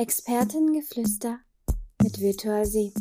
Expertengeflüster 0.00 1.40
mit 2.00 2.20
Virtual 2.20 2.64
Sie. 2.64 2.94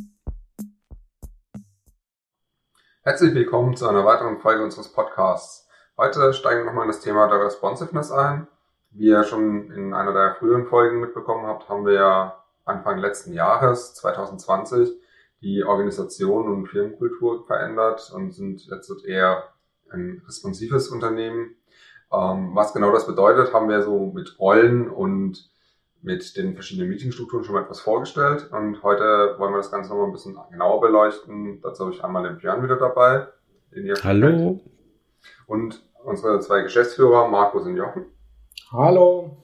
Herzlich 3.03 3.35
willkommen 3.35 3.75
zu 3.75 3.87
einer 3.87 4.03
weiteren 4.03 4.39
Folge 4.39 4.63
unseres 4.63 4.91
Podcasts. 4.91 5.69
Heute 5.95 6.33
steigen 6.33 6.61
wir 6.61 6.65
nochmal 6.65 6.85
in 6.85 6.89
das 6.89 7.01
Thema 7.01 7.27
der 7.27 7.45
Responsiveness 7.45 8.09
ein. 8.09 8.47
Wie 8.89 9.09
ihr 9.09 9.23
schon 9.25 9.69
in 9.69 9.93
einer 9.93 10.11
der 10.11 10.37
früheren 10.39 10.65
Folgen 10.65 10.99
mitbekommen 10.99 11.45
habt, 11.45 11.69
haben 11.69 11.85
wir 11.85 11.93
ja 11.93 12.43
Anfang 12.65 12.97
letzten 12.97 13.31
Jahres, 13.31 13.93
2020, 13.93 14.89
die 15.41 15.63
Organisation 15.63 16.47
und 16.47 16.65
Firmenkultur 16.65 17.45
verändert 17.45 18.11
und 18.11 18.31
sind 18.31 18.65
jetzt 18.65 19.05
eher 19.05 19.43
ein 19.91 20.23
responsives 20.25 20.87
Unternehmen. 20.87 21.57
Ähm, 22.11 22.55
was 22.55 22.73
genau 22.73 22.91
das 22.91 23.05
bedeutet, 23.05 23.53
haben 23.53 23.69
wir 23.69 23.83
so 23.83 24.11
mit 24.15 24.39
Rollen 24.39 24.89
und 24.89 25.47
mit 26.07 26.37
den 26.37 26.53
verschiedenen 26.53 26.89
Meetingstrukturen 26.89 27.43
schon 27.43 27.53
mal 27.53 27.63
etwas 27.63 27.81
vorgestellt. 27.81 28.49
Und 28.51 28.81
heute 28.81 29.35
wollen 29.37 29.53
wir 29.53 29.57
das 29.57 29.71
Ganze 29.71 29.89
nochmal 29.89 30.07
ein 30.07 30.13
bisschen 30.13 30.37
genauer 30.49 30.79
beleuchten. 30.79 31.59
Dazu 31.61 31.83
habe 31.83 31.93
ich 31.93 32.03
einmal 32.03 32.23
den 32.23 32.37
Björn 32.37 32.63
wieder 32.63 32.77
dabei. 32.77 33.27
Den 33.75 33.85
ihr 33.85 33.95
Hallo. 34.01 34.61
Und 35.47 35.83
unsere 36.05 36.39
zwei 36.39 36.61
Geschäftsführer, 36.61 37.27
Markus 37.27 37.65
und 37.65 37.75
Jochen. 37.75 38.05
Hallo. 38.71 39.37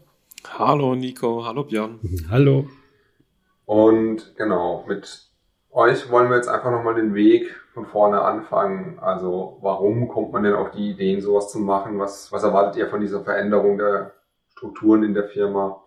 Hallo 0.57 0.95
Nico, 0.95 1.45
hallo 1.45 1.65
Björn. 1.65 1.99
Hallo. 2.31 2.65
Und 3.65 4.33
genau, 4.37 4.85
mit 4.87 5.29
euch 5.71 6.09
wollen 6.11 6.29
wir 6.29 6.37
jetzt 6.37 6.49
einfach 6.49 6.71
nochmal 6.71 6.95
den 6.95 7.13
Weg 7.13 7.53
von 7.73 7.85
vorne 7.85 8.21
anfangen. 8.21 8.99
Also 8.99 9.57
warum 9.61 10.07
kommt 10.07 10.31
man 10.31 10.43
denn 10.43 10.53
auf 10.53 10.71
die 10.71 10.91
Ideen, 10.91 11.21
sowas 11.21 11.51
zu 11.51 11.59
machen? 11.59 11.99
Was, 11.99 12.31
was 12.31 12.43
erwartet 12.43 12.77
ihr 12.77 12.87
von 12.87 13.01
dieser 13.01 13.21
Veränderung 13.21 13.77
der 13.77 14.13
Strukturen 14.49 15.03
in 15.03 15.13
der 15.13 15.25
Firma? 15.25 15.82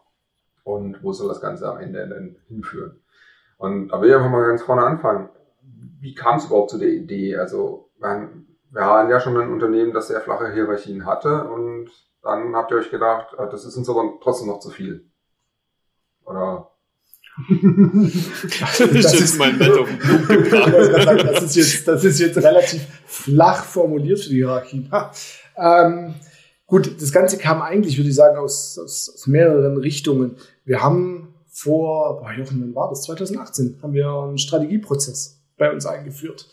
Und 0.67 1.01
wo 1.05 1.13
soll 1.13 1.29
das 1.29 1.41
Ganze 1.41 1.71
am 1.71 1.79
Ende 1.79 2.09
denn 2.09 2.39
hinführen? 2.49 2.99
Und 3.57 3.91
da 3.91 4.01
will 4.01 4.09
ich 4.09 4.17
einfach 4.17 4.31
mal 4.31 4.49
ganz 4.49 4.63
vorne 4.63 4.83
anfangen. 4.83 5.29
Wie 6.01 6.13
kam 6.13 6.39
es 6.39 6.47
überhaupt 6.47 6.71
zu 6.71 6.79
der 6.79 6.89
Idee? 6.89 7.37
Also 7.37 7.89
wir, 8.01 8.31
wir 8.71 8.85
haben 8.85 9.09
ja 9.09 9.21
schon 9.21 9.37
ein 9.37 9.53
Unternehmen, 9.53 9.93
das 9.93 10.09
sehr 10.09 10.21
flache 10.21 10.53
Hierarchien 10.53 11.07
hatte 11.07 11.45
und 11.45 11.91
dann 12.21 12.57
habt 12.57 12.73
ihr 12.73 12.79
euch 12.79 12.91
gedacht, 12.91 13.29
ah, 13.39 13.47
das 13.47 13.65
ist 13.65 13.77
uns 13.77 13.89
aber 13.89 14.15
trotzdem 14.21 14.49
noch 14.49 14.59
zu 14.59 14.71
viel. 14.71 15.09
Oder 16.25 16.73
das, 17.49 18.79
das 18.93 19.21
ist 19.21 19.39
mein 19.39 19.57
das, 19.61 21.55
jetzt, 21.55 21.87
das 21.87 22.03
ist 22.03 22.19
jetzt 22.19 22.39
relativ 22.39 22.85
flach 23.07 23.63
formuliert 23.63 24.19
für 24.19 24.31
die 24.31 24.37
Hierarchie. 24.39 24.91
ähm, 25.57 26.17
gut, 26.67 27.01
das 27.01 27.13
Ganze 27.13 27.39
kam 27.39 27.63
eigentlich, 27.63 27.97
würde 27.97 28.11
ich 28.11 28.17
sagen, 28.17 28.39
aus, 28.39 28.79
aus, 28.79 29.11
aus 29.15 29.27
mehreren 29.27 29.77
Richtungen. 29.77 30.37
Wir 30.65 30.83
haben 30.83 31.35
vor, 31.49 32.21
boah, 32.21 32.33
Jochen, 32.33 32.61
wann 32.61 32.75
war 32.75 32.91
das? 32.91 33.03
2018 33.03 33.79
haben 33.83 33.95
wir 33.95 34.09
einen 34.09 34.39
Strategieprozess 34.39 35.41
bei 35.57 35.73
uns 35.73 35.87
eingeführt 35.87 36.49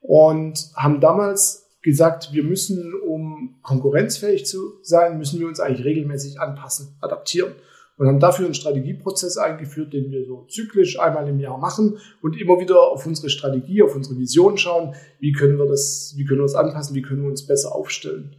und 0.00 0.70
haben 0.76 1.00
damals 1.00 1.66
gesagt, 1.82 2.32
wir 2.32 2.44
müssen, 2.44 2.94
um 2.94 3.58
konkurrenzfähig 3.62 4.46
zu 4.46 4.74
sein, 4.82 5.18
müssen 5.18 5.40
wir 5.40 5.46
uns 5.46 5.60
eigentlich 5.60 5.84
regelmäßig 5.84 6.40
anpassen, 6.40 6.96
adaptieren 7.00 7.52
und 7.96 8.06
haben 8.06 8.20
dafür 8.20 8.44
einen 8.44 8.54
Strategieprozess 8.54 9.36
eingeführt, 9.36 9.92
den 9.92 10.10
wir 10.10 10.24
so 10.26 10.46
zyklisch 10.48 10.98
einmal 11.00 11.28
im 11.28 11.40
Jahr 11.40 11.58
machen 11.58 11.98
und 12.22 12.40
immer 12.40 12.60
wieder 12.60 12.80
auf 12.80 13.06
unsere 13.06 13.30
Strategie, 13.30 13.82
auf 13.82 13.94
unsere 13.94 14.18
Vision 14.18 14.58
schauen, 14.58 14.94
wie 15.18 15.32
können 15.32 15.58
wir 15.58 15.66
das, 15.66 16.14
wie 16.16 16.24
können 16.24 16.40
wir 16.40 16.44
das 16.44 16.54
anpassen, 16.54 16.94
wie 16.94 17.02
können 17.02 17.22
wir 17.22 17.30
uns 17.30 17.46
besser 17.46 17.74
aufstellen. 17.74 18.36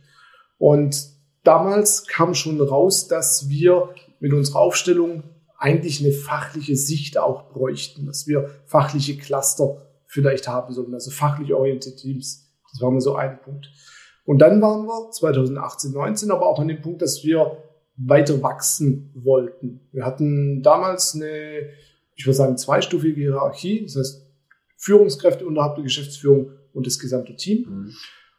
Und 0.58 1.10
damals 1.44 2.08
kam 2.08 2.34
schon 2.34 2.60
raus, 2.60 3.08
dass 3.08 3.50
wir 3.50 3.90
mit 4.20 4.34
unserer 4.34 4.60
Aufstellung 4.60 5.24
eigentlich 5.58 6.04
eine 6.04 6.14
fachliche 6.14 6.76
Sicht 6.76 7.18
auch 7.18 7.50
bräuchten, 7.50 8.06
dass 8.06 8.28
wir 8.28 8.50
fachliche 8.66 9.18
Cluster 9.18 9.82
vielleicht 10.06 10.48
haben 10.48 10.74
sollten, 10.74 10.94
also 10.94 11.12
fachlich 11.12 11.54
orientierte 11.54 11.98
Teams. 11.98 12.52
Das 12.72 12.82
war 12.82 12.92
mal 12.92 13.02
so 13.02 13.16
ein 13.16 13.42
Punkt. 13.42 13.70
Und 14.26 14.40
dann 14.40 14.62
waren 14.62 14.86
wir 14.86 15.12
2018, 15.12 15.92
19 15.92 16.32
aber 16.32 16.48
auch 16.48 16.60
an 16.60 16.68
dem 16.68 16.82
Punkt, 16.82 17.02
dass 17.02 17.24
wir 17.24 17.64
weiter 17.96 18.42
wachsen 18.44 19.12
wollten. 19.16 19.88
Wir 19.92 20.06
hatten 20.06 20.62
damals 20.62 21.16
eine, 21.16 21.70
ich 22.16 22.26
würde 22.26 22.36
sagen, 22.36 22.58
zweistufige 22.58 23.22
Hierarchie, 23.22 23.84
das 23.84 23.96
heißt 23.96 24.28
Führungskräfte 24.78 25.46
unterhalb 25.46 25.76
der 25.76 25.84
Geschäftsführung 25.84 26.52
und 26.74 26.86
das 26.86 27.00
gesamte 27.00 27.36
Team 27.36 27.66
mhm. 27.68 27.94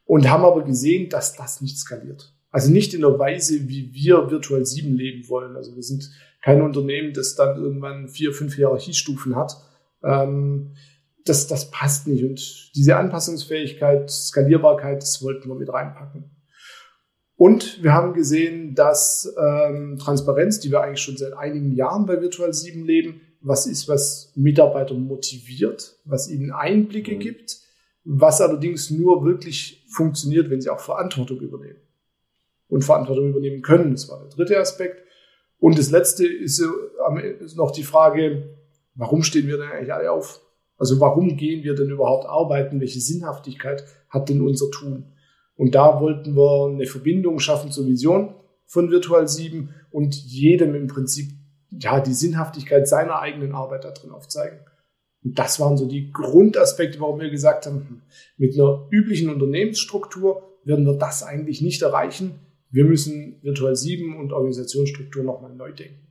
Und 0.08 0.28
haben 0.28 0.44
aber 0.44 0.64
gesehen, 0.64 1.10
dass 1.10 1.36
das 1.36 1.60
nicht 1.60 1.78
skaliert. 1.78 2.32
Also 2.50 2.72
nicht 2.72 2.94
in 2.94 3.02
der 3.02 3.18
Weise, 3.18 3.68
wie 3.68 3.92
wir 3.92 4.30
virtuell 4.30 4.64
sieben 4.64 4.96
leben 4.96 5.28
wollen. 5.28 5.54
Also 5.54 5.76
wir 5.76 5.82
sind 5.82 6.10
kein 6.42 6.62
Unternehmen, 6.62 7.12
das 7.12 7.34
dann 7.34 7.62
irgendwann 7.62 8.08
vier, 8.08 8.32
fünf 8.32 8.54
Hierarchiestufen 8.54 9.36
hat. 9.36 9.52
Ähm, 10.02 10.72
das, 11.26 11.46
das 11.46 11.70
passt 11.70 12.06
nicht. 12.06 12.24
Und 12.24 12.72
diese 12.74 12.96
Anpassungsfähigkeit, 12.96 14.10
Skalierbarkeit, 14.10 15.02
das 15.02 15.22
wollten 15.22 15.46
wir 15.50 15.56
mit 15.56 15.70
reinpacken. 15.70 16.24
Und 17.36 17.82
wir 17.82 17.92
haben 17.92 18.14
gesehen, 18.14 18.74
dass 18.74 19.30
ähm, 19.38 19.98
Transparenz, 20.00 20.58
die 20.58 20.70
wir 20.70 20.80
eigentlich 20.80 21.02
schon 21.02 21.18
seit 21.18 21.34
einigen 21.34 21.74
Jahren 21.74 22.06
bei 22.06 22.22
Virtual 22.22 22.54
7 22.54 22.82
leben, 22.82 23.20
was 23.42 23.66
ist, 23.66 23.88
was 23.88 24.32
Mitarbeiter 24.36 24.94
motiviert, 24.94 25.98
was 26.06 26.30
ihnen 26.30 26.50
Einblicke 26.50 27.14
mhm. 27.14 27.20
gibt, 27.20 27.67
was 28.10 28.40
allerdings 28.40 28.90
nur 28.90 29.22
wirklich 29.26 29.84
funktioniert, 29.86 30.48
wenn 30.48 30.62
sie 30.62 30.70
auch 30.70 30.80
Verantwortung 30.80 31.40
übernehmen. 31.40 31.80
Und 32.68 32.82
Verantwortung 32.82 33.28
übernehmen 33.28 33.60
können, 33.60 33.92
das 33.92 34.08
war 34.08 34.20
der 34.20 34.30
dritte 34.30 34.58
Aspekt. 34.58 35.02
Und 35.58 35.78
das 35.78 35.90
letzte 35.90 36.26
ist, 36.26 36.62
ist 37.40 37.56
noch 37.56 37.70
die 37.70 37.82
Frage, 37.82 38.56
warum 38.94 39.22
stehen 39.22 39.46
wir 39.46 39.58
denn 39.58 39.68
eigentlich 39.68 39.92
alle 39.92 40.10
auf? 40.10 40.40
Also 40.78 40.98
warum 41.00 41.36
gehen 41.36 41.64
wir 41.64 41.74
denn 41.74 41.90
überhaupt 41.90 42.26
arbeiten? 42.26 42.80
Welche 42.80 43.00
Sinnhaftigkeit 43.00 43.84
hat 44.08 44.30
denn 44.30 44.40
unser 44.40 44.70
Tun? 44.70 45.12
Und 45.56 45.74
da 45.74 46.00
wollten 46.00 46.34
wir 46.34 46.72
eine 46.72 46.86
Verbindung 46.86 47.40
schaffen 47.40 47.70
zur 47.70 47.86
Vision 47.86 48.34
von 48.64 48.90
Virtual 48.90 49.28
7 49.28 49.74
und 49.90 50.14
jedem 50.14 50.74
im 50.74 50.86
Prinzip 50.86 51.30
ja 51.70 52.00
die 52.00 52.14
Sinnhaftigkeit 52.14 52.88
seiner 52.88 53.18
eigenen 53.18 53.54
Arbeit 53.54 53.84
da 53.84 53.90
drin 53.90 54.12
aufzeigen. 54.12 54.60
Und 55.24 55.38
das 55.38 55.58
waren 55.60 55.76
so 55.76 55.86
die 55.86 56.12
Grundaspekte, 56.12 57.00
warum 57.00 57.20
wir 57.20 57.30
gesagt 57.30 57.66
haben, 57.66 57.86
hm, 57.88 58.02
mit 58.36 58.54
einer 58.54 58.86
üblichen 58.90 59.30
Unternehmensstruktur 59.30 60.58
werden 60.64 60.86
wir 60.86 60.94
das 60.94 61.22
eigentlich 61.22 61.60
nicht 61.62 61.82
erreichen. 61.82 62.40
Wir 62.70 62.84
müssen 62.84 63.38
Virtual 63.42 63.74
7 63.74 64.18
und 64.18 64.32
Organisationsstruktur 64.32 65.24
nochmal 65.24 65.54
neu 65.54 65.72
denken. 65.72 66.08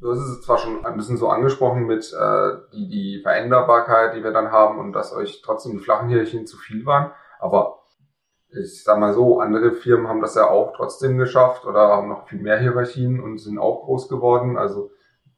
Du 0.00 0.10
hast 0.10 0.18
es 0.18 0.42
zwar 0.42 0.58
schon 0.58 0.84
ein 0.84 0.96
bisschen 0.96 1.16
so 1.16 1.28
angesprochen 1.28 1.86
mit 1.86 2.12
äh, 2.12 2.50
die, 2.74 2.88
die 2.88 3.20
Veränderbarkeit, 3.22 4.14
die 4.14 4.22
wir 4.22 4.32
dann 4.32 4.50
haben 4.50 4.78
und 4.78 4.92
dass 4.92 5.14
euch 5.14 5.40
trotzdem 5.42 5.72
die 5.72 5.78
flachen 5.78 6.08
Hierarchien 6.08 6.46
zu 6.46 6.58
viel 6.58 6.84
waren. 6.84 7.12
Aber 7.38 7.84
ich 8.50 8.84
sag 8.84 8.98
mal 8.98 9.14
so, 9.14 9.40
andere 9.40 9.72
Firmen 9.72 10.08
haben 10.08 10.20
das 10.20 10.34
ja 10.34 10.48
auch 10.48 10.74
trotzdem 10.76 11.16
geschafft 11.16 11.64
oder 11.64 11.88
haben 11.88 12.08
noch 12.08 12.28
viel 12.28 12.40
mehr 12.40 12.58
Hierarchien 12.58 13.20
und 13.20 13.38
sind 13.38 13.58
auch 13.58 13.84
groß 13.84 14.08
geworden. 14.08 14.58
Also 14.58 14.90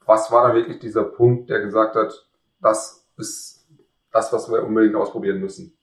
was 0.06 0.31
war 0.31 0.49
da 0.49 0.55
wirklich 0.55 0.78
dieser 0.78 1.05
Punkt, 1.05 1.50
der 1.50 1.61
gesagt 1.61 1.97
hat, 1.97 2.27
das 2.61 3.06
ist 3.19 3.67
das, 4.12 4.33
was 4.33 4.50
wir 4.50 4.65
unbedingt 4.65 4.94
ausprobieren 4.94 5.41
müssen? 5.41 5.77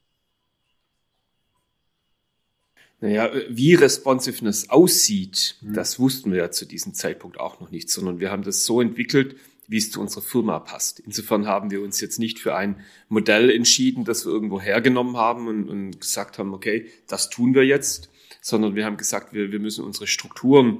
Naja, 2.99 3.29
wie 3.49 3.75
Responsiveness 3.75 4.69
aussieht, 4.69 5.57
hm. 5.59 5.73
das 5.73 5.99
wussten 5.99 6.31
wir 6.31 6.39
ja 6.39 6.51
zu 6.51 6.65
diesem 6.65 6.93
Zeitpunkt 6.93 7.37
auch 7.37 7.59
noch 7.59 7.69
nicht, 7.69 7.89
sondern 7.89 8.19
wir 8.19 8.31
haben 8.31 8.43
das 8.43 8.65
so 8.65 8.79
entwickelt, 8.79 9.35
wie 9.67 9.77
es 9.77 9.91
zu 9.91 9.99
unserer 9.99 10.21
Firma 10.21 10.59
passt. 10.59 10.99
Insofern 11.01 11.45
haben 11.45 11.69
wir 11.69 11.81
uns 11.81 11.99
jetzt 11.99 12.17
nicht 12.17 12.39
für 12.39 12.55
ein 12.55 12.81
Modell 13.09 13.49
entschieden, 13.49 14.05
das 14.05 14.25
wir 14.25 14.31
irgendwo 14.31 14.61
hergenommen 14.61 15.17
haben 15.17 15.47
und, 15.47 15.69
und 15.69 15.99
gesagt 15.99 16.37
haben, 16.37 16.53
okay, 16.53 16.89
das 17.07 17.29
tun 17.29 17.53
wir 17.53 17.65
jetzt, 17.65 18.09
sondern 18.41 18.75
wir 18.75 18.85
haben 18.85 18.97
gesagt, 18.97 19.33
wir, 19.33 19.51
wir 19.51 19.59
müssen 19.59 19.83
unsere 19.83 20.07
Strukturen 20.07 20.79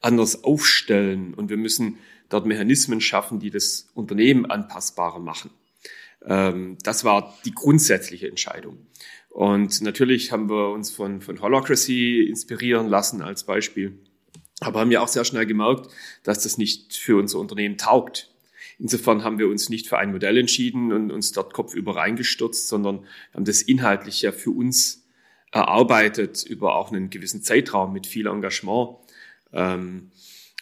anders 0.00 0.42
aufstellen 0.42 1.34
und 1.34 1.50
wir 1.50 1.56
müssen 1.56 1.98
dort 2.30 2.46
Mechanismen 2.46 3.02
schaffen, 3.02 3.38
die 3.38 3.50
das 3.50 3.90
Unternehmen 3.94 4.46
anpassbarer 4.46 5.18
machen. 5.18 5.50
Ähm, 6.24 6.78
das 6.82 7.04
war 7.04 7.36
die 7.44 7.52
grundsätzliche 7.52 8.28
Entscheidung. 8.28 8.78
Und 9.28 9.82
natürlich 9.82 10.32
haben 10.32 10.48
wir 10.48 10.70
uns 10.70 10.90
von, 10.90 11.20
von 11.20 11.40
Holacracy 11.40 12.22
inspirieren 12.28 12.88
lassen 12.88 13.22
als 13.22 13.44
Beispiel. 13.44 13.98
Aber 14.60 14.80
haben 14.80 14.90
ja 14.90 15.00
auch 15.00 15.08
sehr 15.08 15.24
schnell 15.24 15.46
gemerkt, 15.46 15.88
dass 16.22 16.42
das 16.42 16.58
nicht 16.58 16.94
für 16.96 17.18
unser 17.18 17.38
Unternehmen 17.38 17.78
taugt. 17.78 18.30
Insofern 18.78 19.24
haben 19.24 19.38
wir 19.38 19.48
uns 19.48 19.68
nicht 19.68 19.88
für 19.88 19.98
ein 19.98 20.12
Modell 20.12 20.38
entschieden 20.38 20.92
und 20.92 21.10
uns 21.10 21.32
dort 21.32 21.54
kopfüber 21.54 21.96
reingestürzt, 21.96 22.68
sondern 22.68 23.06
haben 23.34 23.44
das 23.44 23.62
inhaltlich 23.62 24.22
ja 24.22 24.32
für 24.32 24.50
uns 24.50 25.06
erarbeitet 25.52 26.44
über 26.44 26.76
auch 26.76 26.90
einen 26.90 27.10
gewissen 27.10 27.42
Zeitraum 27.42 27.92
mit 27.92 28.06
viel 28.06 28.26
Engagement. 28.26 28.96
Ähm, 29.52 30.10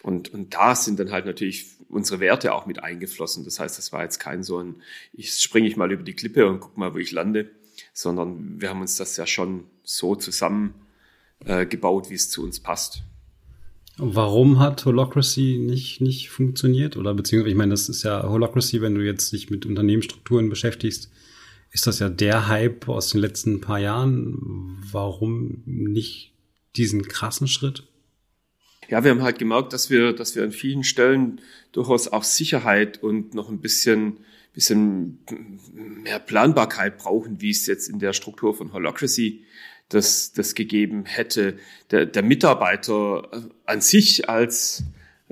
und, 0.03 0.33
und 0.33 0.55
da 0.55 0.75
sind 0.75 0.99
dann 0.99 1.13
halt 1.13 1.27
natürlich 1.27 1.67
unsere 1.89 2.21
Werte 2.21 2.55
auch 2.55 2.67
mit 2.67 2.83
eingeflossen. 2.83 3.45
Das 3.45 3.59
heißt, 3.59 3.79
das 3.79 3.93
war 3.93 4.03
jetzt 4.03 4.19
kein 4.19 4.43
so 4.43 4.59
ein, 4.59 4.77
ich 5.13 5.33
springe 5.33 5.67
ich 5.67 5.77
mal 5.77 5.91
über 5.91 6.03
die 6.03 6.15
Klippe 6.15 6.47
und 6.47 6.61
guck 6.61 6.77
mal, 6.77 6.95
wo 6.95 6.99
ich 6.99 7.13
lande, 7.13 7.51
sondern 7.93 8.61
wir 8.61 8.69
haben 8.71 8.81
uns 8.81 8.97
das 8.97 9.17
ja 9.17 9.27
schon 9.27 9.65
so 9.83 10.15
zusammen 10.15 10.75
äh, 11.45 11.67
wie 11.69 12.15
es 12.15 12.31
zu 12.31 12.43
uns 12.43 12.61
passt. 12.61 13.03
Warum 13.97 14.61
hat 14.61 14.85
Holocracy 14.85 15.59
nicht, 15.59 16.01
nicht 16.01 16.31
funktioniert? 16.31 16.97
Oder 16.97 17.15
beziehungsweise, 17.15 17.51
ich 17.51 17.57
meine, 17.57 17.73
das 17.73 17.89
ist 17.89 18.05
ja 18.05 18.23
Holocracy, 18.23 18.81
wenn 18.81 18.95
du 18.95 19.05
jetzt 19.05 19.33
dich 19.33 19.51
mit 19.51 19.67
Unternehmensstrukturen 19.67 20.49
beschäftigst, 20.49 21.11
ist 21.73 21.87
das 21.87 21.99
ja 21.99 22.09
der 22.09 22.47
Hype 22.47 22.89
aus 22.89 23.11
den 23.11 23.21
letzten 23.21 23.61
paar 23.61 23.81
Jahren. 23.81 24.79
Warum 24.91 25.63
nicht 25.67 26.33
diesen 26.77 27.09
krassen 27.09 27.49
Schritt? 27.49 27.89
Ja, 28.89 29.05
wir 29.05 29.11
haben 29.11 29.23
halt 29.23 29.39
gemerkt, 29.39 29.73
dass 29.75 29.91
wir, 29.91 30.15
dass 30.15 30.35
wir 30.35 30.43
an 30.43 30.53
vielen 30.53 30.83
Stellen 30.83 31.41
durchaus 31.73 32.09
auch 32.09 32.25
Sicherheit 32.25 33.03
und 33.03 33.35
noch 33.35 33.51
ein 33.51 33.61
bisschen, 33.61 34.19
bisschen 34.55 35.19
mehr 35.73 36.19
Planbarkeit 36.19 36.97
brauchen, 36.97 37.41
wie 37.43 37.51
es 37.51 37.67
jetzt 37.67 37.89
in 37.89 37.99
der 37.99 38.15
Struktur 38.15 38.55
von 38.55 38.73
Holocracy 38.73 39.45
das, 39.91 40.33
das 40.33 40.55
gegeben 40.55 41.05
hätte. 41.05 41.59
Der, 41.91 42.07
der 42.07 42.23
Mitarbeiter 42.23 43.29
an 43.67 43.81
sich 43.83 44.29
als, 44.29 44.85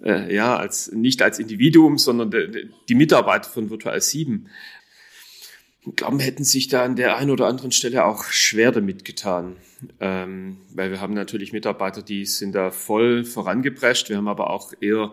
äh, 0.02 0.34
ja, 0.34 0.56
als, 0.56 0.92
nicht 0.92 1.22
als 1.22 1.38
Individuum, 1.38 1.96
sondern 1.96 2.30
der, 2.30 2.48
die 2.88 2.94
Mitarbeiter 2.94 3.48
von 3.48 3.70
Virtual 3.70 4.00
7, 4.00 4.48
glauben, 5.94 6.18
hätten 6.18 6.44
sich 6.44 6.68
da 6.68 6.84
an 6.84 6.96
der 6.96 7.16
einen 7.16 7.30
oder 7.30 7.46
anderen 7.46 7.72
Stelle 7.72 8.04
auch 8.04 8.24
schwer 8.24 8.72
damit 8.72 9.04
getan. 9.04 9.56
Ähm, 10.00 10.58
weil 10.74 10.90
wir 10.90 11.00
haben 11.00 11.14
natürlich 11.14 11.52
Mitarbeiter, 11.52 12.02
die 12.02 12.24
sind 12.24 12.54
da 12.54 12.70
voll 12.70 13.24
vorangeprescht. 13.24 14.08
Wir 14.08 14.16
haben 14.16 14.28
aber 14.28 14.50
auch 14.50 14.72
eher, 14.80 15.12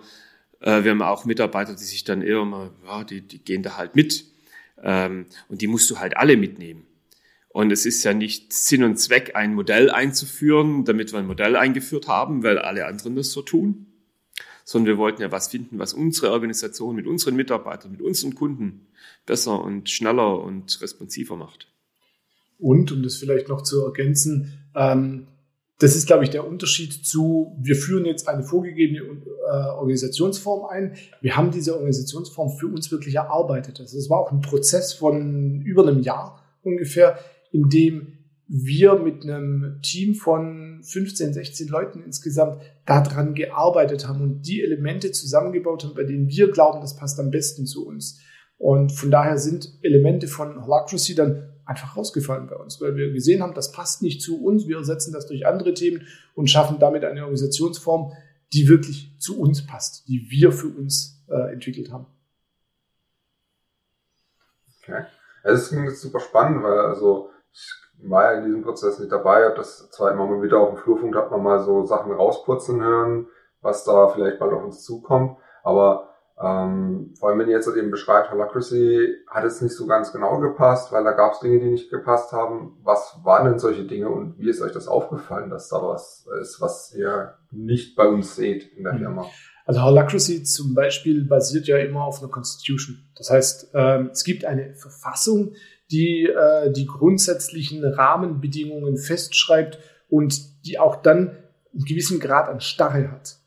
äh, 0.61 0.83
wir 0.83 0.91
haben 0.91 1.01
auch 1.01 1.25
Mitarbeiter, 1.25 1.75
die 1.75 1.83
sich 1.83 2.03
dann 2.03 2.21
eher 2.21 2.43
mal, 2.45 2.71
ja, 2.85 3.03
die, 3.03 3.21
die 3.21 3.39
gehen 3.39 3.61
da 3.61 3.77
halt 3.77 3.95
mit. 3.95 4.25
Ähm, 4.81 5.27
und 5.49 5.61
die 5.61 5.67
musst 5.67 5.89
du 5.91 5.99
halt 5.99 6.17
alle 6.17 6.37
mitnehmen. 6.37 6.87
Und 7.49 7.71
es 7.71 7.85
ist 7.85 8.03
ja 8.03 8.15
nicht 8.15 8.51
Sinn 8.51 8.83
und 8.83 8.97
Zweck, 8.97 9.35
ein 9.35 9.53
Modell 9.53 9.91
einzuführen, 9.91 10.85
damit 10.85 11.11
wir 11.13 11.19
ein 11.19 11.27
Modell 11.27 11.55
eingeführt 11.55 12.07
haben, 12.07 12.41
weil 12.41 12.57
alle 12.57 12.87
anderen 12.87 13.15
das 13.15 13.31
so 13.31 13.43
tun, 13.43 13.92
sondern 14.63 14.87
wir 14.87 14.97
wollten 14.97 15.21
ja 15.21 15.31
was 15.31 15.49
finden, 15.49 15.79
was 15.79 15.93
unsere 15.93 16.31
Organisation 16.31 16.95
mit 16.95 17.07
unseren 17.07 17.35
Mitarbeitern, 17.35 17.91
mit 17.91 18.01
unseren 18.01 18.35
Kunden 18.35 18.87
besser 19.25 19.61
und 19.63 19.89
schneller 19.89 20.41
und 20.41 20.81
responsiver 20.81 21.35
macht. 21.35 21.67
Und, 22.59 22.91
um 22.91 23.03
das 23.03 23.15
vielleicht 23.15 23.49
noch 23.49 23.61
zu 23.61 23.83
ergänzen, 23.85 24.53
ähm, 24.75 25.27
das 25.79 25.95
ist, 25.95 26.07
glaube 26.07 26.23
ich, 26.23 26.29
der 26.29 26.47
Unterschied 26.47 26.93
zu, 27.05 27.57
wir 27.59 27.75
führen 27.75 28.05
jetzt 28.05 28.29
eine 28.29 28.43
vorgegebene 28.43 28.99
äh, 29.01 29.69
Organisationsform 29.71 30.65
ein. 30.69 30.95
Wir 31.19 31.35
haben 31.35 31.51
diese 31.51 31.73
Organisationsform 31.73 32.51
für 32.57 32.67
uns 32.67 32.91
wirklich 32.91 33.15
erarbeitet. 33.15 33.81
Also 33.81 33.97
es 33.97 34.09
war 34.09 34.19
auch 34.19 34.31
ein 34.31 34.41
Prozess 34.41 34.93
von 34.93 35.61
über 35.61 35.85
einem 35.85 36.01
Jahr 36.01 36.41
ungefähr, 36.61 37.19
in 37.51 37.69
dem 37.69 38.12
wir 38.55 38.99
mit 38.99 39.23
einem 39.23 39.79
Team 39.81 40.13
von 40.13 40.83
15, 40.83 41.33
16 41.33 41.67
Leuten 41.69 42.03
insgesamt 42.03 42.61
daran 42.85 43.33
gearbeitet 43.33 44.07
haben 44.07 44.21
und 44.21 44.43
die 44.43 44.61
Elemente 44.61 45.11
zusammengebaut 45.11 45.83
haben, 45.83 45.95
bei 45.95 46.03
denen 46.03 46.29
wir 46.29 46.51
glauben, 46.51 46.79
das 46.79 46.95
passt 46.95 47.19
am 47.19 47.31
besten 47.31 47.65
zu 47.65 47.87
uns. 47.87 48.19
Und 48.59 48.91
von 48.91 49.09
daher 49.09 49.39
sind 49.39 49.79
Elemente 49.81 50.27
von 50.27 50.63
Holacracy 50.67 51.15
dann 51.15 51.49
einfach 51.65 51.97
rausgefallen 51.97 52.45
bei 52.45 52.55
uns, 52.55 52.79
weil 52.79 52.95
wir 52.95 53.11
gesehen 53.11 53.41
haben, 53.41 53.55
das 53.55 53.71
passt 53.71 54.03
nicht 54.03 54.21
zu 54.21 54.43
uns. 54.43 54.67
Wir 54.67 54.77
ersetzen 54.77 55.13
das 55.13 55.25
durch 55.25 55.47
andere 55.47 55.73
Themen 55.73 56.05
und 56.35 56.47
schaffen 56.47 56.77
damit 56.77 57.03
eine 57.05 57.21
Organisationsform, 57.21 58.13
die 58.53 58.67
wirklich 58.67 59.15
zu 59.17 59.39
uns 59.39 59.65
passt, 59.65 60.07
die 60.07 60.27
wir 60.29 60.51
für 60.51 60.67
uns 60.67 61.25
äh, 61.27 61.53
entwickelt 61.53 61.91
haben. 61.91 62.05
Okay. 64.83 65.05
Es 65.43 65.71
ist 65.71 66.01
super 66.01 66.19
spannend, 66.19 66.61
weil 66.61 66.77
also 66.77 67.31
ich 67.51 67.82
war 68.09 68.23
ja 68.23 68.39
in 68.39 68.45
diesem 68.45 68.63
Prozess 68.63 68.99
nicht 68.99 69.11
dabei, 69.11 69.45
habe 69.45 69.55
das 69.55 69.89
zwar 69.91 70.11
immer 70.11 70.25
mal 70.25 70.41
wieder 70.41 70.59
auf 70.59 70.69
dem 70.69 70.77
Flurfunk, 70.77 71.15
hat 71.15 71.31
man 71.31 71.43
mal 71.43 71.59
so 71.59 71.85
Sachen 71.85 72.11
rauspurzeln 72.11 72.81
hören, 72.81 73.27
was 73.61 73.83
da 73.83 74.07
vielleicht 74.09 74.39
bald 74.39 74.53
auf 74.53 74.63
uns 74.63 74.83
zukommt, 74.83 75.37
aber 75.63 76.13
ähm, 76.41 77.13
vor 77.17 77.29
allem, 77.29 77.39
wenn 77.39 77.47
ihr 77.47 77.55
jetzt 77.55 77.67
eben 77.67 77.91
beschreibt, 77.91 78.31
Holacracy 78.31 79.17
hat 79.27 79.45
es 79.45 79.61
nicht 79.61 79.75
so 79.75 79.85
ganz 79.85 80.11
genau 80.11 80.39
gepasst, 80.39 80.91
weil 80.91 81.03
da 81.03 81.11
gab 81.11 81.33
es 81.33 81.39
Dinge, 81.39 81.59
die 81.59 81.69
nicht 81.69 81.91
gepasst 81.91 82.31
haben. 82.31 82.77
Was 82.83 83.19
waren 83.23 83.45
denn 83.45 83.59
solche 83.59 83.85
Dinge 83.85 84.09
und 84.09 84.39
wie 84.39 84.49
ist 84.49 84.61
euch 84.61 84.71
das 84.71 84.87
aufgefallen, 84.87 85.51
dass 85.51 85.69
da 85.69 85.81
was 85.81 86.27
ist, 86.41 86.59
was 86.59 86.93
ihr 86.97 87.35
nicht 87.51 87.95
bei 87.95 88.07
uns 88.07 88.35
seht 88.35 88.75
in 88.75 88.83
der 88.83 88.93
mhm. 88.93 88.99
Firma? 88.99 89.25
Also 89.65 89.81
Holacracy 89.83 90.43
zum 90.43 90.73
Beispiel 90.73 91.23
basiert 91.23 91.67
ja 91.67 91.77
immer 91.77 92.03
auf 92.03 92.19
einer 92.19 92.31
Constitution. 92.31 92.97
Das 93.15 93.29
heißt, 93.29 93.71
ähm, 93.73 94.09
es 94.11 94.23
gibt 94.23 94.43
eine 94.43 94.73
Verfassung, 94.73 95.53
die 95.93 96.25
äh, 96.25 96.71
die 96.71 96.85
grundsätzlichen 96.85 97.85
Rahmenbedingungen 97.85 98.97
festschreibt 98.97 99.77
und 100.09 100.65
die 100.65 100.79
auch 100.79 100.97
dann 100.97 101.37
einen 101.73 101.85
gewissen 101.85 102.19
Grad 102.19 102.49
an 102.49 102.59
Starre 102.59 103.11
hat. 103.11 103.37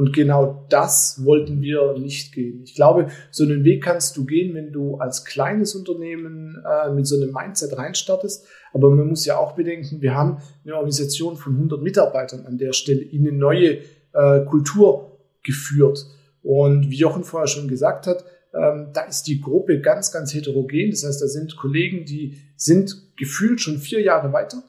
Und 0.00 0.14
genau 0.14 0.66
das 0.70 1.20
wollten 1.26 1.60
wir 1.60 1.92
nicht 1.98 2.32
gehen. 2.32 2.62
Ich 2.62 2.74
glaube, 2.74 3.08
so 3.30 3.44
einen 3.44 3.64
Weg 3.64 3.84
kannst 3.84 4.16
du 4.16 4.24
gehen, 4.24 4.54
wenn 4.54 4.72
du 4.72 4.96
als 4.96 5.26
kleines 5.26 5.74
Unternehmen 5.74 6.56
äh, 6.64 6.90
mit 6.90 7.06
so 7.06 7.16
einem 7.16 7.32
Mindset 7.32 7.76
reinstartest. 7.76 8.46
Aber 8.72 8.88
man 8.88 9.08
muss 9.08 9.26
ja 9.26 9.36
auch 9.36 9.56
bedenken, 9.56 10.00
wir 10.00 10.14
haben 10.14 10.38
eine 10.64 10.76
Organisation 10.76 11.36
von 11.36 11.54
100 11.54 11.82
Mitarbeitern 11.82 12.46
an 12.46 12.56
der 12.56 12.72
Stelle 12.72 13.02
in 13.02 13.28
eine 13.28 13.36
neue 13.36 13.78
äh, 14.14 14.44
Kultur 14.46 15.18
geführt. 15.42 16.06
Und 16.42 16.88
wie 16.88 16.96
Jochen 16.96 17.24
vorher 17.24 17.48
schon 17.48 17.68
gesagt 17.68 18.06
hat, 18.06 18.24
da 18.52 19.02
ist 19.02 19.24
die 19.24 19.40
Gruppe 19.40 19.80
ganz, 19.80 20.10
ganz 20.10 20.34
heterogen. 20.34 20.90
Das 20.90 21.04
heißt, 21.04 21.22
da 21.22 21.26
sind 21.26 21.56
Kollegen, 21.56 22.04
die 22.04 22.38
sind 22.56 23.16
gefühlt 23.16 23.60
schon 23.60 23.78
vier 23.78 24.02
Jahre 24.02 24.32
weiter, 24.32 24.62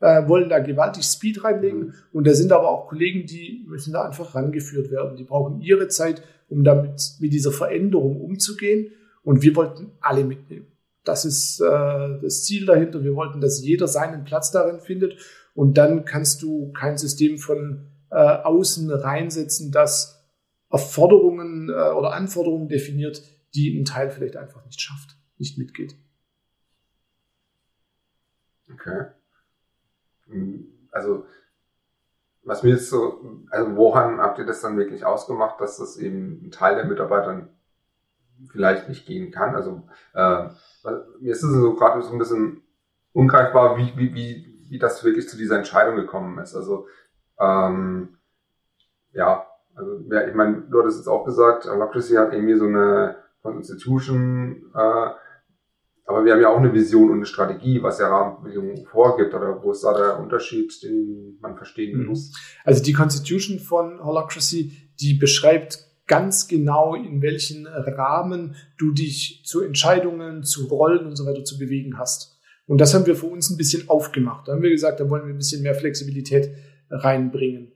äh, 0.00 0.28
wollen 0.28 0.48
da 0.48 0.58
gewaltig 0.58 1.04
Speed 1.04 1.42
reinlegen. 1.42 1.78
Mhm. 1.80 1.94
Und 2.12 2.26
da 2.26 2.34
sind 2.34 2.52
aber 2.52 2.68
auch 2.68 2.88
Kollegen, 2.88 3.26
die 3.26 3.64
müssen 3.66 3.92
da 3.92 4.04
einfach 4.04 4.34
rangeführt 4.34 4.90
werden. 4.90 5.16
Die 5.16 5.24
brauchen 5.24 5.60
ihre 5.60 5.88
Zeit, 5.88 6.22
um 6.48 6.64
damit 6.64 7.00
mit 7.20 7.32
dieser 7.32 7.52
Veränderung 7.52 8.20
umzugehen. 8.20 8.92
Und 9.22 9.42
wir 9.42 9.56
wollten 9.56 9.92
alle 10.00 10.24
mitnehmen. 10.24 10.66
Das 11.04 11.24
ist 11.24 11.60
äh, 11.60 12.20
das 12.20 12.44
Ziel 12.44 12.66
dahinter. 12.66 13.02
Wir 13.02 13.14
wollten, 13.14 13.40
dass 13.40 13.64
jeder 13.64 13.88
seinen 13.88 14.24
Platz 14.24 14.50
darin 14.50 14.80
findet. 14.80 15.16
Und 15.54 15.78
dann 15.78 16.04
kannst 16.04 16.42
du 16.42 16.72
kein 16.72 16.98
System 16.98 17.38
von 17.38 17.86
äh, 18.10 18.16
außen 18.16 18.90
reinsetzen, 18.90 19.72
das 19.72 20.21
Forderungen 20.78 21.68
äh, 21.68 21.92
oder 21.92 22.12
Anforderungen 22.12 22.68
definiert, 22.68 23.22
die 23.54 23.78
ein 23.78 23.84
Teil 23.84 24.10
vielleicht 24.10 24.36
einfach 24.36 24.64
nicht 24.64 24.80
schafft, 24.80 25.16
nicht 25.38 25.58
mitgeht. 25.58 25.96
Okay. 28.72 29.06
Hm, 30.26 30.66
also, 30.90 31.26
was 32.42 32.62
mir 32.62 32.70
jetzt 32.70 32.88
so, 32.88 33.44
also 33.50 33.76
woran 33.76 34.18
habt 34.18 34.38
ihr 34.38 34.46
das 34.46 34.60
dann 34.62 34.76
wirklich 34.76 35.04
ausgemacht, 35.04 35.60
dass 35.60 35.78
das 35.78 35.96
eben 35.96 36.46
ein 36.46 36.50
Teil 36.50 36.74
der 36.74 36.86
Mitarbeiter 36.86 37.48
vielleicht 38.50 38.88
nicht 38.88 39.06
gehen 39.06 39.30
kann? 39.30 39.54
Also, 39.54 39.82
äh, 40.14 40.48
mir 41.20 41.32
ist 41.32 41.42
es 41.42 41.52
so 41.52 41.74
gerade 41.74 42.02
so 42.02 42.12
ein 42.12 42.18
bisschen 42.18 42.62
ungreifbar, 43.12 43.76
wie, 43.76 43.96
wie, 43.96 44.14
wie, 44.14 44.66
wie 44.70 44.78
das 44.78 45.04
wirklich 45.04 45.28
zu 45.28 45.36
dieser 45.36 45.58
Entscheidung 45.58 45.96
gekommen 45.96 46.38
ist. 46.38 46.56
Also, 46.56 46.88
ähm, 47.38 48.16
ja, 49.12 49.46
also, 49.74 50.04
ja, 50.10 50.28
ich 50.28 50.34
meine, 50.34 50.62
du 50.70 50.80
hattest 50.80 50.98
jetzt 50.98 51.08
auch 51.08 51.24
gesagt, 51.24 51.66
Holacracy 51.66 52.14
hat 52.14 52.32
irgendwie 52.32 52.56
so 52.56 52.66
eine 52.66 53.16
Constitution, 53.42 54.70
äh, 54.74 55.10
aber 56.04 56.24
wir 56.24 56.32
haben 56.32 56.40
ja 56.40 56.48
auch 56.48 56.58
eine 56.58 56.74
Vision 56.74 57.10
und 57.10 57.16
eine 57.16 57.26
Strategie, 57.26 57.82
was 57.82 57.98
ja 57.98 58.08
Rahmenbedingungen 58.08 58.84
vorgibt, 58.84 59.34
oder 59.34 59.62
wo 59.62 59.72
ist 59.72 59.82
da 59.82 59.96
der 59.96 60.20
Unterschied, 60.20 60.82
den 60.82 61.38
man 61.40 61.56
verstehen 61.56 62.00
mhm. 62.00 62.06
muss? 62.06 62.32
Also 62.64 62.82
die 62.82 62.92
Constitution 62.92 63.58
von 63.58 64.02
Holacracy, 64.02 64.72
die 65.00 65.14
beschreibt 65.14 65.86
ganz 66.06 66.48
genau, 66.48 66.94
in 66.94 67.22
welchen 67.22 67.66
Rahmen 67.66 68.56
du 68.76 68.92
dich 68.92 69.42
zu 69.46 69.62
Entscheidungen, 69.62 70.42
zu 70.42 70.66
Rollen 70.66 71.06
und 71.06 71.16
so 71.16 71.24
weiter 71.24 71.44
zu 71.44 71.58
bewegen 71.58 71.98
hast. 71.98 72.38
Und 72.66 72.80
das 72.80 72.94
haben 72.94 73.06
wir 73.06 73.16
für 73.16 73.26
uns 73.26 73.50
ein 73.50 73.56
bisschen 73.56 73.88
aufgemacht. 73.88 74.48
Da 74.48 74.52
haben 74.52 74.62
wir 74.62 74.70
gesagt, 74.70 75.00
da 75.00 75.08
wollen 75.08 75.26
wir 75.26 75.34
ein 75.34 75.38
bisschen 75.38 75.62
mehr 75.62 75.74
Flexibilität 75.74 76.50
reinbringen. 76.90 77.71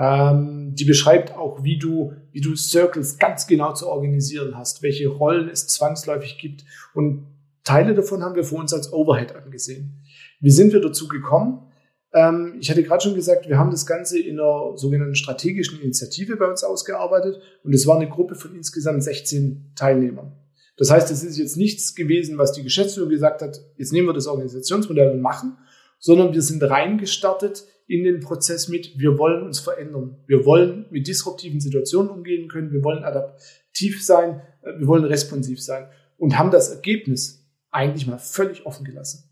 Ähm, 0.00 0.74
die 0.74 0.86
beschreibt 0.86 1.36
auch, 1.36 1.62
wie 1.62 1.78
du, 1.78 2.14
wie 2.32 2.40
du 2.40 2.56
Circles 2.56 3.18
ganz 3.18 3.46
genau 3.46 3.74
zu 3.74 3.86
organisieren 3.86 4.56
hast, 4.56 4.82
welche 4.82 5.08
Rollen 5.08 5.50
es 5.50 5.68
zwangsläufig 5.68 6.38
gibt. 6.38 6.64
Und 6.94 7.26
Teile 7.64 7.94
davon 7.94 8.22
haben 8.22 8.34
wir 8.34 8.44
für 8.44 8.54
uns 8.54 8.72
als 8.72 8.94
Overhead 8.94 9.36
angesehen. 9.36 10.02
Wie 10.40 10.50
sind 10.50 10.72
wir 10.72 10.80
dazu 10.80 11.06
gekommen? 11.06 11.70
Ähm, 12.14 12.56
ich 12.58 12.70
hatte 12.70 12.82
gerade 12.82 13.02
schon 13.02 13.14
gesagt, 13.14 13.46
wir 13.46 13.58
haben 13.58 13.70
das 13.70 13.84
Ganze 13.84 14.18
in 14.18 14.40
einer 14.40 14.72
sogenannten 14.78 15.16
strategischen 15.16 15.82
Initiative 15.82 16.36
bei 16.36 16.46
uns 16.46 16.64
ausgearbeitet 16.64 17.38
und 17.62 17.74
es 17.74 17.86
war 17.86 17.96
eine 17.96 18.08
Gruppe 18.08 18.36
von 18.36 18.54
insgesamt 18.56 19.04
16 19.04 19.72
Teilnehmern. 19.76 20.32
Das 20.78 20.90
heißt, 20.90 21.10
es 21.10 21.22
ist 21.22 21.36
jetzt 21.36 21.58
nichts 21.58 21.94
gewesen, 21.94 22.38
was 22.38 22.52
die 22.52 22.62
Geschäftsführung 22.62 23.10
gesagt 23.10 23.42
hat, 23.42 23.60
jetzt 23.76 23.92
nehmen 23.92 24.08
wir 24.08 24.14
das 24.14 24.26
Organisationsmodell 24.26 25.10
und 25.10 25.20
machen, 25.20 25.58
sondern 25.98 26.32
wir 26.32 26.40
sind 26.40 26.62
reingestartet 26.62 27.66
in 27.90 28.04
den 28.04 28.20
Prozess 28.20 28.68
mit, 28.68 29.00
wir 29.00 29.18
wollen 29.18 29.42
uns 29.42 29.58
verändern. 29.58 30.16
Wir 30.28 30.46
wollen 30.46 30.86
mit 30.90 31.08
disruptiven 31.08 31.60
Situationen 31.60 32.08
umgehen 32.08 32.48
können. 32.48 32.70
Wir 32.70 32.84
wollen 32.84 33.02
adaptiv 33.02 34.04
sein. 34.04 34.42
Äh, 34.62 34.78
wir 34.78 34.86
wollen 34.86 35.04
responsiv 35.04 35.60
sein. 35.60 35.88
Und 36.16 36.38
haben 36.38 36.52
das 36.52 36.70
Ergebnis 36.70 37.44
eigentlich 37.72 38.06
mal 38.06 38.18
völlig 38.18 38.64
offen 38.64 38.84
gelassen. 38.84 39.24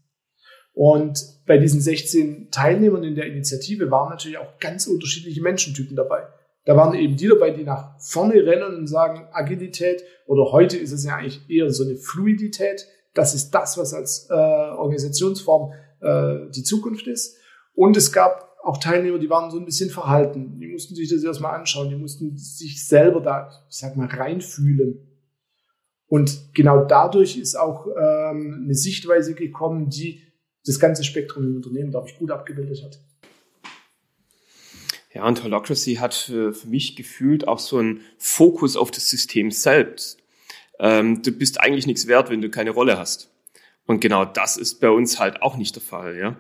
Und 0.73 1.25
bei 1.47 1.59
diesen 1.59 1.81
16 1.81 2.51
Teilnehmern 2.51 3.05
in 3.05 3.15
der 3.15 3.27
Initiative 3.27 3.93
waren 3.93 4.11
natürlich 4.11 4.39
auch 4.39 4.59
ganz 4.59 4.89
unterschiedliche 4.89 5.41
Menschentypen 5.41 5.95
dabei. 5.95 6.27
Da 6.65 6.77
waren 6.77 6.95
eben 6.95 7.17
die 7.17 7.29
dabei, 7.29 7.51
die 7.51 7.63
nach 7.63 7.99
vorne 8.01 8.35
rennen 8.45 8.77
und 8.77 8.87
sagen 8.89 9.29
Agilität 9.33 10.03
oder 10.27 10.51
heute 10.51 10.77
ist 10.77 10.93
es 10.93 11.05
ja 11.05 11.17
eigentlich 11.17 11.49
eher 11.49 11.71
so 11.71 11.85
eine 11.85 11.97
Fluidität. 11.97 12.87
Das 13.15 13.35
ist 13.35 13.53
das, 13.53 13.79
was 13.79 13.95
als 13.95 14.29
äh, 14.31 14.35
Organisationsform 14.35 15.73
äh, 16.01 16.51
die 16.55 16.65
Zukunft 16.65 17.07
ist. 17.07 17.37
Und 17.75 17.97
es 17.97 18.13
gab 18.13 18.48
auch 18.63 18.79
Teilnehmer, 18.79 19.19
die 19.19 19.31
waren 19.31 19.51
so 19.51 19.59
ein 19.59 19.65
bisschen 19.65 19.91
verhalten. 19.91 20.59
Die 20.59 20.67
mussten 20.67 20.95
sich 20.95 21.09
das 21.09 21.23
erstmal 21.23 21.59
anschauen, 21.59 21.89
die 21.89 21.97
mussten 21.97 22.37
sich 22.37 22.87
selber 22.87 23.21
da, 23.21 23.51
ich 23.69 23.77
sag 23.77 23.97
mal, 23.97 24.07
reinfühlen. 24.07 25.07
Und 26.07 26.55
genau 26.55 26.85
dadurch 26.85 27.37
ist 27.37 27.55
auch 27.55 27.87
ähm, 27.87 28.63
eine 28.65 28.75
Sichtweise 28.75 29.35
gekommen, 29.35 29.91
die 29.91 30.23
das 30.65 30.81
ganze 30.81 31.05
Spektrum 31.05 31.45
im 31.45 31.57
Unternehmen, 31.57 31.91
glaube 31.91 32.09
ich, 32.09 32.19
gut 32.19 32.31
abgebildet 32.31 32.83
hat. 32.83 33.01
Ja, 35.15 35.27
und 35.27 35.43
Holacracy 35.43 35.97
hat 35.97 36.15
für, 36.15 36.53
für 36.53 36.69
mich 36.69 36.97
gefühlt 36.97 37.49
auch 37.49 37.59
so 37.59 37.79
einen 37.79 38.01
Fokus 38.19 38.77
auf 38.77 38.91
das 38.91 39.09
System 39.09 39.51
selbst. 39.51 40.19
Ähm, 40.79 41.23
du 41.23 41.33
bist 41.33 41.61
eigentlich 41.61 41.87
nichts 41.87 42.07
wert, 42.07 42.31
wenn 42.31 42.41
du 42.41 42.51
keine 42.51 42.71
Rolle 42.71 42.99
hast. 42.99 43.31
Und 43.87 44.01
genau 44.01 44.25
das 44.25 44.57
ist 44.57 44.81
bei 44.81 44.91
uns 44.91 45.19
halt 45.19 45.43
auch 45.43 45.57
nicht 45.57 45.75
der 45.75 45.83
Fall. 45.83 46.17
Ja? 46.17 46.37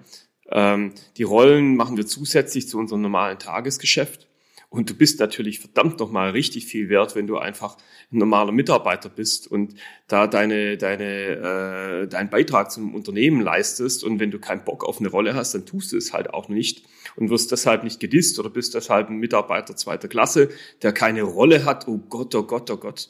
Ähm, 0.50 0.92
die 1.16 1.22
Rollen 1.22 1.76
machen 1.76 1.96
wir 1.96 2.06
zusätzlich 2.06 2.68
zu 2.68 2.78
unserem 2.78 3.02
normalen 3.02 3.38
Tagesgeschäft. 3.38 4.28
Und 4.70 4.90
du 4.90 4.94
bist 4.94 5.18
natürlich 5.18 5.60
verdammt 5.60 5.98
nochmal 5.98 6.30
richtig 6.30 6.66
viel 6.66 6.90
wert, 6.90 7.16
wenn 7.16 7.26
du 7.26 7.38
einfach 7.38 7.78
ein 8.12 8.18
normaler 8.18 8.52
Mitarbeiter 8.52 9.08
bist 9.08 9.50
und 9.50 9.74
da 10.08 10.26
deine, 10.26 10.76
deine, 10.76 12.02
äh, 12.02 12.06
deinen 12.06 12.28
Beitrag 12.28 12.70
zum 12.70 12.94
Unternehmen 12.94 13.40
leistest. 13.40 14.04
Und 14.04 14.20
wenn 14.20 14.30
du 14.30 14.38
keinen 14.38 14.64
Bock 14.64 14.84
auf 14.84 15.00
eine 15.00 15.08
Rolle 15.08 15.34
hast, 15.34 15.54
dann 15.54 15.64
tust 15.64 15.92
du 15.92 15.96
es 15.96 16.12
halt 16.12 16.34
auch 16.34 16.50
nicht 16.50 16.84
und 17.16 17.30
wirst 17.30 17.50
deshalb 17.50 17.82
nicht 17.82 17.98
gedisst 17.98 18.38
oder 18.38 18.50
bist 18.50 18.74
deshalb 18.74 19.08
ein 19.08 19.16
Mitarbeiter 19.16 19.74
zweiter 19.74 20.08
Klasse, 20.08 20.50
der 20.82 20.92
keine 20.92 21.22
Rolle 21.22 21.64
hat. 21.64 21.88
Oh 21.88 21.96
Gott, 21.96 22.34
oh 22.34 22.42
Gott, 22.42 22.70
oh 22.70 22.76
Gott. 22.76 23.08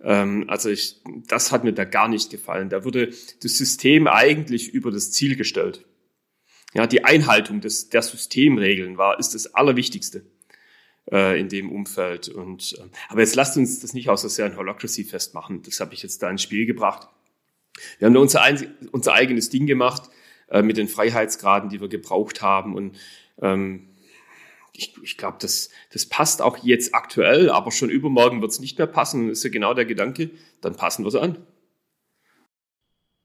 Ähm, 0.00 0.44
also 0.46 0.68
ich, 0.68 1.00
das 1.26 1.50
hat 1.50 1.64
mir 1.64 1.72
da 1.72 1.84
gar 1.84 2.06
nicht 2.06 2.30
gefallen. 2.30 2.68
Da 2.68 2.84
wurde 2.84 3.08
das 3.42 3.56
System 3.56 4.06
eigentlich 4.06 4.72
über 4.72 4.92
das 4.92 5.10
Ziel 5.10 5.34
gestellt. 5.34 5.84
Ja, 6.74 6.86
die 6.86 7.04
Einhaltung 7.04 7.60
des, 7.60 7.90
der 7.90 8.02
Systemregeln 8.02 8.96
war, 8.96 9.18
ist 9.18 9.34
das 9.34 9.54
Allerwichtigste 9.54 10.24
äh, 11.10 11.38
in 11.38 11.48
dem 11.48 11.70
Umfeld. 11.70 12.28
Und, 12.28 12.74
äh, 12.78 12.84
aber 13.08 13.20
jetzt 13.20 13.34
lasst 13.34 13.56
uns 13.56 13.80
das 13.80 13.92
nicht 13.92 14.08
aus 14.08 14.22
so 14.22 14.28
sehr 14.28 14.46
an 14.46 14.56
Holacracy 14.56 15.04
festmachen. 15.04 15.62
Das 15.62 15.80
habe 15.80 15.94
ich 15.94 16.02
jetzt 16.02 16.22
da 16.22 16.30
ins 16.30 16.42
Spiel 16.42 16.66
gebracht. 16.66 17.08
Wir 17.98 18.06
haben 18.06 18.14
da 18.14 18.20
unser, 18.20 18.42
unser 18.92 19.12
eigenes 19.12 19.50
Ding 19.50 19.66
gemacht 19.66 20.10
äh, 20.48 20.62
mit 20.62 20.76
den 20.76 20.88
Freiheitsgraden, 20.88 21.68
die 21.68 21.80
wir 21.80 21.88
gebraucht 21.88 22.42
haben. 22.42 22.74
Und 22.74 22.96
ähm, 23.40 23.88
ich, 24.72 24.94
ich 25.02 25.18
glaube, 25.18 25.36
das, 25.40 25.68
das 25.92 26.06
passt 26.06 26.40
auch 26.40 26.58
jetzt 26.58 26.94
aktuell, 26.94 27.50
aber 27.50 27.70
schon 27.70 27.90
übermorgen 27.90 28.40
wird 28.40 28.52
es 28.52 28.60
nicht 28.60 28.78
mehr 28.78 28.86
passen. 28.86 29.28
Das 29.28 29.38
ist 29.38 29.44
ja 29.44 29.50
genau 29.50 29.74
der 29.74 29.84
Gedanke. 29.84 30.30
Dann 30.60 30.76
passen 30.76 31.04
wir 31.04 31.08
es 31.08 31.16
an. 31.16 31.38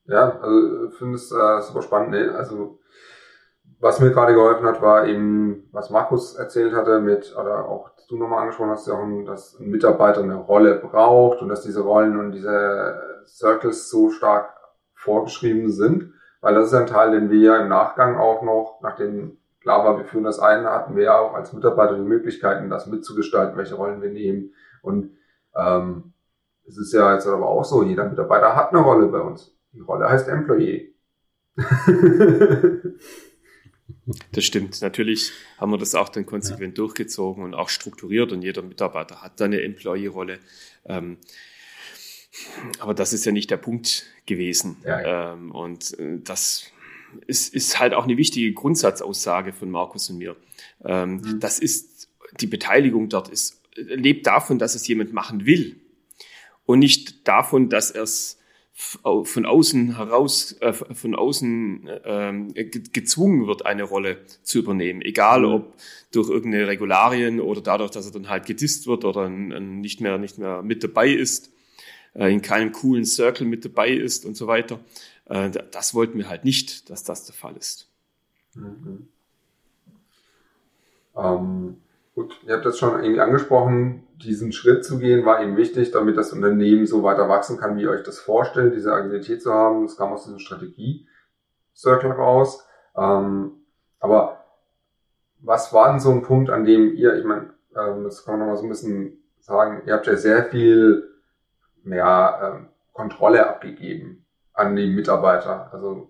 Ja, 0.05 0.39
also 0.39 0.87
ich 0.89 0.95
finde 0.95 1.15
es 1.15 1.31
äh, 1.31 1.61
super 1.61 1.81
spannend. 1.81 2.11
Nee, 2.11 2.27
also 2.29 2.79
was 3.79 3.99
mir 3.99 4.11
gerade 4.11 4.33
geholfen 4.33 4.65
hat, 4.65 4.81
war 4.81 5.05
eben, 5.05 5.69
was 5.71 5.89
Markus 5.89 6.35
erzählt 6.35 6.73
hatte 6.73 6.99
mit, 6.99 7.35
oder 7.39 7.65
auch 7.65 7.91
du 8.07 8.17
nochmal 8.17 8.41
angesprochen 8.41 8.71
hast, 8.71 8.87
dass 9.27 9.59
ein 9.59 9.69
Mitarbeiter 9.69 10.21
eine 10.21 10.35
Rolle 10.35 10.75
braucht 10.75 11.41
und 11.41 11.49
dass 11.49 11.61
diese 11.61 11.81
Rollen 11.81 12.17
und 12.17 12.31
diese 12.31 13.23
Circles 13.27 13.89
so 13.89 14.09
stark 14.09 14.53
vorgeschrieben 14.95 15.69
sind, 15.69 16.13
weil 16.41 16.55
das 16.55 16.67
ist 16.67 16.73
ein 16.73 16.87
Teil, 16.87 17.11
den 17.11 17.29
wir 17.29 17.39
ja 17.39 17.57
im 17.57 17.67
Nachgang 17.67 18.17
auch 18.17 18.41
noch, 18.41 18.79
nachdem 18.81 19.37
klar 19.61 19.83
war, 19.83 19.97
wir 19.97 20.05
führen 20.05 20.23
das 20.23 20.39
ein, 20.39 20.65
hatten 20.65 20.95
wir 20.95 21.03
ja 21.03 21.17
auch 21.17 21.33
als 21.33 21.53
Mitarbeiter 21.53 21.95
die 21.95 22.01
Möglichkeiten, 22.01 22.69
das 22.69 22.87
mitzugestalten, 22.87 23.57
welche 23.57 23.75
Rollen 23.75 24.01
wir 24.01 24.09
nehmen. 24.09 24.53
Und 24.81 25.17
ähm, 25.55 26.13
es 26.65 26.77
ist 26.77 26.93
ja 26.93 27.13
jetzt 27.13 27.27
aber 27.27 27.47
auch 27.47 27.65
so, 27.65 27.83
jeder 27.83 28.05
Mitarbeiter 28.05 28.55
hat 28.55 28.71
eine 28.71 28.81
Rolle 28.81 29.07
bei 29.07 29.19
uns. 29.19 29.55
Die 29.73 29.81
Rolle 29.81 30.09
heißt 30.09 30.29
Employee. 30.29 30.95
Das 34.31 34.43
stimmt. 34.43 34.81
Natürlich 34.81 35.31
haben 35.57 35.71
wir 35.71 35.77
das 35.77 35.95
auch 35.95 36.09
dann 36.09 36.25
konsequent 36.25 36.77
ja. 36.77 36.83
durchgezogen 36.83 37.43
und 37.43 37.53
auch 37.53 37.69
strukturiert 37.69 38.31
und 38.31 38.41
jeder 38.41 38.61
Mitarbeiter 38.61 39.21
hat 39.21 39.39
da 39.39 39.45
eine 39.45 39.61
Employee-Rolle. 39.61 40.39
Ähm, 40.85 41.17
aber 42.79 42.93
das 42.93 43.13
ist 43.13 43.25
ja 43.25 43.31
nicht 43.31 43.49
der 43.49 43.57
Punkt 43.57 44.05
gewesen. 44.25 44.77
Ja. 44.85 45.33
Ähm, 45.33 45.51
und 45.51 45.97
äh, 45.99 46.19
das 46.23 46.71
ist, 47.25 47.53
ist 47.53 47.79
halt 47.79 47.93
auch 47.93 48.03
eine 48.03 48.17
wichtige 48.17 48.53
Grundsatzaussage 48.53 49.53
von 49.53 49.71
Markus 49.71 50.09
und 50.09 50.17
mir. 50.17 50.35
Ähm, 50.83 51.17
mhm. 51.17 51.39
Das 51.39 51.59
ist, 51.59 52.09
die 52.39 52.47
Beteiligung 52.47 53.09
dort 53.09 53.29
ist, 53.29 53.61
lebt 53.75 54.27
davon, 54.27 54.59
dass 54.59 54.75
es 54.75 54.87
jemand 54.87 55.13
machen 55.13 55.45
will 55.45 55.79
und 56.65 56.79
nicht 56.79 57.27
davon, 57.27 57.69
dass 57.69 57.91
er 57.91 58.03
es 58.03 58.36
von 58.79 59.47
außen 59.47 59.95
heraus, 59.95 60.55
äh, 60.61 60.71
von 60.71 61.15
außen 61.15 61.87
äh, 61.87 62.65
gezwungen 62.65 63.47
wird, 63.47 63.65
eine 63.65 63.81
Rolle 63.81 64.19
zu 64.43 64.59
übernehmen. 64.59 65.01
Egal 65.01 65.41
mhm. 65.41 65.51
ob 65.51 65.73
durch 66.11 66.29
irgendeine 66.29 66.67
Regularien 66.67 67.39
oder 67.39 67.61
dadurch, 67.61 67.89
dass 67.89 68.05
er 68.05 68.11
dann 68.11 68.29
halt 68.29 68.45
gedisst 68.45 68.85
wird 68.85 69.03
oder 69.03 69.29
nicht 69.29 69.99
mehr, 69.99 70.19
nicht 70.19 70.37
mehr 70.37 70.61
mit 70.61 70.83
dabei 70.83 71.09
ist, 71.09 71.51
äh, 72.13 72.31
in 72.31 72.43
keinem 72.43 72.71
coolen 72.71 73.05
Circle 73.05 73.47
mit 73.47 73.65
dabei 73.65 73.89
ist 73.89 74.25
und 74.25 74.37
so 74.37 74.45
weiter. 74.45 74.79
Äh, 75.25 75.49
das 75.71 75.95
wollten 75.95 76.19
wir 76.19 76.29
halt 76.29 76.45
nicht, 76.45 76.91
dass 76.91 77.03
das 77.03 77.25
der 77.25 77.33
Fall 77.33 77.57
ist. 77.57 77.89
Mhm. 78.53 79.07
Ähm, 81.15 81.77
gut, 82.17 82.39
ihr 82.47 82.55
habt 82.55 82.65
das 82.65 82.79
schon 82.79 83.03
irgendwie 83.03 83.21
angesprochen, 83.21 84.07
diesen 84.15 84.51
Schritt 84.51 84.83
zu 84.83 84.97
gehen, 84.97 85.23
war 85.23 85.39
eben 85.39 85.55
wichtig, 85.55 85.91
damit 85.91 86.17
das 86.17 86.33
Unternehmen 86.33 86.87
so 86.87 87.03
weiter 87.03 87.29
wachsen 87.29 87.59
kann, 87.59 87.77
wie 87.77 87.83
ihr 87.83 87.91
euch 87.91 88.01
das 88.01 88.17
vorstellt, 88.17 88.73
diese 88.73 88.91
Agilität 88.91 89.43
zu 89.43 89.53
haben. 89.53 89.83
Das 89.83 89.97
kam 89.97 90.11
aus 90.11 90.23
diesem 90.23 90.39
Strategie-Circle 90.39 92.09
raus. 92.13 92.67
Ähm, 92.97 93.61
aber 93.99 94.45
was 95.41 95.71
war 95.73 95.91
denn 95.91 95.99
so 95.99 96.09
ein 96.09 96.23
Punkt, 96.23 96.49
an 96.49 96.65
dem 96.65 96.95
ihr, 96.95 97.15
ich 97.17 97.23
meine, 97.23 97.53
ähm, 97.77 98.03
das 98.03 98.25
kann 98.25 98.33
man 98.33 98.39
nochmal 98.39 98.57
so 98.57 98.63
ein 98.63 98.69
bisschen 98.69 99.23
sagen, 99.39 99.83
ihr 99.85 99.93
habt 99.93 100.07
ja 100.07 100.15
sehr 100.15 100.45
viel 100.45 101.07
mehr 101.83 102.39
ähm, 102.41 102.69
Kontrolle 102.93 103.47
abgegeben 103.47 104.25
an 104.53 104.75
die 104.75 104.87
Mitarbeiter. 104.87 105.71
Also 105.71 106.09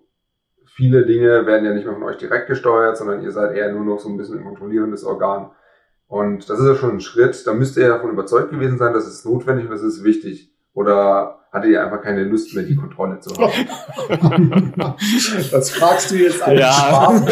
viele 0.64 1.04
Dinge 1.04 1.44
werden 1.44 1.66
ja 1.66 1.74
nicht 1.74 1.84
mehr 1.84 1.92
von 1.92 2.04
euch 2.04 2.16
direkt 2.16 2.48
gesteuert, 2.48 2.96
sondern 2.96 3.22
ihr 3.22 3.30
seid 3.30 3.54
eher 3.54 3.70
nur 3.70 3.84
noch 3.84 4.00
so 4.00 4.08
ein 4.08 4.16
bisschen 4.16 4.38
ein 4.38 4.44
kontrollierendes 4.44 5.04
Organ. 5.04 5.50
Und 6.08 6.48
das 6.48 6.58
ist 6.58 6.66
ja 6.66 6.74
schon 6.74 6.92
ein 6.92 7.00
Schritt. 7.00 7.46
Da 7.46 7.52
müsst 7.52 7.76
ihr 7.76 7.88
davon 7.88 8.10
überzeugt 8.10 8.50
gewesen 8.50 8.78
sein, 8.78 8.94
dass 8.94 9.06
es 9.06 9.24
notwendig 9.24 9.66
und 9.66 9.70
das 9.70 9.82
ist 9.82 10.02
wichtig. 10.02 10.50
Oder 10.72 11.46
hattet 11.52 11.70
ihr 11.70 11.84
einfach 11.84 12.02
keine 12.02 12.24
Lust 12.24 12.54
mehr, 12.54 12.64
die 12.64 12.76
Kontrolle 12.76 13.20
zu 13.20 13.34
haben? 13.36 14.72
das 15.50 15.70
fragst 15.70 16.10
du 16.10 16.16
jetzt 16.16 16.42
eigentlich. 16.42 16.60
Ja, 16.60 17.22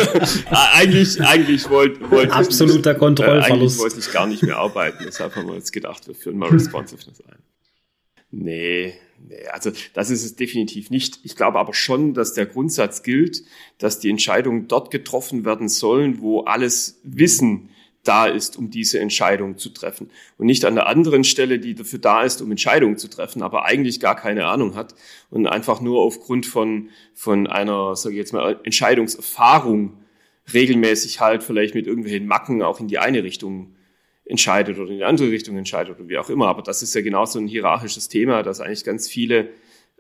eigentlich, 0.75 1.23
eigentlich 1.23 1.71
wollte 1.71 2.11
wollt 2.11 2.31
Absoluter 2.31 2.93
ich, 2.93 2.99
Kontrollverlust. 2.99 3.49
Äh, 3.49 3.53
eigentlich 3.53 3.79
wollte 3.79 3.99
ich 3.99 4.13
gar 4.13 4.27
nicht 4.27 4.43
mehr 4.43 4.59
arbeiten. 4.59 5.05
Deshalb 5.07 5.37
haben 5.37 5.49
wir 5.49 5.55
jetzt 5.55 5.73
gedacht, 5.73 6.07
wir 6.07 6.15
führen 6.15 6.37
mal 6.37 6.51
Responsiveness 6.51 7.23
ein. 7.23 7.39
Nee, 8.31 8.93
nee, 9.27 9.47
also 9.53 9.71
das 9.95 10.11
ist 10.11 10.25
es 10.25 10.37
definitiv 10.37 10.91
nicht. 10.91 11.21
Ich 11.23 11.35
glaube 11.35 11.59
aber 11.59 11.73
schon, 11.73 12.13
dass 12.13 12.35
der 12.35 12.45
Grundsatz 12.45 13.03
gilt, 13.03 13.43
dass 13.79 14.01
die 14.01 14.11
Entscheidungen 14.11 14.69
dort 14.69 14.91
getroffen 14.91 15.47
werden 15.47 15.69
sollen, 15.69 16.21
wo 16.21 16.41
alles 16.41 17.01
Wissen 17.05 17.71
da 18.07 18.27
ist, 18.27 18.57
um 18.57 18.71
diese 18.71 18.99
Entscheidung 18.99 19.59
zu 19.59 19.71
treffen. 19.71 20.11
Und 20.39 20.47
nicht 20.47 20.65
an 20.65 20.75
der 20.75 20.87
anderen 20.87 21.25
Stelle, 21.25 21.59
die 21.59 21.75
dafür 21.75 21.99
da 21.99 22.23
ist, 22.23 22.43
um 22.43 22.51
Entscheidungen 22.51 22.99
zu 22.99 23.09
treffen, 23.09 23.43
aber 23.43 23.65
eigentlich 23.65 24.01
gar 24.01 24.17
keine 24.17 24.47
Ahnung 24.47 24.75
hat 24.75 24.95
und 25.31 25.47
einfach 25.47 25.81
nur 25.81 26.01
aufgrund 26.01 26.47
von, 26.47 26.91
von 27.15 27.47
einer, 27.47 27.97
sage 27.97 28.15
ich 28.15 28.19
jetzt 28.19 28.33
mal, 28.33 28.61
Entscheidungserfahrung 28.65 29.95
regelmäßig 30.53 31.21
halt 31.21 31.43
vielleicht 31.43 31.75
mit 31.75 31.87
irgendwelchen 31.87 32.27
Macken 32.27 32.63
auch 32.63 32.81
in 32.81 32.89
die 32.89 32.99
eine 32.99 33.25
Richtung 33.25 33.75
entscheidet 34.25 34.79
oder 34.79 34.91
in 34.91 34.99
die 34.99 35.05
andere 35.05 35.31
Richtung 35.31 35.57
entscheidet 35.57 35.99
oder 35.99 36.09
wie 36.09 36.19
auch 36.19 36.31
immer. 36.31 36.49
Aber 36.49 36.63
das 36.63 36.83
ist 36.83 36.95
ja 36.95 37.01
genauso 37.01 37.39
ein 37.39 37.49
hierarchisches 37.49 38.09
Thema, 38.09 38.43
dass 38.43 38.61
eigentlich 38.61 38.85
ganz 38.85 39.09
viele 39.09 39.49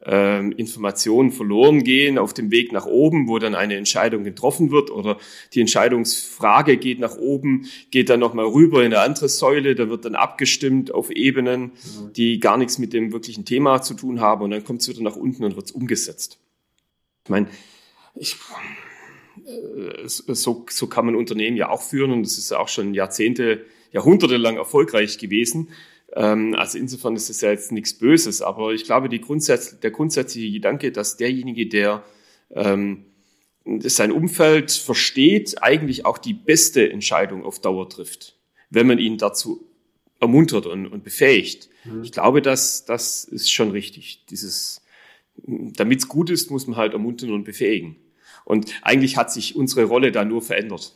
ähm, 0.03 0.53
Informationen 0.53 1.33
verloren 1.33 1.83
gehen 1.83 2.19
auf 2.19 2.35
dem 2.35 2.51
Weg 2.51 2.71
nach 2.71 2.87
oben, 2.87 3.29
wo 3.29 3.39
dann 3.39 3.55
eine 3.55 3.77
Entscheidung 3.77 4.25
getroffen 4.25 4.71
wird 4.71 4.91
oder 4.91 5.19
die 5.55 5.61
Entscheidungsfrage 5.61 6.77
geht 6.77 7.01
nach 7.01 7.17
oben, 7.17 7.67
geht 7.91 8.11
dann 8.11 8.21
nochmal 8.21 8.45
rüber 8.45 8.85
in 8.85 8.93
eine 8.93 9.01
andere 9.01 9.29
Säule, 9.29 9.75
da 9.75 9.89
wird 9.89 10.05
dann 10.05 10.15
abgestimmt 10.15 10.93
auf 10.93 11.11
Ebenen, 11.11 11.63
mhm. 11.63 12.13
die 12.15 12.41
gar 12.41 12.57
nichts 12.57 12.79
mit 12.79 12.93
dem 12.93 13.13
wirklichen 13.13 13.45
Thema 13.45 13.81
zu 13.81 13.95
tun 13.95 14.21
haben 14.21 14.43
und 14.43 14.51
dann 14.51 14.65
kommt 14.65 14.83
es 14.83 14.89
wieder 14.89 15.03
nach 15.03 15.17
unten 15.17 15.45
und 15.45 15.57
wird 15.57 15.67
es 15.67 15.73
umgesetzt. 15.73 16.39
Ich 17.25 17.31
meine, 17.31 17.49
ich, 18.15 18.37
äh, 19.47 20.07
so, 20.07 20.67
so 20.71 20.87
kann 20.89 21.07
man 21.07 21.17
Unternehmen 21.17 21.57
ja 21.57 21.71
auch 21.71 21.83
führen 21.83 22.13
und 22.13 22.23
das 22.23 22.37
ist 22.37 22.51
ja 22.51 22.59
auch 22.59 22.69
schon 22.69 22.95
Jahrzehnte, 22.95 23.65
Jahrhunderte 23.93 24.37
lang 24.37 24.57
erfolgreich 24.57 25.19
gewesen. 25.19 25.69
Ähm, 26.17 26.55
also 26.57 26.79
insofern 26.79 27.15
ist 27.15 27.29
es 27.29 27.43
ja 27.43 27.51
jetzt 27.51 27.71
nichts 27.71 27.95
Böses, 27.99 28.41
aber 28.41 28.73
ich 28.73 28.85
glaube, 28.85 29.09
die 29.09 29.21
Grundsatz, 29.21 29.79
der 29.79 29.91
grundsätzliche 29.91 30.51
Gedanke, 30.51 30.91
dass 30.91 31.19
derjenige, 31.19 31.69
der 31.69 32.03
ähm, 32.51 33.05
sein 33.81 34.13
Umfeld 34.13 34.71
versteht, 34.71 35.63
eigentlich 35.63 36.07
auch 36.07 36.19
die 36.19 36.35
beste 36.35 36.91
Entscheidung 36.91 37.45
auf 37.45 37.61
Dauer 37.61 37.89
trifft, 37.91 38.39
wenn 38.71 38.87
man 38.87 38.99
ihn 38.99 39.19
dazu 39.19 39.69
ermuntert 40.19 40.67
und, 40.67 40.87
und 40.87 41.05
befähigt. 41.05 41.69
Mhm. 41.85 42.03
Ich 42.03 42.13
glaube, 42.13 42.41
dass 42.41 42.87
das 42.87 43.25
ist 43.25 43.53
schon 43.53 43.71
richtig. 43.71 44.25
Dieses, 44.31 44.83
damit 45.45 45.99
es 45.99 46.09
gut 46.09 46.31
ist, 46.31 46.51
muss 46.51 46.67
man 46.67 46.77
halt 46.77 46.95
ermuntern 46.95 47.33
und 47.33 47.45
befähigen. 47.45 47.97
Und 48.47 48.73
eigentlich 48.81 49.19
hat 49.19 49.31
sich 49.31 49.55
unsere 49.55 49.85
Rolle 49.85 50.13
da 50.13 50.25
nur 50.25 50.41
verändert. 50.41 50.95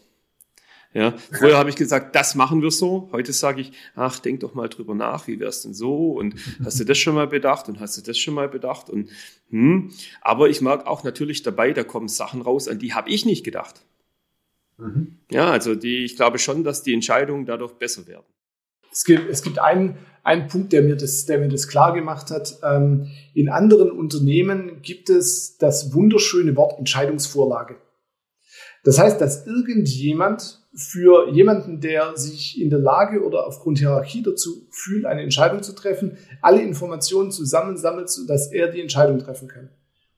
Ja, 0.93 1.15
früher 1.31 1.57
habe 1.57 1.71
ich 1.71 1.77
gesagt, 1.77 2.17
das 2.17 2.35
machen 2.35 2.63
wir 2.63 2.73
so. 2.73 3.09
Heute 3.13 3.33
sage 3.33 3.61
ich, 3.61 3.73
ach, 3.95 4.19
denk 4.19 4.41
doch 4.41 4.55
mal 4.55 4.69
drüber 4.69 4.95
nach, 4.95 5.29
wie 5.29 5.39
wär's 5.39 5.63
denn 5.63 5.73
so? 5.73 6.13
Und 6.13 6.35
hast 6.65 6.81
du 6.81 6.85
das 6.85 6.99
schon 6.99 7.15
mal 7.15 7.29
bedacht? 7.29 7.69
Und 7.69 7.79
hast 7.79 7.97
du 7.97 8.03
das 8.03 8.19
schon 8.19 8.35
mal 8.35 8.49
bedacht? 8.49 8.91
Und 8.91 9.09
hm. 9.51 9.93
Aber 10.21 10.49
ich 10.49 10.61
mag 10.61 10.87
auch 10.87 11.05
natürlich 11.05 11.43
dabei, 11.43 11.73
da 11.73 11.85
kommen 11.85 12.09
Sachen 12.09 12.43
raus, 12.43 12.67
an 12.67 12.81
die 12.81 12.93
habe 12.93 13.09
ich 13.09 13.25
nicht 13.25 13.45
gedacht. 13.45 13.85
Mhm. 14.79 15.19
Ja, 15.31 15.51
also 15.51 15.77
die, 15.77 16.05
ich 16.05 16.17
glaube 16.17 16.39
schon, 16.39 16.65
dass 16.65 16.83
die 16.83 16.95
Entscheidungen 16.95 17.47
dadurch 17.47 17.75
besser 17.75 18.07
werden. 18.09 18.27
Es 18.91 19.05
gibt, 19.05 19.31
es 19.31 19.43
gibt 19.43 19.61
einen, 19.61 19.99
einen 20.25 20.49
Punkt, 20.49 20.73
der 20.73 20.83
mir 20.83 20.97
das, 20.97 21.25
der 21.27 21.39
mir 21.39 21.49
das 21.49 21.69
klar 21.69 21.93
gemacht 21.93 22.31
hat. 22.31 22.59
Ähm, 22.65 23.09
in 23.35 23.49
anderen 23.49 23.93
Unternehmen 23.93 24.83
gibt 24.83 25.09
es 25.09 25.57
das 25.59 25.95
wunderschöne 25.95 26.57
Wort 26.57 26.79
Entscheidungsvorlage. 26.79 27.77
Das 28.83 28.99
heißt, 28.99 29.21
dass 29.21 29.47
irgendjemand 29.47 30.60
für 30.73 31.31
jemanden, 31.31 31.81
der 31.81 32.17
sich 32.17 32.61
in 32.61 32.71
der 32.71 32.79
Lage 32.79 33.25
oder 33.25 33.47
aufgrund 33.47 33.79
Hierarchie 33.79 34.23
dazu 34.23 34.67
fühlt, 34.71 35.05
eine 35.05 35.23
Entscheidung 35.23 35.63
zu 35.63 35.75
treffen, 35.75 36.17
alle 36.41 36.63
Informationen 36.63 37.33
zusammensammelt, 37.33 38.09
sodass 38.09 38.53
er 38.53 38.69
die 38.69 38.81
Entscheidung 38.81 39.19
treffen 39.19 39.49
kann. 39.49 39.71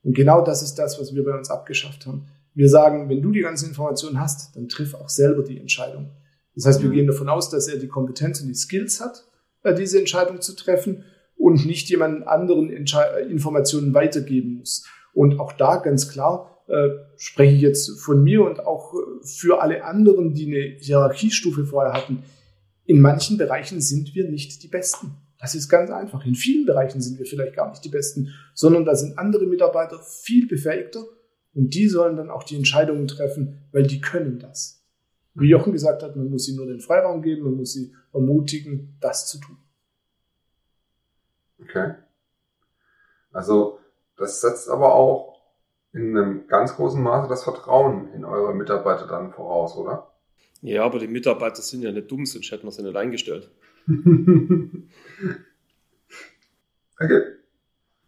Und 0.02 0.14
genau 0.14 0.44
das 0.44 0.62
ist 0.62 0.74
das, 0.74 1.00
was 1.00 1.14
wir 1.14 1.24
bei 1.24 1.36
uns 1.36 1.50
abgeschafft 1.50 2.06
haben. 2.06 2.26
Wir 2.54 2.68
sagen, 2.68 3.08
wenn 3.08 3.22
du 3.22 3.30
die 3.30 3.40
ganzen 3.40 3.68
Informationen 3.68 4.20
hast, 4.20 4.54
dann 4.56 4.68
triff 4.68 4.94
auch 4.94 5.08
selber 5.08 5.42
die 5.42 5.58
Entscheidung. 5.58 6.10
Das 6.54 6.66
heißt, 6.66 6.82
wir 6.82 6.90
mhm. 6.90 6.94
gehen 6.94 7.06
davon 7.06 7.28
aus, 7.28 7.48
dass 7.48 7.68
er 7.68 7.78
die 7.78 7.88
Kompetenz 7.88 8.40
und 8.40 8.48
die 8.48 8.54
Skills 8.54 9.00
hat, 9.00 9.24
äh, 9.62 9.74
diese 9.74 9.98
Entscheidung 9.98 10.42
zu 10.42 10.54
treffen 10.54 11.04
und 11.36 11.64
nicht 11.64 11.88
jemand 11.88 12.26
anderen 12.26 12.70
Entsche 12.70 13.00
Informationen 13.28 13.94
weitergeben 13.94 14.58
muss. 14.58 14.86
Und 15.14 15.40
auch 15.40 15.52
da 15.52 15.76
ganz 15.76 16.08
klar, 16.08 16.61
äh, 16.72 17.04
spreche 17.16 17.54
ich 17.54 17.60
jetzt 17.60 18.00
von 18.00 18.24
mir 18.24 18.42
und 18.42 18.60
auch 18.60 18.94
äh, 18.94 19.26
für 19.26 19.60
alle 19.60 19.84
anderen, 19.84 20.32
die 20.32 20.46
eine 20.46 20.78
Hierarchiestufe 20.78 21.66
vorher 21.66 21.92
hatten. 21.92 22.22
In 22.86 22.98
manchen 22.98 23.36
Bereichen 23.36 23.82
sind 23.82 24.14
wir 24.14 24.26
nicht 24.26 24.62
die 24.62 24.68
Besten. 24.68 25.18
Das 25.38 25.54
ist 25.54 25.68
ganz 25.68 25.90
einfach. 25.90 26.24
In 26.24 26.34
vielen 26.34 26.64
Bereichen 26.64 27.02
sind 27.02 27.18
wir 27.18 27.26
vielleicht 27.26 27.54
gar 27.56 27.68
nicht 27.68 27.84
die 27.84 27.90
Besten, 27.90 28.32
sondern 28.54 28.86
da 28.86 28.94
sind 28.94 29.18
andere 29.18 29.44
Mitarbeiter 29.46 29.98
viel 30.02 30.46
befähigter 30.48 31.04
und 31.52 31.74
die 31.74 31.88
sollen 31.88 32.16
dann 32.16 32.30
auch 32.30 32.42
die 32.42 32.56
Entscheidungen 32.56 33.06
treffen, 33.06 33.68
weil 33.70 33.82
die 33.82 34.00
können 34.00 34.38
das. 34.38 34.82
Wie 35.34 35.48
Jochen 35.48 35.74
gesagt 35.74 36.02
hat, 36.02 36.16
man 36.16 36.30
muss 36.30 36.48
ihnen 36.48 36.56
nur 36.56 36.66
den 36.66 36.80
Freiraum 36.80 37.20
geben, 37.20 37.42
man 37.42 37.56
muss 37.56 37.74
sie 37.74 37.92
ermutigen, 38.14 38.96
das 38.98 39.26
zu 39.26 39.38
tun. 39.38 39.58
Okay. 41.60 41.96
Also 43.30 43.78
das 44.16 44.40
setzt 44.40 44.70
aber 44.70 44.94
auch 44.94 45.31
in 45.92 46.16
einem 46.16 46.46
ganz 46.48 46.76
großen 46.76 47.02
Maße 47.02 47.28
das 47.28 47.44
Vertrauen 47.44 48.12
in 48.14 48.24
eure 48.24 48.54
Mitarbeiter 48.54 49.06
dann 49.06 49.32
voraus, 49.32 49.76
oder? 49.76 50.12
Ja, 50.62 50.84
aber 50.84 50.98
die 50.98 51.08
Mitarbeiter 51.08 51.60
sind 51.60 51.82
ja 51.82 51.92
nicht 51.92 52.10
dumm, 52.10 52.24
sonst 52.24 52.50
hätten 52.50 52.66
wir 52.66 52.70
sie 52.70 52.82
nicht 52.82 52.96
eingestellt. 52.96 53.50
okay. 57.00 57.22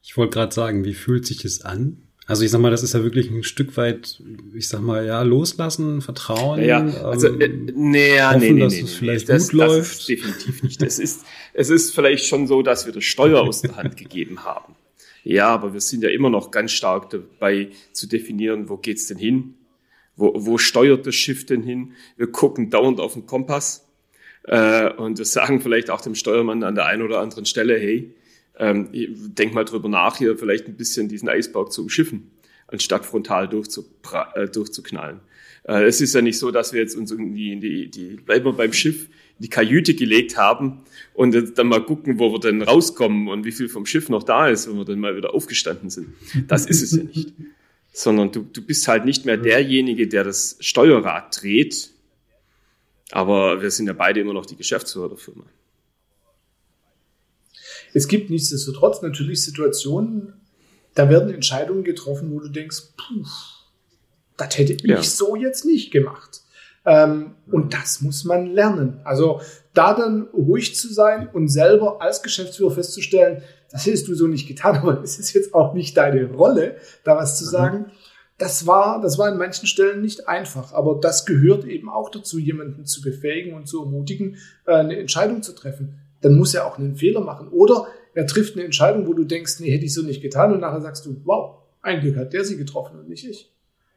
Ich 0.02 0.16
wollte 0.16 0.34
gerade 0.34 0.54
sagen, 0.54 0.84
wie 0.84 0.94
fühlt 0.94 1.26
sich 1.26 1.42
das 1.42 1.62
an? 1.62 2.02
Also 2.26 2.42
ich 2.42 2.50
sag 2.50 2.60
mal, 2.60 2.70
das 2.70 2.82
ist 2.82 2.94
ja 2.94 3.02
wirklich 3.02 3.30
ein 3.30 3.42
Stück 3.42 3.76
weit, 3.76 4.22
ich 4.54 4.68
sag 4.68 4.80
mal, 4.80 5.04
ja, 5.04 5.20
loslassen, 5.22 6.00
Vertrauen. 6.00 6.62
Ja, 6.62 6.80
also, 6.82 7.28
äh, 7.28 7.48
nee, 7.48 8.18
hoffen, 8.18 8.40
nee, 8.40 8.52
nee, 8.52 8.60
dass 8.60 8.72
nee, 8.72 8.80
es 8.80 8.94
vielleicht 8.94 9.28
das, 9.28 9.50
gut 9.50 9.60
das 9.60 9.68
läuft. 9.68 9.98
Ist 9.98 10.08
definitiv 10.08 10.62
nicht. 10.62 10.82
es 10.82 10.98
ist, 10.98 11.26
es 11.52 11.68
ist 11.68 11.94
vielleicht 11.94 12.24
schon 12.24 12.46
so, 12.46 12.62
dass 12.62 12.86
wir 12.86 12.94
das 12.94 13.04
Steuer 13.04 13.42
aus 13.42 13.60
der 13.60 13.76
Hand 13.76 13.96
gegeben 13.98 14.44
haben. 14.44 14.74
Ja, 15.24 15.48
aber 15.48 15.72
wir 15.72 15.80
sind 15.80 16.02
ja 16.02 16.10
immer 16.10 16.28
noch 16.28 16.50
ganz 16.50 16.72
stark 16.72 17.10
dabei 17.10 17.70
zu 17.92 18.06
definieren, 18.06 18.68
wo 18.68 18.76
geht's 18.76 19.06
denn 19.06 19.16
hin? 19.16 19.54
Wo, 20.16 20.32
wo 20.36 20.58
steuert 20.58 21.06
das 21.06 21.14
Schiff 21.14 21.46
denn 21.46 21.62
hin? 21.62 21.92
Wir 22.16 22.30
gucken 22.30 22.70
dauernd 22.70 23.00
auf 23.00 23.14
den 23.14 23.26
Kompass 23.26 23.88
äh, 24.44 24.92
und 24.92 25.18
wir 25.18 25.24
sagen 25.24 25.60
vielleicht 25.60 25.90
auch 25.90 26.02
dem 26.02 26.14
Steuermann 26.14 26.62
an 26.62 26.74
der 26.74 26.86
einen 26.86 27.02
oder 27.02 27.20
anderen 27.20 27.46
Stelle, 27.46 27.78
hey, 27.78 28.14
ähm, 28.58 28.90
denk 28.92 29.54
mal 29.54 29.64
drüber 29.64 29.88
nach, 29.88 30.18
hier 30.18 30.36
vielleicht 30.36 30.68
ein 30.68 30.76
bisschen 30.76 31.08
diesen 31.08 31.28
Eisberg 31.28 31.72
zu 31.72 31.82
umschiffen, 31.82 32.30
anstatt 32.68 33.06
frontal 33.06 33.46
äh, 33.46 34.46
durchzuknallen. 34.48 35.20
Äh, 35.64 35.84
es 35.84 36.02
ist 36.02 36.14
ja 36.14 36.20
nicht 36.20 36.38
so, 36.38 36.50
dass 36.50 36.74
wir 36.74 36.80
jetzt 36.80 36.96
uns 36.96 37.10
irgendwie 37.10 37.50
in 37.50 37.60
die, 37.60 37.90
die 37.90 38.16
bleiben 38.16 38.44
wir 38.44 38.52
beim 38.52 38.74
Schiff, 38.74 39.08
die 39.38 39.48
Kajüte 39.48 39.94
gelegt 39.94 40.36
haben 40.36 40.82
und 41.14 41.56
dann 41.56 41.68
mal 41.68 41.84
gucken, 41.84 42.18
wo 42.18 42.32
wir 42.32 42.40
denn 42.40 42.60
rauskommen 42.60 43.28
und 43.28 43.44
wie 43.44 43.52
viel 43.52 43.68
vom 43.68 43.86
Schiff 43.86 44.08
noch 44.08 44.24
da 44.24 44.48
ist, 44.48 44.68
wenn 44.68 44.76
wir 44.76 44.84
dann 44.84 44.98
mal 44.98 45.16
wieder 45.16 45.32
aufgestanden 45.32 45.88
sind. 45.88 46.08
Das 46.48 46.66
ist 46.66 46.82
es 46.82 46.92
ja 46.92 47.04
nicht. 47.04 47.32
Sondern 47.92 48.32
du, 48.32 48.42
du 48.42 48.60
bist 48.60 48.88
halt 48.88 49.04
nicht 49.04 49.24
mehr 49.24 49.36
derjenige, 49.36 50.08
der 50.08 50.24
das 50.24 50.56
Steuerrad 50.58 51.40
dreht, 51.40 51.90
aber 53.12 53.62
wir 53.62 53.70
sind 53.70 53.86
ja 53.86 53.92
beide 53.92 54.20
immer 54.20 54.32
noch 54.32 54.46
die 54.46 54.56
Geschäftsführer 54.56 55.08
der 55.08 55.18
Firma. 55.18 55.44
Es 57.92 58.08
gibt 58.08 58.28
nichtsdestotrotz 58.30 59.02
natürlich 59.02 59.42
Situationen, 59.42 60.32
da 60.94 61.08
werden 61.08 61.32
Entscheidungen 61.32 61.84
getroffen, 61.84 62.32
wo 62.32 62.40
du 62.40 62.48
denkst, 62.48 62.82
puh, 62.96 63.26
das 64.36 64.58
hätte 64.58 64.72
ich 64.72 64.82
ja. 64.82 65.00
so 65.00 65.36
jetzt 65.36 65.64
nicht 65.64 65.92
gemacht. 65.92 66.40
Ähm, 66.86 67.34
und 67.50 67.72
das 67.74 68.00
muss 68.02 68.24
man 68.24 68.46
lernen. 68.46 69.00
Also 69.04 69.40
da 69.72 69.94
dann 69.94 70.28
ruhig 70.34 70.76
zu 70.76 70.92
sein 70.92 71.28
und 71.32 71.48
selber 71.48 72.02
als 72.02 72.22
Geschäftsführer 72.22 72.72
festzustellen, 72.72 73.42
das 73.70 73.86
hättest 73.86 74.08
du 74.08 74.14
so 74.14 74.26
nicht 74.26 74.46
getan, 74.46 74.76
aber 74.82 75.02
es 75.02 75.18
ist 75.18 75.32
jetzt 75.32 75.54
auch 75.54 75.74
nicht 75.74 75.96
deine 75.96 76.30
Rolle, 76.32 76.76
da 77.04 77.16
was 77.16 77.38
zu 77.38 77.44
mhm. 77.46 77.50
sagen. 77.50 77.86
Das 78.36 78.66
war, 78.66 79.00
das 79.00 79.16
war 79.16 79.30
in 79.30 79.38
manchen 79.38 79.66
Stellen 79.66 80.02
nicht 80.02 80.28
einfach, 80.28 80.72
aber 80.72 80.98
das 81.00 81.24
gehört 81.24 81.64
eben 81.64 81.88
auch 81.88 82.10
dazu, 82.10 82.38
jemanden 82.38 82.84
zu 82.84 83.00
befähigen 83.00 83.54
und 83.54 83.68
zu 83.68 83.84
ermutigen, 83.84 84.36
äh, 84.66 84.74
eine 84.74 84.98
Entscheidung 84.98 85.42
zu 85.42 85.54
treffen. 85.54 86.00
Dann 86.20 86.36
muss 86.36 86.54
er 86.54 86.66
auch 86.66 86.78
einen 86.78 86.96
Fehler 86.96 87.20
machen. 87.20 87.48
Oder 87.48 87.86
er 88.12 88.26
trifft 88.26 88.54
eine 88.54 88.64
Entscheidung, 88.64 89.06
wo 89.06 89.12
du 89.12 89.24
denkst, 89.24 89.60
nee, 89.60 89.70
hätte 89.70 89.84
ich 89.84 89.94
so 89.94 90.02
nicht 90.02 90.20
getan 90.20 90.52
und 90.52 90.60
nachher 90.60 90.80
sagst 90.80 91.06
du, 91.06 91.20
wow, 91.24 91.58
ein 91.80 92.00
Glück 92.00 92.16
hat 92.16 92.32
der 92.32 92.44
sie 92.44 92.56
getroffen 92.56 92.98
und 92.98 93.08
nicht 93.08 93.28
ich. 93.28 93.53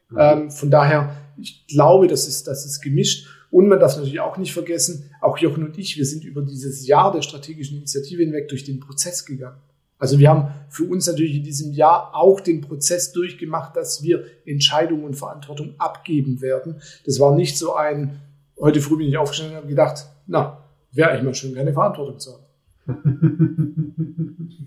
Mhm. 0.10 0.18
Ähm, 0.20 0.52
von 0.52 0.72
daher, 0.72 1.16
ich 1.38 1.68
glaube, 1.68 2.08
das 2.08 2.28
ist, 2.28 2.48
das 2.48 2.66
ist 2.66 2.82
gemischt. 2.82 3.28
Und 3.50 3.68
man 3.68 3.80
darf 3.80 3.96
natürlich 3.96 4.20
auch 4.20 4.38
nicht 4.38 4.54
vergessen, 4.54 5.10
auch 5.22 5.38
Jochen 5.38 5.64
und 5.64 5.78
ich, 5.78 5.98
wir 5.98 6.06
sind 6.06 6.26
über 6.26 6.42
dieses 6.42 6.86
Jahr 6.86 7.12
der 7.14 7.22
strategischen 7.22 7.78
Initiative 7.78 8.22
hinweg 8.22 8.50
durch 8.50 8.66
den 8.66 8.80
Prozess 8.80 9.26
gegangen. 9.26 9.58
Also 10.00 10.20
wir 10.20 10.30
haben 10.30 10.54
für 10.70 10.84
uns 10.84 11.08
natürlich 11.08 11.36
in 11.36 11.44
diesem 11.44 11.74
Jahr 11.74 12.14
auch 12.14 12.40
den 12.40 12.62
Prozess 12.62 13.14
durchgemacht, 13.14 13.76
dass 13.76 14.04
wir 14.04 14.26
Entscheidungen 14.46 15.06
und 15.06 15.16
Verantwortung 15.16 15.74
abgeben 15.80 16.42
werden. 16.42 16.82
Das 17.06 17.20
war 17.20 17.36
nicht 17.36 17.58
so 17.58 17.74
ein, 17.74 18.20
heute 18.60 18.80
früh 18.82 18.98
bin 18.98 19.08
ich 19.08 19.18
aufgestanden 19.18 19.56
und 19.56 19.62
habe 19.62 19.70
gedacht, 19.70 20.06
na, 20.28 20.64
wäre 20.92 21.10
eigentlich 21.10 21.24
mal 21.24 21.34
schön, 21.34 21.56
keine 21.56 21.74
Verantwortung 21.74 22.20
zu 22.20 22.34
haben. 22.34 22.44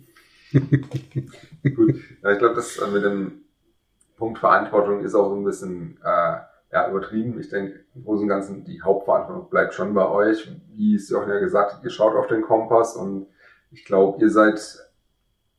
Gut. 1.62 1.94
Ja, 2.22 2.32
ich 2.32 2.38
glaube, 2.38 2.56
das 2.56 2.80
mit 2.92 3.04
dem 3.04 3.32
Punkt 4.20 4.38
Verantwortung 4.38 5.00
ist 5.00 5.16
auch 5.16 5.34
ein 5.34 5.44
bisschen 5.44 5.98
äh, 6.04 6.36
ja, 6.72 6.88
übertrieben. 6.88 7.40
Ich 7.40 7.48
denke, 7.48 7.80
im 7.94 8.04
Großen 8.04 8.22
und 8.22 8.28
Ganzen, 8.28 8.64
die 8.64 8.82
Hauptverantwortung 8.82 9.50
bleibt 9.50 9.74
schon 9.74 9.94
bei 9.94 10.06
euch. 10.06 10.48
Wie 10.74 10.94
es 10.94 11.12
auch 11.12 11.26
ja 11.26 11.40
gesagt 11.40 11.74
hat, 11.74 11.82
ihr 11.82 11.90
schaut 11.90 12.14
auf 12.14 12.28
den 12.28 12.42
Kompass 12.42 12.94
und 12.94 13.26
ich 13.72 13.84
glaube, 13.84 14.20
ihr 14.20 14.30
seid 14.30 14.60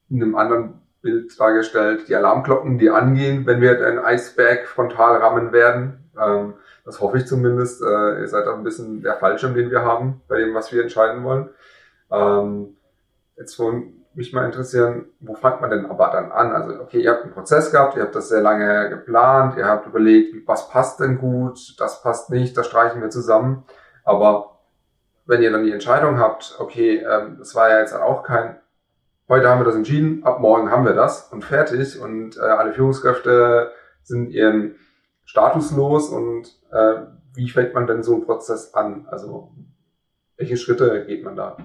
in 0.10 0.22
einem 0.22 0.36
anderen 0.36 0.82
Bild 1.02 1.38
dargestellt, 1.40 2.08
die 2.08 2.16
Alarmglocken, 2.16 2.78
die 2.78 2.90
angehen, 2.90 3.46
wenn 3.46 3.60
wir 3.60 3.76
den 3.76 4.00
Eisberg 4.00 4.68
frontal 4.68 5.18
rammen 5.18 5.52
werden. 5.52 6.12
Ähm, 6.22 6.54
das 6.86 7.02
hoffe 7.02 7.18
ich 7.18 7.26
zumindest. 7.26 7.82
Äh, 7.82 8.22
ihr 8.22 8.28
seid 8.28 8.48
auch 8.48 8.56
ein 8.56 8.64
bisschen 8.64 9.02
der 9.02 9.16
Fallschirm, 9.16 9.56
den 9.56 9.72
wir 9.72 9.84
haben, 9.84 10.22
bei 10.28 10.38
dem, 10.38 10.54
was 10.54 10.72
wir 10.72 10.82
entscheiden 10.82 11.24
wollen. 11.24 11.50
Ähm, 12.12 12.78
jetzt 13.36 13.56
von 13.56 14.01
mich 14.14 14.34
mal 14.34 14.46
interessieren, 14.46 15.06
wo 15.20 15.36
fängt 15.36 15.62
man 15.62 15.70
denn 15.70 15.86
aber 15.86 16.10
dann 16.12 16.32
an? 16.32 16.52
Also, 16.52 16.82
okay, 16.82 17.00
ihr 17.02 17.12
habt 17.12 17.24
einen 17.24 17.34
Prozess 17.34 17.72
gehabt, 17.72 17.96
ihr 17.96 18.04
habt 18.04 18.16
das 18.16 18.30
sehr 18.30 18.42
lange 18.42 18.90
geplant, 18.90 19.58
ihr 19.58 19.66
habt 19.66 19.88
überlegt, 19.88 20.48
was 20.48 20.70
passt 20.70 21.00
denn 21.00 21.18
gut, 21.18 21.80
das 21.80 22.02
passt 22.02 22.30
nicht, 22.30 22.58
das 22.58 22.68
streichen 22.68 23.02
wir 23.02 23.10
zusammen. 23.10 23.64
Aber 24.04 24.60
wenn 25.26 25.42
ihr 25.42 25.52
dann 25.52 25.64
die 25.64 25.72
Entscheidung 25.72 26.20
habt, 26.20 26.56
okay, 26.60 26.98
ähm, 26.98 27.38
das 27.40 27.56
war 27.56 27.70
ja 27.70 27.80
jetzt 27.80 27.96
auch 27.96 28.24
kein, 28.24 28.60
heute 29.30 29.48
haben 29.50 29.62
wir 29.62 29.66
das 29.66 29.76
entschieden, 29.76 30.24
ab 30.26 30.40
morgen 30.40 30.72
haben 30.72 30.86
wir 30.86 30.94
das 30.94 31.32
und 31.32 31.46
fertig 31.46 32.00
und 32.00 32.38
äh, 32.38 32.42
alle 32.42 32.74
Führungskräfte 32.74 33.72
sind 34.04 34.32
ihren 34.32 34.76
Status 35.24 35.72
los 35.72 36.10
und 36.10 36.48
äh, 36.72 37.04
wie 37.34 37.50
fängt 37.50 37.74
man 37.74 37.88
denn 37.88 38.04
so 38.04 38.16
einen 38.16 38.26
Prozess 38.26 38.74
an? 38.74 39.08
Also, 39.10 39.54
welche 40.36 40.58
Schritte 40.58 41.06
geht 41.06 41.24
man 41.24 41.38
da? 41.38 41.56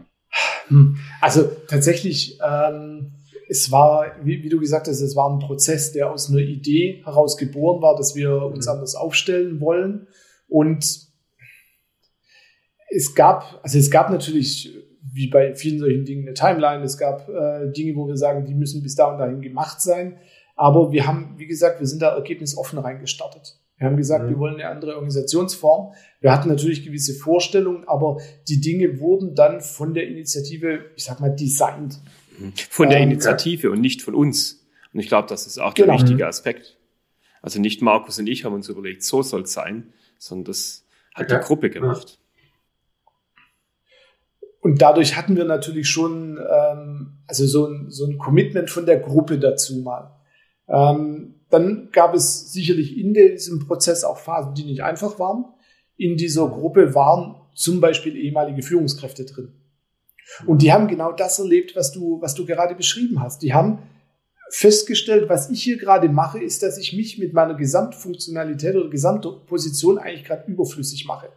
Hm. 0.68 0.96
Also 1.20 1.44
tatsächlich, 1.68 2.38
ähm, 2.44 3.12
es 3.48 3.70
war, 3.70 4.16
wie, 4.24 4.42
wie, 4.42 4.48
du 4.48 4.58
gesagt 4.58 4.88
hast, 4.88 5.00
es 5.00 5.14
war 5.14 5.30
ein 5.30 5.38
Prozess, 5.38 5.92
der 5.92 6.10
aus 6.10 6.30
einer 6.30 6.40
Idee 6.40 7.02
heraus 7.04 7.36
geboren 7.36 7.80
war, 7.80 7.96
dass 7.96 8.16
wir 8.16 8.42
uns 8.42 8.66
mhm. 8.66 8.72
anders 8.72 8.94
aufstellen 8.96 9.60
wollen. 9.60 10.08
Und 10.48 11.06
es 12.88 13.14
gab, 13.14 13.60
also 13.62 13.78
es 13.78 13.90
gab 13.90 14.10
natürlich 14.10 14.74
wie 15.12 15.28
bei 15.28 15.54
vielen 15.54 15.78
solchen 15.78 16.04
Dingen 16.04 16.26
eine 16.26 16.34
Timeline. 16.34 16.84
Es 16.84 16.98
gab 16.98 17.28
äh, 17.28 17.72
Dinge, 17.72 17.96
wo 17.96 18.06
wir 18.06 18.16
sagen, 18.16 18.44
die 18.44 18.54
müssen 18.54 18.82
bis 18.82 18.94
da 18.94 19.06
und 19.06 19.18
dahin 19.18 19.40
gemacht 19.40 19.80
sein. 19.80 20.18
Aber 20.56 20.92
wir 20.92 21.06
haben, 21.06 21.34
wie 21.38 21.46
gesagt, 21.46 21.80
wir 21.80 21.86
sind 21.86 22.02
da 22.02 22.14
ergebnisoffen 22.14 22.78
reingestartet. 22.78 23.58
Wir 23.78 23.86
haben 23.86 23.96
gesagt, 23.96 24.24
mhm. 24.24 24.30
wir 24.30 24.38
wollen 24.38 24.54
eine 24.54 24.68
andere 24.68 24.94
Organisationsform. 24.94 25.92
Wir 26.20 26.32
hatten 26.32 26.48
natürlich 26.48 26.84
gewisse 26.84 27.14
Vorstellungen, 27.14 27.84
aber 27.86 28.18
die 28.48 28.60
Dinge 28.60 29.00
wurden 29.00 29.34
dann 29.34 29.60
von 29.60 29.92
der 29.92 30.08
Initiative, 30.08 30.86
ich 30.96 31.04
sag 31.04 31.20
mal, 31.20 31.34
designt. 31.34 32.00
Von 32.70 32.88
der 32.88 33.00
ähm, 33.00 33.10
Initiative 33.10 33.70
und 33.70 33.80
nicht 33.80 34.02
von 34.02 34.14
uns. 34.14 34.66
Und 34.92 35.00
ich 35.00 35.08
glaube, 35.08 35.28
das 35.28 35.46
ist 35.46 35.58
auch 35.58 35.74
genau. 35.74 35.92
der 35.92 36.00
wichtige 36.00 36.26
Aspekt. 36.26 36.78
Also 37.42 37.60
nicht 37.60 37.82
Markus 37.82 38.18
und 38.18 38.26
ich 38.26 38.44
haben 38.44 38.54
uns 38.54 38.68
überlegt, 38.68 39.02
so 39.02 39.22
soll 39.22 39.42
es 39.42 39.52
sein, 39.52 39.92
sondern 40.18 40.46
das 40.46 40.84
hat 41.14 41.26
okay. 41.26 41.38
die 41.40 41.46
Gruppe 41.46 41.70
gemacht. 41.70 42.18
Und 44.60 44.82
dadurch 44.82 45.16
hatten 45.16 45.36
wir 45.36 45.44
natürlich 45.44 45.88
schon 45.88 46.38
ähm, 46.38 47.18
also 47.26 47.46
so 47.46 47.66
ein, 47.66 47.90
so 47.90 48.06
ein 48.06 48.18
Commitment 48.18 48.68
von 48.68 48.84
der 48.84 48.98
Gruppe 48.98 49.38
dazu 49.38 49.76
mal. 49.76 50.10
Ähm, 50.68 51.35
dann 51.56 51.88
gab 51.92 52.14
es 52.14 52.52
sicherlich 52.52 52.96
in 52.98 53.14
diesem 53.14 53.66
Prozess 53.66 54.04
auch 54.04 54.18
Phasen, 54.18 54.54
die 54.54 54.64
nicht 54.64 54.82
einfach 54.82 55.18
waren. 55.18 55.46
In 55.96 56.16
dieser 56.16 56.48
Gruppe 56.48 56.94
waren 56.94 57.36
zum 57.54 57.80
Beispiel 57.80 58.16
ehemalige 58.16 58.62
Führungskräfte 58.62 59.24
drin. 59.24 59.52
Und 60.46 60.62
die 60.62 60.72
haben 60.72 60.88
genau 60.88 61.12
das 61.12 61.38
erlebt, 61.38 61.74
was 61.76 61.92
du, 61.92 62.20
was 62.20 62.34
du 62.34 62.44
gerade 62.44 62.74
beschrieben 62.74 63.22
hast. 63.22 63.42
Die 63.42 63.54
haben 63.54 63.78
festgestellt, 64.50 65.28
was 65.28 65.50
ich 65.50 65.62
hier 65.62 65.78
gerade 65.78 66.08
mache, 66.08 66.38
ist, 66.38 66.62
dass 66.62 66.78
ich 66.78 66.92
mich 66.92 67.18
mit 67.18 67.32
meiner 67.32 67.54
Gesamtfunktionalität 67.54 68.76
oder 68.76 68.90
Gesamtposition 68.90 69.98
eigentlich 69.98 70.24
gerade 70.24 70.50
überflüssig 70.50 71.06
mache. 71.06 71.28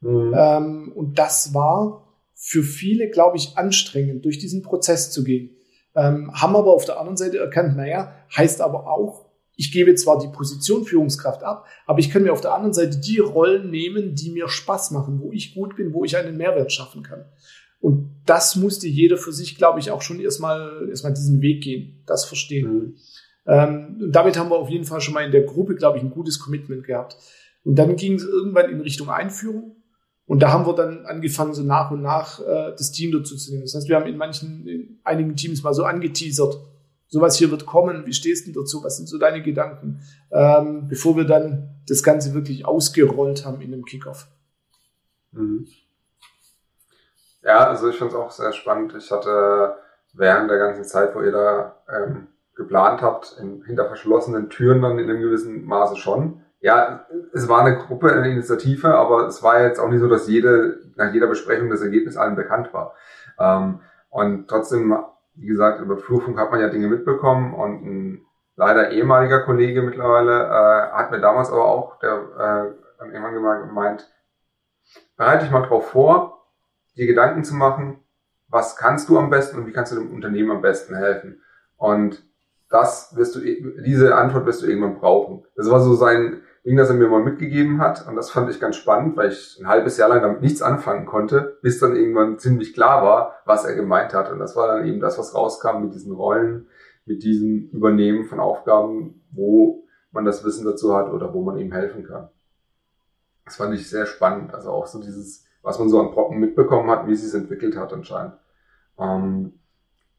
Mhm. 0.00 0.34
Ähm, 0.36 0.92
und 0.94 1.18
das 1.18 1.52
war 1.52 2.04
für 2.34 2.62
viele, 2.62 3.10
glaube 3.10 3.36
ich, 3.36 3.56
anstrengend, 3.58 4.24
durch 4.24 4.38
diesen 4.38 4.62
Prozess 4.62 5.10
zu 5.10 5.24
gehen. 5.24 5.56
Ähm, 5.96 6.30
haben 6.32 6.54
aber 6.54 6.72
auf 6.72 6.84
der 6.84 6.98
anderen 6.98 7.16
Seite 7.16 7.38
erkannt, 7.38 7.76
naja, 7.76 8.14
heißt 8.36 8.60
aber 8.60 8.86
auch, 8.86 9.27
ich 9.58 9.72
gebe 9.72 9.92
zwar 9.96 10.20
die 10.20 10.28
Position 10.28 10.84
Führungskraft 10.84 11.42
ab, 11.42 11.66
aber 11.84 11.98
ich 11.98 12.10
kann 12.10 12.22
mir 12.22 12.32
auf 12.32 12.40
der 12.40 12.54
anderen 12.54 12.72
Seite 12.72 12.96
die 12.96 13.18
Rollen 13.18 13.70
nehmen, 13.70 14.14
die 14.14 14.30
mir 14.30 14.48
Spaß 14.48 14.92
machen, 14.92 15.18
wo 15.20 15.32
ich 15.32 15.52
gut 15.52 15.74
bin, 15.74 15.92
wo 15.92 16.04
ich 16.04 16.16
einen 16.16 16.36
Mehrwert 16.36 16.72
schaffen 16.72 17.02
kann. 17.02 17.24
Und 17.80 18.22
das 18.24 18.54
musste 18.54 18.86
jeder 18.86 19.16
für 19.16 19.32
sich, 19.32 19.56
glaube 19.56 19.80
ich, 19.80 19.90
auch 19.90 20.00
schon 20.00 20.20
erstmal, 20.20 20.88
erstmal 20.88 21.12
diesen 21.12 21.42
Weg 21.42 21.64
gehen, 21.64 22.04
das 22.06 22.24
verstehen. 22.24 22.72
Mhm. 22.72 22.96
Ähm, 23.46 23.98
und 24.00 24.12
damit 24.12 24.38
haben 24.38 24.48
wir 24.48 24.58
auf 24.58 24.70
jeden 24.70 24.84
Fall 24.84 25.00
schon 25.00 25.14
mal 25.14 25.24
in 25.24 25.32
der 25.32 25.42
Gruppe, 25.42 25.74
glaube 25.74 25.98
ich, 25.98 26.04
ein 26.04 26.10
gutes 26.10 26.38
Commitment 26.38 26.84
gehabt. 26.84 27.16
Und 27.64 27.74
dann 27.76 27.96
ging 27.96 28.14
es 28.14 28.22
irgendwann 28.22 28.70
in 28.70 28.80
Richtung 28.80 29.10
Einführung. 29.10 29.74
Und 30.24 30.40
da 30.40 30.52
haben 30.52 30.66
wir 30.66 30.74
dann 30.74 31.04
angefangen, 31.04 31.52
so 31.52 31.64
nach 31.64 31.90
und 31.90 32.02
nach 32.02 32.38
äh, 32.38 32.72
das 32.76 32.92
Team 32.92 33.10
dazu 33.10 33.36
zu 33.36 33.50
nehmen. 33.50 33.64
Das 33.64 33.74
heißt, 33.74 33.88
wir 33.88 33.96
haben 33.96 34.06
in 34.06 34.18
manchen, 34.18 34.68
in 34.68 35.00
einigen 35.02 35.34
Teams 35.34 35.64
mal 35.64 35.74
so 35.74 35.82
angeteasert, 35.82 36.58
sowas 37.08 37.36
hier 37.36 37.50
wird 37.50 37.66
kommen, 37.66 38.06
wie 38.06 38.12
stehst 38.12 38.46
du 38.46 38.52
dazu, 38.52 38.84
was 38.84 38.96
sind 38.96 39.08
so 39.08 39.18
deine 39.18 39.42
Gedanken, 39.42 40.00
ähm, 40.30 40.88
bevor 40.88 41.16
wir 41.16 41.24
dann 41.24 41.80
das 41.88 42.02
Ganze 42.02 42.34
wirklich 42.34 42.66
ausgerollt 42.66 43.44
haben 43.44 43.60
in 43.60 43.72
einem 43.72 43.84
Kickoff. 43.84 44.28
Mhm. 45.32 45.66
Ja, 47.42 47.68
also 47.68 47.88
ich 47.88 47.96
finde 47.96 48.14
es 48.14 48.20
auch 48.20 48.30
sehr 48.30 48.52
spannend. 48.52 48.94
Ich 48.96 49.10
hatte 49.10 49.76
während 50.12 50.50
der 50.50 50.58
ganzen 50.58 50.84
Zeit, 50.84 51.14
wo 51.14 51.22
ihr 51.22 51.32
da 51.32 51.76
ähm, 51.88 52.28
geplant 52.54 53.00
habt, 53.00 53.36
in, 53.40 53.62
hinter 53.64 53.86
verschlossenen 53.86 54.50
Türen 54.50 54.82
dann 54.82 54.98
in 54.98 55.08
einem 55.08 55.20
gewissen 55.20 55.64
Maße 55.64 55.96
schon 55.96 56.42
ja, 56.60 57.06
es 57.32 57.48
war 57.48 57.64
eine 57.64 57.76
Gruppe, 57.76 58.12
eine 58.12 58.30
Initiative, 58.30 58.94
aber 58.94 59.26
es 59.26 59.42
war 59.42 59.62
jetzt 59.62 59.78
auch 59.78 59.88
nicht 59.88 60.00
so, 60.00 60.08
dass 60.08 60.28
jede, 60.28 60.80
nach 60.96 61.12
jeder 61.12 61.28
Besprechung 61.28 61.70
das 61.70 61.82
Ergebnis 61.82 62.16
allen 62.16 62.34
bekannt 62.34 62.72
war. 62.72 62.94
Ähm, 63.38 63.80
und 64.10 64.48
trotzdem, 64.48 64.96
wie 65.38 65.46
gesagt, 65.46 65.80
über 65.80 65.96
Flurfunk 65.96 66.38
hat 66.38 66.50
man 66.50 66.60
ja 66.60 66.68
Dinge 66.68 66.88
mitbekommen 66.88 67.54
und 67.54 67.84
ein 67.84 68.26
leider 68.56 68.90
ehemaliger 68.90 69.40
Kollege 69.40 69.82
mittlerweile 69.82 70.46
äh, 70.46 70.92
hat 70.92 71.10
mir 71.10 71.20
damals 71.20 71.50
aber 71.50 71.64
auch, 71.64 71.98
der 72.00 72.76
äh, 73.00 73.04
irgendwann 73.06 73.68
gemeint, 73.68 74.10
bereite 75.16 75.44
dich 75.44 75.52
mal 75.52 75.66
drauf 75.66 75.90
vor, 75.90 76.44
dir 76.96 77.06
Gedanken 77.06 77.44
zu 77.44 77.54
machen, 77.54 78.02
was 78.48 78.76
kannst 78.76 79.08
du 79.08 79.18
am 79.18 79.30
besten 79.30 79.58
und 79.58 79.66
wie 79.66 79.72
kannst 79.72 79.92
du 79.92 79.96
dem 79.96 80.12
Unternehmen 80.12 80.50
am 80.50 80.62
besten 80.62 80.96
helfen. 80.96 81.42
Und 81.76 82.24
das 82.68 83.14
wirst 83.16 83.36
du, 83.36 83.40
diese 83.40 84.16
Antwort 84.16 84.46
wirst 84.46 84.62
du 84.62 84.66
irgendwann 84.66 84.98
brauchen. 84.98 85.46
Das 85.54 85.70
war 85.70 85.80
so 85.80 85.94
sein, 85.94 86.42
Ding, 86.68 86.76
das 86.76 86.90
er 86.90 86.96
mir 86.96 87.08
mal 87.08 87.22
mitgegeben 87.22 87.80
hat. 87.80 88.06
Und 88.06 88.14
das 88.14 88.30
fand 88.30 88.50
ich 88.50 88.60
ganz 88.60 88.76
spannend, 88.76 89.16
weil 89.16 89.30
ich 89.30 89.58
ein 89.58 89.68
halbes 89.68 89.96
Jahr 89.96 90.10
lang 90.10 90.20
damit 90.20 90.42
nichts 90.42 90.60
anfangen 90.60 91.06
konnte, 91.06 91.58
bis 91.62 91.78
dann 91.78 91.96
irgendwann 91.96 92.38
ziemlich 92.38 92.74
klar 92.74 93.02
war, 93.02 93.36
was 93.46 93.64
er 93.64 93.74
gemeint 93.74 94.12
hat. 94.12 94.30
Und 94.30 94.38
das 94.38 94.54
war 94.54 94.68
dann 94.68 94.86
eben 94.86 95.00
das, 95.00 95.18
was 95.18 95.34
rauskam 95.34 95.84
mit 95.84 95.94
diesen 95.94 96.12
Rollen, 96.12 96.66
mit 97.06 97.22
diesem 97.22 97.70
Übernehmen 97.70 98.26
von 98.26 98.38
Aufgaben, 98.38 99.22
wo 99.30 99.84
man 100.10 100.26
das 100.26 100.44
Wissen 100.44 100.66
dazu 100.66 100.94
hat 100.94 101.10
oder 101.10 101.32
wo 101.32 101.42
man 101.42 101.56
ihm 101.56 101.72
helfen 101.72 102.04
kann. 102.04 102.28
Das 103.46 103.56
fand 103.56 103.74
ich 103.74 103.88
sehr 103.88 104.04
spannend. 104.04 104.52
Also 104.52 104.70
auch 104.70 104.86
so 104.86 105.00
dieses, 105.00 105.46
was 105.62 105.78
man 105.78 105.88
so 105.88 105.98
an 106.00 106.10
Brocken 106.10 106.38
mitbekommen 106.38 106.90
hat, 106.90 107.06
wie 107.06 107.14
sie 107.14 107.28
es 107.28 107.34
entwickelt 107.34 107.78
hat 107.78 107.94
anscheinend. 107.94 108.34
Ähm, 108.98 109.54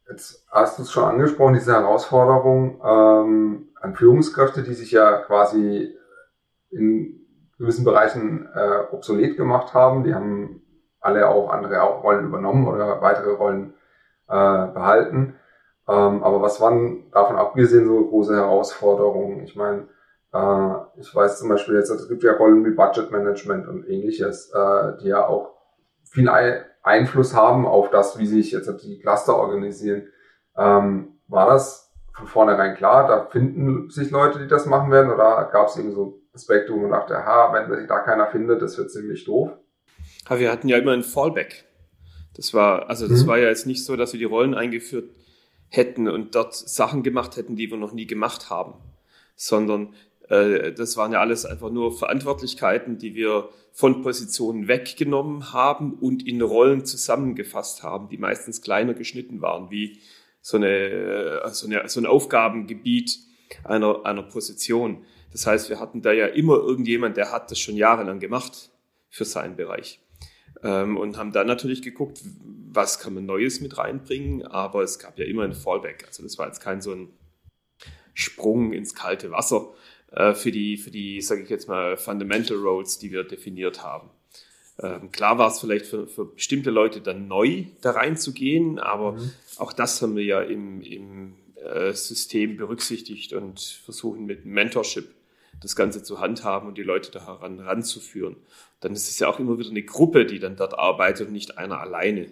jetzt 0.09 0.47
hast 0.49 0.79
du 0.79 0.81
es 0.81 0.91
schon 0.91 1.03
angesprochen, 1.03 1.53
diese 1.53 1.73
Herausforderung 1.73 2.81
ähm, 2.83 3.69
an 3.79 3.93
Führungskräfte, 3.93 4.63
die 4.63 4.73
sich 4.73 4.89
ja 4.89 5.19
quasi 5.19 5.95
in 6.71 7.27
gewissen 7.57 7.85
Bereichen 7.85 8.47
äh, 8.53 8.79
obsolet 8.91 9.37
gemacht 9.37 9.73
haben. 9.73 10.03
Die 10.03 10.13
haben 10.13 10.61
alle 10.99 11.27
auch 11.27 11.49
andere 11.49 11.79
Rollen 11.81 12.25
übernommen 12.25 12.67
oder 12.67 13.01
weitere 13.01 13.31
Rollen 13.31 13.73
äh, 14.27 14.67
behalten. 14.67 15.35
Ähm, 15.87 16.23
aber 16.23 16.41
was 16.41 16.61
waren 16.61 17.09
davon 17.11 17.35
abgesehen 17.35 17.87
so 17.87 18.07
große 18.07 18.35
Herausforderungen? 18.35 19.41
Ich 19.43 19.55
meine, 19.55 19.87
äh, 20.33 20.99
ich 20.99 21.13
weiß 21.13 21.39
zum 21.39 21.49
Beispiel 21.49 21.75
jetzt, 21.75 21.89
es 21.89 22.07
gibt 22.07 22.23
ja 22.23 22.33
Rollen 22.33 22.65
wie 22.65 22.71
Budget 22.71 23.11
Management 23.11 23.67
und 23.67 23.87
ähnliches, 23.87 24.51
äh, 24.53 24.97
die 25.01 25.07
ja 25.07 25.25
auch 25.25 25.55
viel 26.03 26.29
Einfluss 26.83 27.35
haben 27.35 27.65
auf 27.65 27.89
das, 27.89 28.17
wie 28.19 28.27
sich 28.27 28.51
jetzt 28.51 28.71
die 28.83 28.99
Cluster 28.99 29.35
organisieren. 29.35 30.07
Ähm, 30.57 31.19
war 31.27 31.47
das 31.47 31.93
von 32.13 32.27
vornherein 32.27 32.75
klar? 32.75 33.07
Da 33.07 33.25
finden 33.25 33.89
sich 33.89 34.11
Leute, 34.11 34.39
die 34.39 34.47
das 34.47 34.65
machen 34.65 34.91
werden, 34.91 35.11
oder 35.11 35.49
gab 35.51 35.67
es 35.67 35.77
eben 35.77 35.91
so 35.91 36.21
Aspekte, 36.39 36.73
wo 36.73 36.77
man 36.77 36.91
dachte, 36.91 37.17
aha, 37.17 37.53
wenn 37.53 37.77
sich 37.77 37.87
da 37.87 37.99
keiner 37.99 38.27
findet, 38.27 38.61
das 38.61 38.77
wird 38.77 38.91
ziemlich 38.91 39.25
doof. 39.25 39.51
Aber 40.25 40.39
wir 40.39 40.51
hatten 40.51 40.69
ja 40.69 40.77
immer 40.77 40.93
ein 40.93 41.03
Fallback. 41.03 41.65
Das 42.35 42.53
war, 42.53 42.89
also 42.89 43.07
das 43.07 43.23
mhm. 43.23 43.27
war 43.27 43.37
ja 43.37 43.49
jetzt 43.49 43.65
nicht 43.65 43.83
so, 43.83 43.95
dass 43.95 44.13
wir 44.13 44.19
die 44.19 44.25
Rollen 44.25 44.53
eingeführt 44.53 45.09
hätten 45.67 46.07
und 46.07 46.35
dort 46.35 46.55
Sachen 46.55 47.03
gemacht 47.03 47.37
hätten, 47.37 47.55
die 47.55 47.69
wir 47.69 47.77
noch 47.77 47.93
nie 47.93 48.07
gemacht 48.07 48.49
haben, 48.49 48.75
sondern 49.35 49.93
äh, 50.29 50.71
das 50.71 50.97
waren 50.97 51.11
ja 51.11 51.19
alles 51.19 51.45
einfach 51.45 51.69
nur 51.69 51.97
Verantwortlichkeiten, 51.97 52.97
die 52.97 53.13
wir 53.15 53.49
von 53.71 54.01
Positionen 54.01 54.67
weggenommen 54.67 55.53
haben 55.53 55.93
und 55.93 56.25
in 56.27 56.41
Rollen 56.41 56.85
zusammengefasst 56.85 57.83
haben, 57.83 58.09
die 58.09 58.17
meistens 58.17 58.61
kleiner 58.61 58.93
geschnitten 58.93 59.41
waren, 59.41 59.69
wie 59.69 59.99
so, 60.41 60.57
eine, 60.57 60.67
äh, 60.67 61.49
so, 61.49 61.67
eine, 61.67 61.87
so 61.89 61.99
ein 61.99 62.05
Aufgabengebiet 62.05 63.19
einer, 63.63 64.05
einer 64.05 64.23
Position. 64.23 65.05
Das 65.31 65.45
heißt, 65.45 65.69
wir 65.69 65.79
hatten 65.79 66.01
da 66.01 66.11
ja 66.11 66.27
immer 66.27 66.55
irgendjemand, 66.55 67.17
der 67.17 67.31
hat 67.31 67.51
das 67.51 67.59
schon 67.59 67.75
jahrelang 67.75 68.19
gemacht 68.19 68.71
für 69.09 69.25
seinen 69.25 69.55
Bereich. 69.55 69.99
Ähm, 70.63 70.97
und 70.97 71.17
haben 71.17 71.31
dann 71.31 71.47
natürlich 71.47 71.81
geguckt, 71.81 72.21
was 72.71 72.99
kann 72.99 73.13
man 73.13 73.25
Neues 73.25 73.61
mit 73.61 73.77
reinbringen, 73.77 74.45
aber 74.45 74.83
es 74.83 74.99
gab 74.99 75.17
ja 75.17 75.25
immer 75.25 75.43
ein 75.43 75.53
Fallback. 75.53 76.05
Also 76.07 76.23
das 76.23 76.37
war 76.37 76.47
jetzt 76.47 76.59
kein 76.59 76.81
so 76.81 76.93
ein 76.93 77.09
Sprung 78.13 78.73
ins 78.73 78.95
kalte 78.95 79.31
Wasser 79.31 79.73
äh, 80.11 80.33
für 80.33 80.51
die, 80.51 80.77
für 80.77 80.91
die, 80.91 81.21
sage 81.21 81.43
ich 81.43 81.49
jetzt 81.49 81.67
mal, 81.67 81.97
Fundamental 81.97 82.57
Roles, 82.57 82.99
die 82.99 83.11
wir 83.11 83.23
definiert 83.23 83.83
haben. 83.83 84.09
Ähm, 84.81 85.11
klar 85.11 85.37
war 85.37 85.49
es 85.49 85.59
vielleicht 85.59 85.85
für, 85.85 86.07
für 86.07 86.25
bestimmte 86.25 86.71
Leute 86.71 87.01
dann 87.01 87.27
neu, 87.27 87.65
da 87.81 87.91
reinzugehen, 87.91 88.79
aber 88.79 89.13
mhm. 89.13 89.31
auch 89.57 89.73
das 89.73 90.01
haben 90.01 90.15
wir 90.15 90.23
ja 90.23 90.41
im, 90.41 90.81
im 90.81 91.35
äh, 91.55 91.93
System 91.93 92.57
berücksichtigt 92.57 93.33
und 93.33 93.59
versuchen 93.59 94.25
mit 94.25 94.45
Mentorship 94.45 95.13
das 95.61 95.75
Ganze 95.75 96.03
zu 96.03 96.19
handhaben 96.19 96.69
und 96.69 96.77
die 96.77 96.83
Leute 96.83 97.11
daran 97.11 97.59
ranzuführen. 97.59 98.37
Dann 98.79 98.93
ist 98.93 99.09
es 99.09 99.19
ja 99.19 99.27
auch 99.27 99.39
immer 99.39 99.57
wieder 99.57 99.69
eine 99.69 99.83
Gruppe, 99.83 100.25
die 100.25 100.39
dann 100.39 100.55
dort 100.55 100.77
arbeitet 100.77 101.27
und 101.27 101.33
nicht 101.33 101.57
einer 101.57 101.79
alleine. 101.79 102.27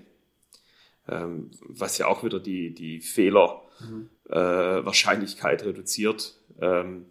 Ähm, 1.09 1.51
was 1.61 1.97
ja 1.97 2.07
auch 2.07 2.23
wieder 2.23 2.39
die, 2.39 2.73
die 2.73 2.99
Fehlerwahrscheinlichkeit 2.99 5.61
mhm. 5.61 5.65
äh, 5.65 5.69
reduziert. 5.69 6.35
Ähm, 6.59 7.05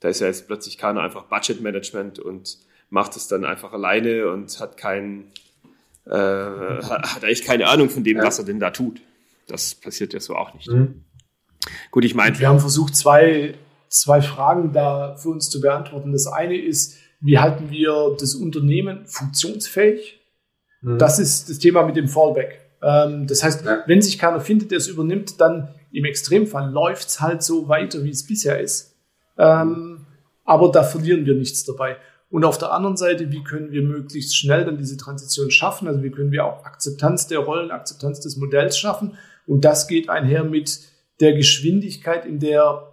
da 0.00 0.08
ist 0.08 0.20
ja 0.20 0.28
jetzt 0.28 0.46
plötzlich 0.46 0.78
keiner 0.78 1.02
einfach 1.02 1.24
Budgetmanagement 1.24 2.18
und 2.18 2.58
macht 2.90 3.16
es 3.16 3.28
dann 3.28 3.44
einfach 3.44 3.72
alleine 3.72 4.30
und 4.30 4.58
hat 4.60 4.76
keinen, 4.76 5.32
äh, 6.06 6.10
hat 6.12 7.24
eigentlich 7.24 7.44
keine 7.44 7.68
Ahnung 7.68 7.90
von 7.90 8.04
dem, 8.04 8.18
ja. 8.18 8.24
was 8.24 8.38
er 8.38 8.44
denn 8.44 8.60
da 8.60 8.70
tut. 8.70 9.00
Das 9.46 9.74
passiert 9.74 10.12
ja 10.12 10.20
so 10.20 10.36
auch 10.36 10.52
nicht. 10.54 10.68
Mhm. 10.68 11.04
Gut, 11.90 12.04
ich 12.04 12.14
meine. 12.14 12.38
Wir 12.38 12.48
haben 12.48 12.60
versucht, 12.60 12.96
zwei 12.96 13.54
zwei 13.90 14.22
Fragen 14.22 14.72
da 14.72 15.16
für 15.16 15.28
uns 15.28 15.50
zu 15.50 15.60
beantworten. 15.60 16.12
Das 16.12 16.26
eine 16.26 16.56
ist, 16.56 16.96
wie 17.20 17.38
halten 17.38 17.70
wir 17.70 18.16
das 18.18 18.34
Unternehmen 18.34 19.06
funktionsfähig? 19.06 20.20
Mhm. 20.80 20.98
Das 20.98 21.18
ist 21.18 21.50
das 21.50 21.58
Thema 21.58 21.84
mit 21.84 21.96
dem 21.96 22.08
Fallback. 22.08 22.60
Ähm, 22.82 23.26
das 23.26 23.42
heißt, 23.42 23.66
ja. 23.66 23.82
wenn 23.86 24.00
sich 24.00 24.18
keiner 24.18 24.40
findet, 24.40 24.70
der 24.70 24.78
es 24.78 24.88
übernimmt, 24.88 25.40
dann 25.40 25.74
im 25.92 26.04
Extremfall 26.04 26.70
läuft 26.70 27.08
es 27.08 27.20
halt 27.20 27.42
so 27.42 27.68
weiter, 27.68 28.04
wie 28.04 28.10
es 28.10 28.26
bisher 28.26 28.60
ist. 28.60 28.96
Ähm, 29.36 30.06
aber 30.44 30.70
da 30.70 30.82
verlieren 30.82 31.26
wir 31.26 31.34
nichts 31.34 31.64
dabei. 31.64 31.96
Und 32.30 32.44
auf 32.44 32.58
der 32.58 32.72
anderen 32.72 32.96
Seite, 32.96 33.32
wie 33.32 33.42
können 33.42 33.72
wir 33.72 33.82
möglichst 33.82 34.36
schnell 34.36 34.64
dann 34.64 34.78
diese 34.78 34.96
Transition 34.96 35.50
schaffen? 35.50 35.88
Also 35.88 36.02
wie 36.04 36.10
können 36.10 36.30
wir 36.30 36.44
auch 36.44 36.64
Akzeptanz 36.64 37.26
der 37.26 37.40
Rollen, 37.40 37.72
Akzeptanz 37.72 38.20
des 38.20 38.36
Modells 38.36 38.78
schaffen? 38.78 39.16
Und 39.46 39.64
das 39.64 39.88
geht 39.88 40.08
einher 40.08 40.44
mit 40.44 40.80
der 41.18 41.34
Geschwindigkeit, 41.34 42.24
in 42.24 42.38
der 42.38 42.89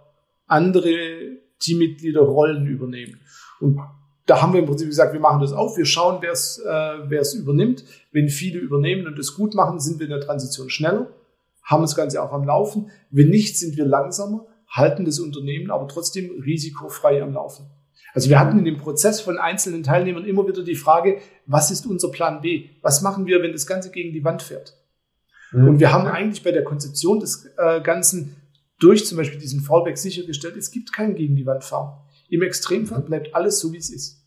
andere 0.48 1.38
Teammitglieder 1.60 2.20
Rollen 2.20 2.66
übernehmen. 2.66 3.20
Und 3.60 3.78
da 4.26 4.42
haben 4.42 4.52
wir 4.52 4.60
im 4.60 4.66
Prinzip 4.66 4.88
gesagt, 4.88 5.12
wir 5.12 5.20
machen 5.20 5.40
das 5.40 5.52
auf, 5.52 5.76
wir 5.76 5.86
schauen, 5.86 6.18
wer 6.20 6.32
es 6.32 6.58
äh, 6.58 7.38
übernimmt. 7.38 7.84
Wenn 8.12 8.28
viele 8.28 8.58
übernehmen 8.58 9.06
und 9.06 9.18
es 9.18 9.34
gut 9.34 9.54
machen, 9.54 9.80
sind 9.80 9.98
wir 9.98 10.06
in 10.06 10.12
der 10.12 10.20
Transition 10.20 10.68
schneller, 10.68 11.08
haben 11.62 11.82
das 11.82 11.94
Ganze 11.94 12.22
auch 12.22 12.32
am 12.32 12.44
Laufen. 12.44 12.90
Wenn 13.10 13.30
nicht, 13.30 13.58
sind 13.58 13.76
wir 13.76 13.86
langsamer, 13.86 14.46
halten 14.68 15.04
das 15.04 15.18
Unternehmen 15.18 15.70
aber 15.70 15.88
trotzdem 15.88 16.30
risikofrei 16.42 17.22
am 17.22 17.32
Laufen. 17.32 17.66
Also 18.14 18.28
wir 18.28 18.38
hatten 18.38 18.58
in 18.58 18.64
dem 18.64 18.78
Prozess 18.78 19.20
von 19.20 19.38
einzelnen 19.38 19.82
Teilnehmern 19.82 20.24
immer 20.24 20.46
wieder 20.46 20.62
die 20.62 20.74
Frage, 20.74 21.18
was 21.46 21.70
ist 21.70 21.86
unser 21.86 22.10
Plan 22.10 22.40
B? 22.40 22.70
Was 22.82 23.02
machen 23.02 23.26
wir, 23.26 23.42
wenn 23.42 23.52
das 23.52 23.66
Ganze 23.66 23.90
gegen 23.90 24.12
die 24.12 24.24
Wand 24.24 24.42
fährt? 24.42 24.74
Mhm. 25.52 25.68
Und 25.68 25.80
wir 25.80 25.92
haben 25.92 26.06
eigentlich 26.06 26.42
bei 26.42 26.52
der 26.52 26.64
Konzeption 26.64 27.20
des 27.20 27.48
äh, 27.56 27.80
Ganzen 27.80 28.36
durch 28.78 29.06
zum 29.06 29.18
Beispiel 29.18 29.40
diesen 29.40 29.60
Fallback 29.60 29.98
sichergestellt, 29.98 30.56
es 30.56 30.70
gibt 30.70 30.92
kein 30.92 31.14
gegen 31.14 31.36
die 31.36 31.46
Wand 31.46 31.64
fahren. 31.64 31.98
Im 32.28 32.42
Extremfall 32.42 33.02
bleibt 33.02 33.34
alles 33.34 33.60
so, 33.60 33.72
wie 33.72 33.78
es 33.78 33.90
ist. 33.90 34.22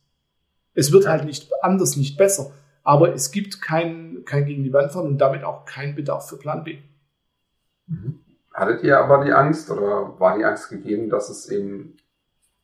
Es 0.74 0.92
wird 0.92 1.08
halt 1.08 1.26
nicht 1.26 1.50
anders, 1.62 1.96
nicht 1.98 2.18
besser. 2.18 2.52
Aber 2.84 3.14
es 3.14 3.32
gibt 3.32 3.62
kein, 3.62 4.24
kein 4.26 4.46
gegen 4.46 4.64
die 4.64 4.74
Wand 4.74 4.92
fahren 4.92 5.08
und 5.08 5.18
damit 5.20 5.44
auch 5.44 5.66
kein 5.66 5.96
Bedarf 5.96 6.30
für 6.30 6.38
Plan 6.38 6.64
B. 6.64 6.80
Mhm. 7.88 8.20
Hattet 8.54 8.84
ihr 8.84 9.00
aber 9.00 9.24
die 9.24 9.32
Angst 9.32 9.70
oder 9.72 10.20
war 10.20 10.38
die 10.38 10.44
Angst 10.44 10.70
gegeben, 10.70 11.10
dass 11.10 11.30
es 11.30 11.50
eben 11.50 11.96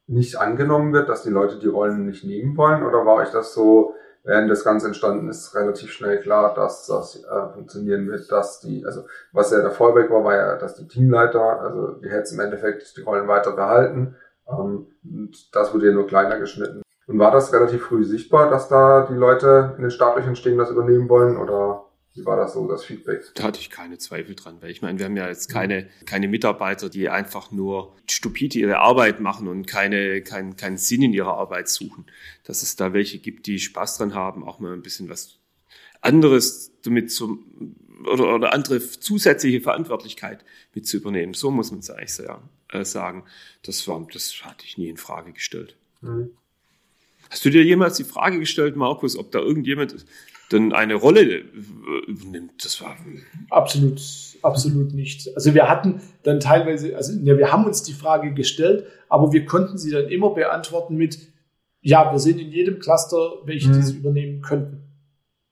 nicht 0.08 0.38
angenommen 0.38 0.92
wird, 0.92 1.08
dass 1.08 1.24
die 1.24 1.30
Leute 1.30 1.60
die 1.60 1.68
Rollen 1.68 2.06
nicht 2.06 2.24
nehmen 2.24 2.58
wollen? 2.58 2.84
Oder 2.84 3.06
war 3.06 3.16
euch 3.16 3.30
das 3.30 3.54
so, 3.54 3.94
während 4.28 4.52
das 4.52 4.64
Ganze 4.64 4.88
entstanden 4.88 5.30
ist, 5.30 5.56
relativ 5.56 5.92
schnell 5.92 6.20
klar, 6.20 6.54
dass 6.54 6.86
das 6.86 7.24
äh, 7.24 7.54
funktionieren 7.54 8.08
wird, 8.08 8.30
dass 8.30 8.60
die, 8.60 8.86
also 8.86 9.06
was 9.32 9.52
ja 9.52 9.62
der 9.62 9.72
Fallback 9.72 10.12
war, 10.12 10.24
war 10.24 10.36
ja, 10.36 10.56
dass 10.58 10.76
die 10.76 10.88
Teamleiter, 10.88 11.62
also 11.62 11.94
die 11.94 12.10
hätten 12.10 12.36
im 12.36 12.42
Endeffekt 12.42 12.98
die 12.98 13.02
Rollen 13.02 13.28
weiter 13.28 13.54
behalten. 13.54 14.16
Ähm, 14.50 14.88
und 15.04 15.56
das 15.56 15.74
wurde 15.74 15.88
ja 15.88 15.94
nur 15.94 16.08
kleiner 16.08 16.40
geschnitten. 16.40 16.82
Und 17.08 17.20
war 17.20 17.32
das 17.32 17.54
relativ 17.54 17.86
früh 17.86 18.04
sichtbar, 18.04 18.50
dass 18.50 18.68
da 18.68 19.08
die 19.10 19.16
Leute 19.16 19.74
in 19.78 19.84
den 19.84 19.92
Startlöchern 19.92 20.36
stehen, 20.36 20.58
das 20.58 20.72
übernehmen 20.72 21.08
wollen? 21.08 21.38
Oder 21.38 21.86
wie 22.18 22.26
war 22.26 22.36
das 22.36 22.54
so, 22.54 22.68
das 22.68 22.84
Feedback? 22.84 23.22
Da 23.36 23.44
hatte 23.44 23.60
ich 23.60 23.70
keine 23.70 24.00
Zweifel 24.00 24.34
dran, 24.34 24.58
weil 24.62 24.72
ich 24.72 24.82
meine, 24.82 24.98
wir 24.98 25.06
haben 25.06 25.16
ja 25.16 25.28
jetzt 25.28 25.50
keine, 25.50 25.88
keine 26.06 26.28
Mitarbeiter, 26.28 26.90
die 26.90 27.10
einfach 27.10 27.52
nur 27.52 27.96
stupide 28.10 28.58
ihre 28.58 28.80
Arbeit 28.80 29.20
machen 29.20 29.48
und 29.48 29.68
keine, 29.68 30.22
keinen, 30.22 30.58
keinen 30.58 30.78
Sinn 30.78 31.04
in 31.04 31.14
ihrer 31.14 31.36
Arbeit 31.36 31.70
suchen. 31.70 32.06
Dass 32.44 32.64
es 32.64 32.76
da 32.76 32.94
welche 32.94 33.20
gibt, 33.20 33.46
die 33.46 33.60
Spaß 33.60 33.98
dran 33.98 34.16
haben, 34.16 34.44
auch 34.44 34.60
mal 34.60 34.74
ein 34.74 34.82
bisschen 34.82 35.10
was 35.10 35.38
anderes 36.02 36.72
damit 36.84 37.12
zum, 37.12 37.76
oder, 38.06 38.34
oder 38.34 38.54
andere 38.54 38.80
zusätzliche 38.80 39.62
Verantwortlichkeit 39.62 40.44
mit 40.74 40.88
zu 40.88 40.98
übernehmen. 40.98 41.36
So 41.36 41.52
muss 41.52 41.70
man 41.70 41.82
es 41.82 41.90
eigentlich 41.92 42.20
äh, 42.70 42.84
sagen. 42.84 43.26
Das 43.62 43.88
war, 43.88 44.06
das 44.12 44.34
hatte 44.44 44.66
ich 44.66 44.80
nie 44.80 44.90
in 44.90 44.98
Frage 44.98 45.34
gestellt. 45.34 45.76
Mhm. 46.02 46.32
Hast 47.30 47.46
du 47.46 47.50
dir 47.50 47.64
jemals 47.64 47.98
die 47.98 48.06
Frage 48.06 48.40
gestellt, 48.40 48.76
Markus, 48.76 49.18
ob 49.18 49.32
da 49.32 49.40
irgendjemand 49.40 50.06
dann 50.50 50.74
eine 50.74 50.96
Rolle 50.96 51.22
äh, 51.22 51.44
nimmt? 52.26 52.64
Das 52.64 52.82
war 52.82 52.96
absolut, 53.50 54.02
absolut 54.42 54.94
nicht. 54.94 55.30
Also 55.36 55.54
wir 55.54 55.70
hatten 55.70 56.02
dann 56.24 56.40
teilweise, 56.40 56.96
also 56.96 57.14
ja, 57.24 57.38
wir 57.38 57.52
haben 57.52 57.66
uns 57.66 57.84
die 57.84 57.94
Frage 57.94 58.34
gestellt, 58.34 58.86
aber 59.10 59.32
wir 59.34 59.46
konnten 59.46 59.78
sie 59.78 59.92
dann 59.92 60.08
immer 60.10 60.34
beantworten 60.34 60.96
mit, 60.96 61.20
ja, 61.82 62.12
wir 62.12 62.20
sehen 62.20 62.40
in 62.40 62.52
jedem 62.52 62.80
Cluster, 62.80 63.18
welche 63.46 63.70
mhm. 63.70 63.74
diese 63.74 63.94
übernehmen 63.94 64.42
könnten. 64.42 64.84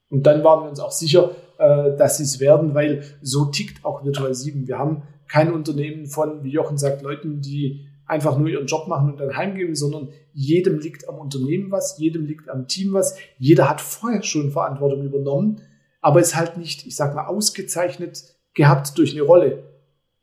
Und 0.09 0.23
dann 0.23 0.43
waren 0.43 0.63
wir 0.63 0.69
uns 0.69 0.79
auch 0.79 0.91
sicher, 0.91 1.35
äh, 1.57 1.95
dass 1.97 2.17
sie 2.17 2.23
es 2.23 2.39
werden, 2.39 2.73
weil 2.73 3.03
so 3.21 3.45
tickt 3.45 3.83
auch 3.85 4.03
Virtual 4.03 4.33
7. 4.33 4.67
Wir 4.67 4.77
haben 4.77 5.03
kein 5.27 5.51
Unternehmen 5.53 6.05
von, 6.05 6.43
wie 6.43 6.51
Jochen 6.51 6.77
sagt, 6.77 7.01
Leuten, 7.01 7.41
die 7.41 7.87
einfach 8.05 8.37
nur 8.37 8.49
ihren 8.49 8.67
Job 8.67 8.87
machen 8.87 9.11
und 9.11 9.19
dann 9.19 9.35
heimgehen, 9.35 9.75
sondern 9.75 10.09
jedem 10.33 10.79
liegt 10.79 11.09
am 11.09 11.15
Unternehmen 11.15 11.71
was, 11.71 11.97
jedem 11.97 12.25
liegt 12.25 12.49
am 12.49 12.67
Team 12.67 12.93
was. 12.93 13.17
Jeder 13.37 13.69
hat 13.69 13.81
vorher 13.81 14.23
schon 14.23 14.51
Verantwortung 14.51 15.03
übernommen, 15.03 15.61
aber 16.01 16.19
ist 16.19 16.35
halt 16.35 16.57
nicht, 16.57 16.85
ich 16.85 16.95
sag 16.95 17.15
mal, 17.15 17.25
ausgezeichnet 17.25 18.35
gehabt 18.53 18.97
durch 18.97 19.13
eine 19.13 19.23
Rolle. 19.23 19.63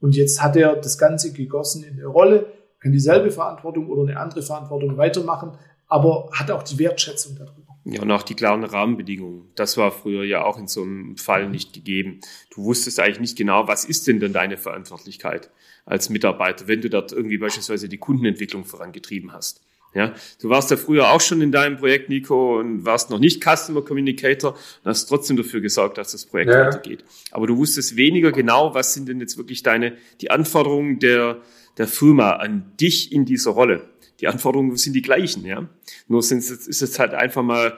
Und 0.01 0.17
jetzt 0.17 0.43
hat 0.43 0.57
er 0.57 0.77
das 0.77 0.99
Ganze 0.99 1.33
gegossen 1.33 1.85
in 1.85 1.95
eine 1.95 2.07
Rolle, 2.07 2.47
kann 2.81 2.93
dieselbe 2.93 3.31
Verantwortung 3.31 3.89
oder 3.89 4.03
eine 4.03 4.19
andere 4.19 4.43
Verantwortung 4.43 4.97
weitermachen, 4.97 5.53
aber 5.87 6.29
hat 6.33 6.51
auch 6.51 6.63
die 6.63 6.79
Wertschätzung 6.79 7.37
darüber. 7.37 7.62
Ja, 7.85 8.03
und 8.03 8.11
auch 8.13 8.23
die 8.23 8.35
klaren 8.35 8.63
Rahmenbedingungen. 8.63 9.51
Das 9.57 9.77
war 9.77 9.91
früher 9.91 10.25
ja 10.25 10.45
auch 10.45 10.59
in 10.59 10.69
so 10.69 10.83
einem 10.83 11.17
Fall 11.17 11.49
nicht 11.49 11.73
gegeben. 11.73 12.21
Du 12.55 12.65
wusstest 12.65 13.01
eigentlich 13.01 13.21
nicht 13.21 13.37
genau, 13.37 13.67
was 13.67 13.85
ist 13.85 14.07
denn 14.07 14.21
dann 14.21 14.33
deine 14.33 14.57
Verantwortlichkeit 14.57 15.51
als 15.85 16.09
Mitarbeiter, 16.09 16.69
wenn 16.69 16.81
du 16.81 16.89
dort 16.89 17.13
irgendwie 17.13 17.39
beispielsweise 17.39 17.89
die 17.89 17.99
Kundenentwicklung 17.99 18.65
vorangetrieben 18.65 19.33
hast. 19.33 19.63
Ja, 19.95 20.15
du 20.41 20.49
warst 20.49 20.71
ja 20.71 20.79
früher 20.79 21.11
auch 21.11 21.21
schon 21.21 21.43
in 21.43 21.53
deinem 21.53 21.77
Projekt, 21.77 22.09
Nico, 22.09 22.59
und 22.59 22.87
warst 22.87 23.11
noch 23.11 23.19
nicht 23.19 23.45
Customer 23.45 23.83
Communicator 23.83 24.53
und 24.53 24.89
hast 24.89 25.07
trotzdem 25.07 25.37
dafür 25.37 25.61
gesorgt, 25.61 25.99
dass 25.99 26.13
das 26.13 26.25
Projekt 26.25 26.51
ja. 26.51 26.67
weitergeht. 26.67 27.05
Aber 27.31 27.47
du 27.47 27.59
wusstest 27.59 27.97
weniger 27.97 28.33
genau, 28.33 28.75
was 28.75 28.95
sind 28.95 29.09
denn 29.09 29.21
jetzt 29.21 29.37
wirklich 29.37 29.63
deine, 29.63 29.97
die 30.23 30.31
Anforderungen 30.31 30.99
der, 30.99 31.43
der 31.77 31.89
Firma 31.89 32.31
an 32.33 32.73
dich 32.81 33.13
in 33.13 33.27
dieser 33.27 33.51
Rolle. 33.51 33.91
Die 34.23 34.29
Anforderungen 34.29 34.77
sind 34.77 34.95
die 34.95 35.03
gleichen, 35.03 35.45
ja. 35.45 35.69
Nur 36.09 36.23
sind, 36.23 36.39
ist 36.39 36.83
es 36.83 36.99
halt 36.99 37.13
einfach 37.13 37.43
mal 37.43 37.77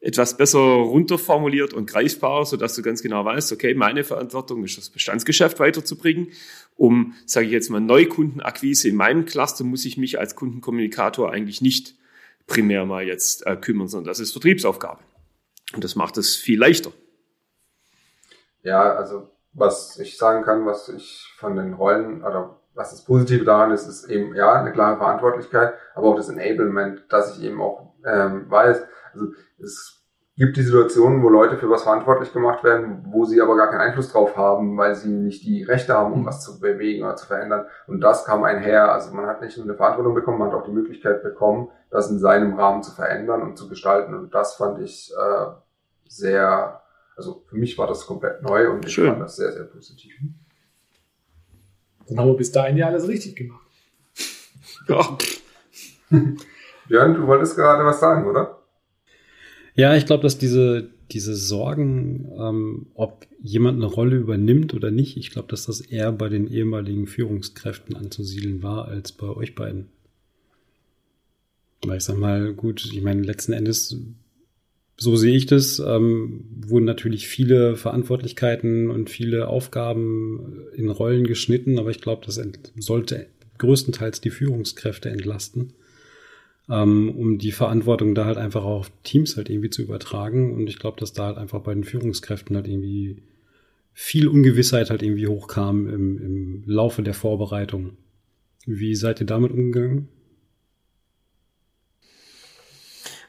etwas 0.00 0.36
besser 0.36 0.58
runterformuliert 0.58 1.74
und 1.74 1.88
greifbar, 1.88 2.44
so 2.44 2.56
dass 2.56 2.74
du 2.74 2.82
ganz 2.82 3.02
genau 3.02 3.24
weißt, 3.24 3.52
okay, 3.52 3.74
meine 3.74 4.02
Verantwortung 4.02 4.64
ist 4.64 4.76
das 4.76 4.90
Bestandsgeschäft 4.90 5.60
weiterzubringen. 5.60 6.28
Um, 6.76 7.14
sage 7.26 7.46
ich 7.46 7.52
jetzt 7.52 7.70
mal, 7.70 7.80
Neukundenakquise 7.80 8.88
in 8.88 8.96
meinem 8.96 9.26
Cluster 9.26 9.62
muss 9.62 9.84
ich 9.84 9.98
mich 9.98 10.18
als 10.18 10.34
Kundenkommunikator 10.34 11.30
eigentlich 11.30 11.60
nicht 11.60 11.94
primär 12.48 12.84
mal 12.84 13.06
jetzt 13.06 13.46
äh, 13.46 13.54
kümmern, 13.54 13.86
sondern 13.86 14.08
das 14.08 14.18
ist 14.18 14.32
Vertriebsaufgabe. 14.32 14.98
Und 15.74 15.84
das 15.84 15.94
macht 15.94 16.16
es 16.16 16.34
viel 16.34 16.58
leichter. 16.58 16.90
Ja, 18.62 18.94
also 18.94 19.28
was 19.52 19.98
ich 19.98 20.16
sagen 20.16 20.44
kann, 20.44 20.66
was 20.66 20.88
ich 20.88 21.32
von 21.36 21.54
den 21.56 21.74
Rollen 21.74 22.24
oder 22.24 22.58
was 22.74 22.90
das 22.90 23.04
Positive 23.04 23.44
daran 23.44 23.70
ist, 23.70 23.86
ist 23.86 24.08
eben 24.08 24.34
ja 24.34 24.52
eine 24.52 24.72
klare 24.72 24.96
Verantwortlichkeit, 24.96 25.74
aber 25.94 26.08
auch 26.08 26.16
das 26.16 26.28
Enablement, 26.28 27.04
dass 27.10 27.36
ich 27.36 27.44
eben 27.44 27.60
auch 27.60 27.94
ähm, 28.04 28.50
weiß, 28.50 28.82
also 29.12 29.26
es 29.58 30.02
gibt 30.36 30.56
die 30.56 30.62
Situationen, 30.62 31.22
wo 31.22 31.28
Leute 31.28 31.58
für 31.58 31.68
was 31.68 31.82
verantwortlich 31.82 32.32
gemacht 32.32 32.64
werden, 32.64 33.04
wo 33.10 33.24
sie 33.24 33.40
aber 33.40 33.56
gar 33.56 33.70
keinen 33.70 33.82
Einfluss 33.82 34.10
drauf 34.10 34.36
haben, 34.36 34.76
weil 34.78 34.94
sie 34.94 35.10
nicht 35.10 35.44
die 35.44 35.62
Rechte 35.62 35.94
haben, 35.94 36.12
um 36.12 36.24
was 36.24 36.42
zu 36.42 36.58
bewegen 36.58 37.04
oder 37.04 37.16
zu 37.16 37.26
verändern. 37.26 37.66
Und 37.86 38.00
das 38.00 38.24
kam 38.24 38.42
einher. 38.42 38.92
Also 38.92 39.14
man 39.14 39.26
hat 39.26 39.42
nicht 39.42 39.56
nur 39.58 39.66
eine 39.66 39.76
Verantwortung 39.76 40.14
bekommen, 40.14 40.38
man 40.38 40.48
hat 40.48 40.54
auch 40.54 40.64
die 40.64 40.72
Möglichkeit 40.72 41.22
bekommen, 41.22 41.68
das 41.90 42.10
in 42.10 42.18
seinem 42.18 42.58
Rahmen 42.58 42.82
zu 42.82 42.92
verändern 42.92 43.42
und 43.42 43.58
zu 43.58 43.68
gestalten. 43.68 44.14
Und 44.14 44.34
das 44.34 44.54
fand 44.54 44.80
ich 44.80 45.12
äh, 45.12 45.46
sehr, 46.08 46.80
also 47.14 47.44
für 47.46 47.56
mich 47.56 47.76
war 47.76 47.86
das 47.86 48.06
komplett 48.06 48.42
neu 48.42 48.70
und 48.70 48.86
ich 48.86 48.94
Schön. 48.94 49.10
fand 49.10 49.20
das 49.20 49.36
sehr, 49.36 49.52
sehr 49.52 49.64
positiv. 49.64 50.12
Dann 52.08 52.18
haben 52.18 52.28
wir 52.28 52.36
bis 52.36 52.52
dahin 52.52 52.76
ja 52.76 52.86
alles 52.86 53.08
richtig 53.08 53.36
gemacht. 53.36 53.66
Ja. 54.88 55.18
Björn, 56.88 57.14
du 57.14 57.26
wolltest 57.26 57.56
gerade 57.56 57.84
was 57.84 58.00
sagen, 58.00 58.26
oder? 58.26 58.58
Ja, 59.74 59.96
ich 59.96 60.04
glaube, 60.04 60.22
dass 60.22 60.36
diese, 60.36 60.90
diese 61.10 61.34
Sorgen, 61.34 62.30
ähm, 62.38 62.86
ob 62.94 63.26
jemand 63.40 63.78
eine 63.78 63.86
Rolle 63.86 64.16
übernimmt 64.16 64.74
oder 64.74 64.90
nicht, 64.90 65.16
ich 65.16 65.30
glaube, 65.30 65.48
dass 65.48 65.66
das 65.66 65.80
eher 65.80 66.12
bei 66.12 66.28
den 66.28 66.46
ehemaligen 66.46 67.06
Führungskräften 67.06 67.96
anzusiedeln 67.96 68.62
war 68.62 68.88
als 68.88 69.12
bei 69.12 69.28
euch 69.28 69.54
beiden. 69.54 69.88
Weil 71.84 71.98
ich 71.98 72.04
sag 72.04 72.18
mal, 72.18 72.52
gut, 72.52 72.84
ich 72.84 73.02
meine, 73.02 73.22
letzten 73.22 73.52
Endes, 73.52 73.96
so 75.02 75.16
sehe 75.16 75.36
ich 75.36 75.46
das, 75.46 75.78
ähm, 75.80 76.44
wurden 76.66 76.84
natürlich 76.84 77.28
viele 77.28 77.76
Verantwortlichkeiten 77.76 78.90
und 78.90 79.10
viele 79.10 79.48
Aufgaben 79.48 80.62
in 80.74 80.88
Rollen 80.88 81.26
geschnitten, 81.26 81.78
aber 81.78 81.90
ich 81.90 82.00
glaube, 82.00 82.24
das 82.24 82.40
sollte 82.76 83.26
größtenteils 83.58 84.20
die 84.20 84.30
Führungskräfte 84.30 85.10
entlasten 85.10 85.72
ähm, 86.68 87.10
um 87.10 87.38
die 87.38 87.52
Verantwortung 87.52 88.14
da 88.14 88.24
halt 88.24 88.38
einfach 88.38 88.64
auf 88.64 88.90
Teams 89.02 89.36
halt 89.36 89.50
irgendwie 89.50 89.70
zu 89.70 89.82
übertragen. 89.82 90.54
Und 90.54 90.68
ich 90.68 90.78
glaube, 90.78 91.00
dass 91.00 91.12
da 91.12 91.26
halt 91.26 91.38
einfach 91.38 91.60
bei 91.60 91.74
den 91.74 91.84
Führungskräften 91.84 92.56
halt 92.56 92.68
irgendwie 92.68 93.18
viel 93.92 94.28
Ungewissheit 94.28 94.90
halt 94.90 95.02
irgendwie 95.02 95.26
hochkam 95.26 95.86
im, 95.88 96.18
im 96.18 96.62
Laufe 96.66 97.02
der 97.02 97.14
Vorbereitung. 97.14 97.96
Wie 98.64 98.94
seid 98.94 99.20
ihr 99.20 99.26
damit 99.26 99.52
umgegangen? 99.52 100.08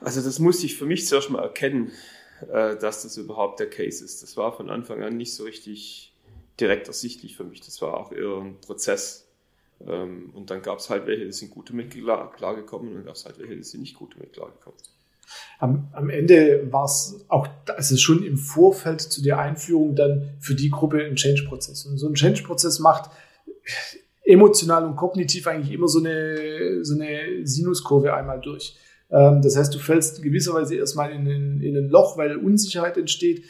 Also 0.03 0.21
das 0.21 0.39
musste 0.39 0.65
ich 0.65 0.75
für 0.77 0.85
mich 0.85 1.07
zuerst 1.07 1.29
mal 1.29 1.41
erkennen, 1.41 1.91
äh, 2.51 2.75
dass 2.77 3.03
das 3.03 3.17
überhaupt 3.17 3.59
der 3.59 3.69
Case 3.69 4.03
ist. 4.03 4.21
Das 4.21 4.37
war 4.37 4.55
von 4.55 4.69
Anfang 4.69 5.01
an 5.01 5.17
nicht 5.17 5.33
so 5.33 5.43
richtig 5.43 6.13
direkt 6.59 6.87
ersichtlich 6.87 7.37
für 7.37 7.43
mich. 7.43 7.61
Das 7.61 7.81
war 7.81 7.97
auch 7.97 8.11
eher 8.11 8.41
ein 8.41 8.59
Prozess. 8.61 9.27
Ähm, 9.87 10.31
und 10.33 10.49
dann 10.49 10.61
gab 10.61 10.79
es 10.79 10.89
halt 10.89 11.07
welche, 11.07 11.25
die 11.25 11.31
sind 11.31 11.51
gut 11.51 11.69
damit 11.69 11.91
klargekommen 11.91 12.89
und 12.89 12.95
dann 12.95 13.05
gab 13.05 13.15
es 13.15 13.25
halt 13.25 13.39
welche, 13.39 13.55
die 13.55 13.63
sind 13.63 13.81
nicht 13.81 13.95
gut 13.95 14.15
damit 14.15 14.33
klargekommen. 14.33 14.77
Am, 15.59 15.87
am 15.93 16.09
Ende 16.09 16.67
war 16.71 16.85
es 16.85 17.25
auch, 17.29 17.47
also 17.67 17.97
schon 17.97 18.23
im 18.23 18.37
Vorfeld 18.37 19.01
zu 19.01 19.23
der 19.23 19.39
Einführung 19.39 19.95
dann 19.95 20.31
für 20.39 20.53
die 20.53 20.69
Gruppe 20.69 21.03
ein 21.03 21.15
Change-Prozess. 21.15 21.85
Und 21.85 21.97
so 21.97 22.07
ein 22.07 22.13
Change-Prozess 22.13 22.79
macht 22.79 23.09
emotional 24.23 24.85
und 24.85 24.95
kognitiv 24.95 25.47
eigentlich 25.47 25.73
immer 25.73 25.87
so 25.87 25.99
eine, 25.99 26.83
so 26.83 26.93
eine 26.93 27.45
Sinuskurve 27.47 28.13
einmal 28.13 28.41
durch. 28.41 28.77
Ähm, 29.13 29.41
das 29.41 29.55
heißt, 29.55 29.73
du 29.73 29.79
fällst 29.79 30.21
gewisserweise 30.21 30.75
erstmal 30.75 31.11
in, 31.11 31.25
in, 31.27 31.61
in 31.61 31.77
ein 31.77 31.89
Loch, 31.89 32.17
weil 32.17 32.37
Unsicherheit 32.37 32.97
entsteht. 32.97 33.43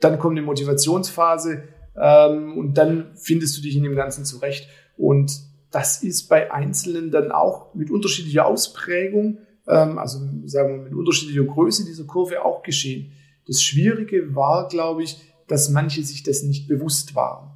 Dann 0.00 0.18
kommt 0.18 0.36
eine 0.36 0.46
Motivationsphase 0.46 1.64
ähm, 1.96 2.56
und 2.58 2.74
dann 2.74 3.12
findest 3.14 3.56
du 3.56 3.62
dich 3.62 3.76
in 3.76 3.82
dem 3.82 3.96
Ganzen 3.96 4.24
zurecht. 4.24 4.68
Und 4.96 5.40
das 5.70 6.02
ist 6.02 6.28
bei 6.28 6.52
Einzelnen 6.52 7.10
dann 7.10 7.32
auch 7.32 7.74
mit 7.74 7.90
unterschiedlicher 7.90 8.46
Ausprägung, 8.46 9.38
ähm, 9.66 9.98
also 9.98 10.18
sagen 10.44 10.76
wir 10.76 10.82
mit 10.84 10.94
unterschiedlicher 10.94 11.44
Größe 11.44 11.84
dieser 11.84 12.04
Kurve 12.04 12.44
auch 12.44 12.62
geschehen. 12.62 13.12
Das 13.46 13.62
Schwierige 13.62 14.34
war, 14.34 14.68
glaube 14.68 15.02
ich, 15.02 15.20
dass 15.46 15.70
manche 15.70 16.02
sich 16.02 16.22
dessen 16.22 16.48
nicht 16.48 16.68
bewusst 16.68 17.14
waren. 17.14 17.50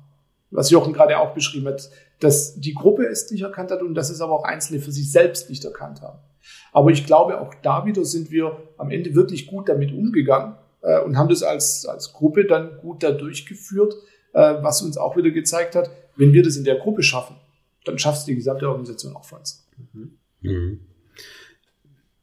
Was 0.51 0.71
Jochen 0.71 0.93
gerade 0.93 1.19
auch 1.19 1.35
beschrieben 1.35 1.67
hat, 1.67 1.91
dass 2.21 2.55
die 2.55 2.75
Gruppe 2.75 3.07
es 3.07 3.31
nicht 3.31 3.43
erkannt 3.43 3.71
hat 3.71 3.83
und 3.83 3.95
dass 3.95 4.11
es 4.11 4.21
aber 4.21 4.33
auch 4.33 4.45
Einzelne 4.45 4.81
für 4.81 4.93
sich 4.93 5.11
selbst 5.11 5.51
nicht 5.51 5.65
erkannt 5.65 6.01
haben. 6.01 6.19
Aber 6.75 6.91
ich 6.91 7.07
glaube, 7.07 7.41
auch 7.41 7.55
da 7.63 7.87
wieder 7.87 8.05
sind 8.05 8.33
wir 8.33 8.59
am 8.77 8.91
Ende 8.91 9.15
wirklich 9.15 9.47
gut 9.47 9.69
damit 9.69 9.93
umgegangen 9.93 10.57
äh, 10.83 11.01
und 11.01 11.17
haben 11.17 11.29
das 11.29 11.45
als, 11.45 11.87
als 11.87 12.13
Gruppe 12.13 12.47
dann 12.47 12.79
gut 12.79 13.05
da 13.05 13.13
durchgeführt, 13.13 13.95
äh, 14.33 14.57
was 14.61 14.83
uns 14.83 14.99
auch 14.99 15.17
wieder 15.17 15.31
gezeigt 15.31 15.77
hat, 15.77 15.89
wenn 16.17 16.33
wir 16.33 16.43
das 16.43 16.57
in 16.57 16.65
der 16.65 16.75
Gruppe 16.75 17.05
schaffen, 17.05 17.37
dann 17.85 17.97
schafft 17.99 18.19
es 18.19 18.25
die 18.25 18.35
gesamte 18.35 18.69
Organisation 18.69 19.15
auch 19.15 19.25
vollends. 19.25 19.65
Mhm. 20.41 20.81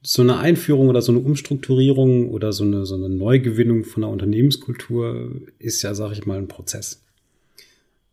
So 0.01 0.21
eine 0.21 0.37
Einführung 0.37 0.89
oder 0.89 1.01
so 1.01 1.13
eine 1.13 1.21
Umstrukturierung 1.21 2.29
oder 2.29 2.51
so 2.51 2.65
eine, 2.65 2.85
so 2.85 2.95
eine 2.95 3.07
Neugewinnung 3.07 3.85
von 3.85 4.03
einer 4.03 4.11
Unternehmenskultur 4.11 5.31
ist 5.59 5.81
ja, 5.81 5.93
sag 5.93 6.11
ich 6.11 6.25
mal, 6.25 6.37
ein 6.37 6.49
Prozess. 6.49 7.05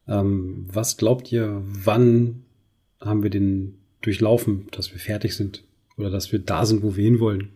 Ähm, 0.07 0.69
was 0.73 0.99
glaubt 0.99 1.33
ihr, 1.33 1.63
wann 1.65 2.45
haben 3.01 3.25
wir 3.25 3.31
den 3.31 3.79
durchlaufen, 4.03 4.69
dass 4.71 4.93
wir 4.93 5.01
fertig 5.01 5.35
sind 5.35 5.65
oder 5.99 6.11
dass 6.11 6.33
wir 6.33 6.39
da 6.39 6.65
sind, 6.65 6.83
wo 6.83 6.97
wir 6.97 7.05
hinwollen? 7.05 7.51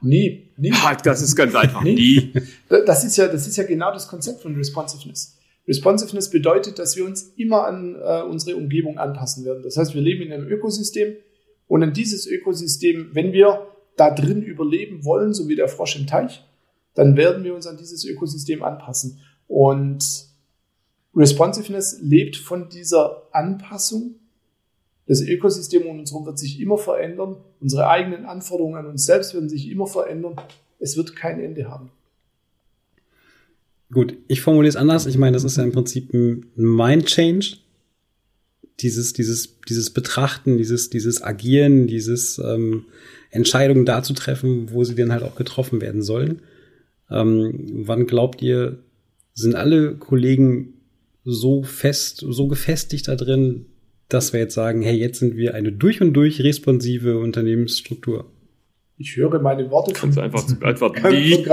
Nie, 0.00 0.50
nie. 0.56 0.72
das 1.04 1.22
ist 1.22 1.34
ganz 1.34 1.54
einfach. 1.54 1.82
Nie. 1.82 1.94
nie. 1.94 2.32
Das 2.68 3.04
ist 3.04 3.16
ja, 3.16 3.26
das 3.28 3.46
ist 3.46 3.56
ja 3.56 3.64
genau 3.64 3.92
das 3.92 4.08
Konzept 4.08 4.42
von 4.42 4.54
Responsiveness. 4.54 5.36
Responsiveness 5.66 6.30
bedeutet, 6.30 6.78
dass 6.78 6.96
wir 6.96 7.04
uns 7.04 7.32
immer 7.36 7.66
an 7.66 7.94
äh, 7.94 8.22
unsere 8.22 8.56
Umgebung 8.56 8.98
anpassen 8.98 9.44
werden. 9.44 9.62
Das 9.62 9.76
heißt, 9.76 9.94
wir 9.94 10.00
leben 10.00 10.22
in 10.22 10.32
einem 10.32 10.48
Ökosystem 10.48 11.16
und 11.66 11.82
in 11.82 11.92
dieses 11.92 12.26
Ökosystem, 12.26 13.10
wenn 13.12 13.32
wir 13.32 13.66
da 13.96 14.10
drin 14.10 14.42
überleben 14.42 15.04
wollen, 15.04 15.34
so 15.34 15.48
wie 15.48 15.56
der 15.56 15.68
Frosch 15.68 15.96
im 15.96 16.06
Teich, 16.06 16.42
dann 16.94 17.16
werden 17.16 17.44
wir 17.44 17.54
uns 17.54 17.66
an 17.66 17.76
dieses 17.76 18.04
Ökosystem 18.04 18.62
anpassen. 18.62 19.20
Und 19.46 20.28
Responsiveness 21.14 21.98
lebt 22.00 22.36
von 22.36 22.68
dieser 22.68 23.28
Anpassung. 23.32 24.17
Das 25.08 25.22
Ökosystem 25.22 25.86
um 25.86 25.98
uns 25.98 26.12
herum 26.12 26.26
wird 26.26 26.38
sich 26.38 26.60
immer 26.60 26.76
verändern. 26.76 27.36
Unsere 27.60 27.88
eigenen 27.88 28.26
Anforderungen 28.26 28.76
an 28.76 28.86
uns 28.86 29.06
selbst 29.06 29.32
werden 29.32 29.48
sich 29.48 29.70
immer 29.70 29.86
verändern. 29.86 30.36
Es 30.78 30.98
wird 30.98 31.16
kein 31.16 31.40
Ende 31.40 31.68
haben. 31.68 31.90
Gut, 33.90 34.14
ich 34.28 34.42
formuliere 34.42 34.68
es 34.68 34.76
anders. 34.76 35.06
Ich 35.06 35.16
meine, 35.16 35.32
das 35.32 35.44
ist 35.44 35.56
ja 35.56 35.64
im 35.64 35.72
Prinzip 35.72 36.12
ein 36.12 36.44
Mind-Change. 36.56 37.56
Dieses, 38.80 39.14
dieses, 39.14 39.58
dieses 39.66 39.90
Betrachten, 39.90 40.58
dieses, 40.58 40.90
dieses 40.90 41.22
Agieren, 41.22 41.86
dieses 41.86 42.38
ähm, 42.38 42.84
Entscheidungen 43.30 43.86
da 43.86 44.02
zu 44.02 44.12
treffen, 44.12 44.70
wo 44.72 44.84
sie 44.84 44.94
denn 44.94 45.10
halt 45.10 45.22
auch 45.22 45.36
getroffen 45.36 45.80
werden 45.80 46.02
sollen. 46.02 46.42
Ähm, 47.10 47.86
wann 47.86 48.06
glaubt 48.06 48.42
ihr, 48.42 48.78
sind 49.32 49.54
alle 49.54 49.96
Kollegen 49.96 50.74
so 51.24 51.62
fest, 51.62 52.24
so 52.28 52.46
gefestigt 52.46 53.08
da 53.08 53.16
drin, 53.16 53.66
dass 54.08 54.32
wir 54.32 54.40
jetzt 54.40 54.54
sagen, 54.54 54.82
hey, 54.82 54.96
jetzt 54.96 55.18
sind 55.18 55.36
wir 55.36 55.54
eine 55.54 55.72
durch 55.72 56.00
und 56.00 56.12
durch 56.14 56.42
responsive 56.42 57.18
Unternehmensstruktur? 57.18 58.30
Ich 58.96 59.16
höre 59.16 59.38
meine 59.40 59.70
Worte 59.70 59.94
von, 59.94 60.10
Kannst 60.10 60.18
einfach 60.18 60.44
zu 60.44 60.58
beantworten. 60.58 61.08
Nie. 61.10 61.44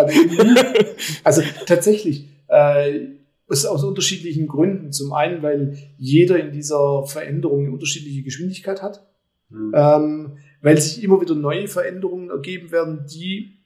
also 1.23 1.41
tatsächlich, 1.65 2.27
äh, 2.47 3.07
aus, 3.47 3.65
aus 3.65 3.83
unterschiedlichen 3.83 4.47
Gründen. 4.47 4.91
Zum 4.91 5.13
einen, 5.13 5.43
weil 5.43 5.77
jeder 5.97 6.39
in 6.39 6.51
dieser 6.51 7.05
Veränderung 7.05 7.65
eine 7.65 7.71
unterschiedliche 7.71 8.23
Geschwindigkeit 8.23 8.81
hat, 8.81 9.05
mhm. 9.49 9.71
ähm, 9.75 10.37
weil 10.61 10.79
sich 10.79 11.03
immer 11.03 11.21
wieder 11.21 11.35
neue 11.35 11.67
Veränderungen 11.67 12.29
ergeben 12.29 12.71
werden, 12.71 13.05
die 13.07 13.59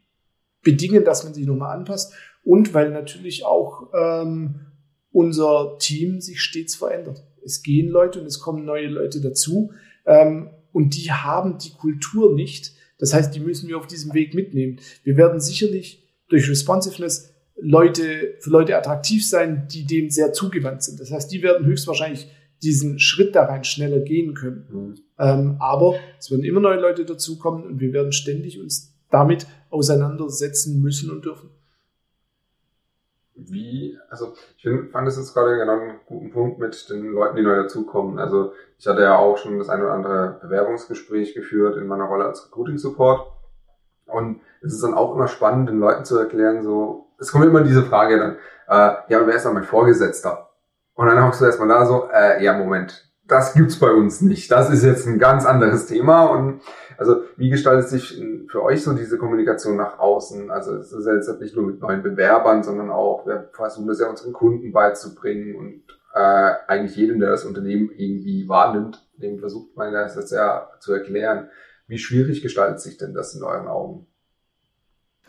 bedingen, 0.62 1.06
dass 1.06 1.24
man 1.24 1.34
sich 1.34 1.46
nochmal 1.46 1.78
anpasst 1.78 2.14
und 2.44 2.74
weil 2.74 2.92
natürlich 2.92 3.46
auch 3.46 3.90
ähm, 3.94 4.68
unser 5.12 5.78
Team 5.80 6.20
sich 6.20 6.42
stets 6.42 6.76
verändert. 6.76 7.24
Es 7.44 7.64
gehen 7.64 7.90
Leute 7.90 8.20
und 8.20 8.26
es 8.26 8.40
kommen 8.40 8.66
neue 8.66 8.88
Leute 8.88 9.22
dazu 9.22 9.72
ähm, 10.06 10.50
und 10.72 10.96
die 10.96 11.12
haben 11.12 11.58
die 11.58 11.72
Kultur 11.72 12.34
nicht. 12.34 12.74
Das 12.98 13.14
heißt, 13.14 13.34
die 13.34 13.40
müssen 13.40 13.70
wir 13.70 13.78
auf 13.78 13.88
diesem 13.88 14.14
Weg 14.14 14.34
mitnehmen. 14.34 14.80
Wir 15.04 15.18
werden 15.18 15.40
sicherlich 15.40 16.08
durch 16.28 16.50
Responsiveness 16.50 17.34
Leute, 17.62 18.36
für 18.40 18.50
Leute 18.50 18.78
attraktiv 18.78 19.28
sein, 19.28 19.68
die 19.70 19.86
dem 19.86 20.10
sehr 20.10 20.34
zugewandt 20.34 20.84
sind. 20.84 21.00
Das 21.00 21.12
heißt, 21.12 21.32
die 21.32 21.42
werden 21.42 21.66
höchstwahrscheinlich 21.66 22.28
diesen 22.62 23.00
Schritt 23.00 23.36
da 23.36 23.46
rein 23.46 23.64
schneller 23.64 24.00
gehen 24.00 24.34
können. 24.34 24.66
Mhm. 24.70 24.96
Ähm, 25.18 25.56
aber 25.60 25.96
es 26.20 26.30
werden 26.32 26.44
immer 26.44 26.60
neue 26.60 26.80
Leute 26.80 27.06
dazukommen 27.06 27.64
und 27.64 27.80
wir 27.80 27.94
werden 27.94 28.12
ständig 28.12 28.60
uns 28.60 28.94
damit 29.10 29.48
auseinandersetzen 29.70 30.82
müssen 30.82 31.10
und 31.10 31.26
dürfen. 31.26 31.50
Wie, 33.48 33.98
also 34.10 34.34
ich 34.58 34.64
find, 34.64 34.92
fand 34.92 35.08
es 35.08 35.18
jetzt 35.18 35.34
gerade 35.34 35.58
genau 35.58 35.80
einen 35.80 36.00
guten 36.06 36.32
Punkt 36.32 36.60
mit 36.60 36.90
den 36.90 37.12
Leuten, 37.14 37.36
die 37.36 37.44
neu 37.44 37.56
dazukommen. 37.56 38.20
Also 38.20 38.54
ich 38.78 38.88
hatte 38.88 39.02
ja 39.02 39.18
auch 39.18 39.38
schon 39.38 39.58
das 39.58 39.70
ein 39.70 39.82
oder 39.82 39.94
andere 39.94 40.40
Bewerbungsgespräch 40.42 41.34
geführt 41.34 41.78
in 41.78 41.88
meiner 41.88 42.06
Rolle 42.06 42.26
als 42.26 42.46
Recruiting 42.46 42.78
Support. 42.78 43.32
Und 44.06 44.42
es 44.62 44.74
ist 44.74 44.84
dann 44.84 44.94
auch 44.94 45.16
immer 45.16 45.28
spannend, 45.28 45.70
den 45.70 45.80
Leuten 45.80 46.06
zu 46.06 46.18
erklären, 46.18 46.64
so, 46.64 47.08
es 47.20 47.32
kommt 47.32 47.46
immer 47.46 47.62
diese 47.62 47.84
Frage 47.84 48.18
dann, 48.18 48.36
äh, 48.68 48.96
ja, 49.08 49.20
und 49.20 49.28
wer 49.28 49.36
ist 49.36 49.46
dann 49.46 49.54
mein 49.54 49.64
Vorgesetzter? 49.64 50.50
Und 50.96 51.08
dann 51.08 51.24
hockst 51.24 51.42
du 51.42 51.46
erstmal 51.46 51.70
da 51.70 51.86
so, 51.86 52.10
äh, 52.12 52.44
ja, 52.44 52.58
Moment, 52.58 53.10
das 53.30 53.54
gibt's 53.54 53.80
bei 53.80 53.92
uns 53.92 54.22
nicht. 54.22 54.52
Das 54.52 54.70
ist 54.70 54.84
jetzt 54.84 55.08
ein 55.08 55.20
ganz 55.20 55.46
anderes 55.46 55.86
Thema. 55.86 56.26
Und 56.26 56.62
also 57.00 57.24
wie 57.38 57.50
gestaltet 57.50 57.88
sich 57.88 58.22
für 58.50 58.62
euch 58.62 58.84
so 58.84 58.94
diese 58.94 59.18
Kommunikation 59.18 59.78
nach 59.78 60.00
außen? 60.00 60.52
Also 60.52 60.76
es 60.76 60.92
ist 60.92 61.06
ja 61.06 61.16
jetzt 61.16 61.40
nicht 61.40 61.56
nur 61.56 61.66
mit 61.66 61.80
neuen 61.80 62.04
Bewerbern, 62.04 62.62
sondern 62.62 62.90
auch, 62.90 63.26
wir 63.26 63.50
versuchen 63.54 63.88
das 63.88 64.02
ja 64.02 64.10
unseren 64.10 64.34
Kunden 64.34 64.74
beizubringen 64.74 65.56
und 65.56 65.84
äh, 66.14 66.54
eigentlich 66.68 66.98
jedem, 66.98 67.20
der 67.20 67.30
das 67.30 67.46
Unternehmen 67.46 67.90
irgendwie 67.96 68.50
wahrnimmt, 68.50 69.08
dem 69.16 69.40
versucht 69.40 69.78
man 69.78 69.94
das 69.94 70.30
ja 70.30 70.70
zu 70.80 70.92
erklären. 70.92 71.50
Wie 71.88 71.98
schwierig 71.98 72.42
gestaltet 72.42 72.82
sich 72.82 72.98
denn 72.98 73.14
das 73.14 73.34
in 73.34 73.44
euren 73.44 73.68
Augen? 73.68 74.06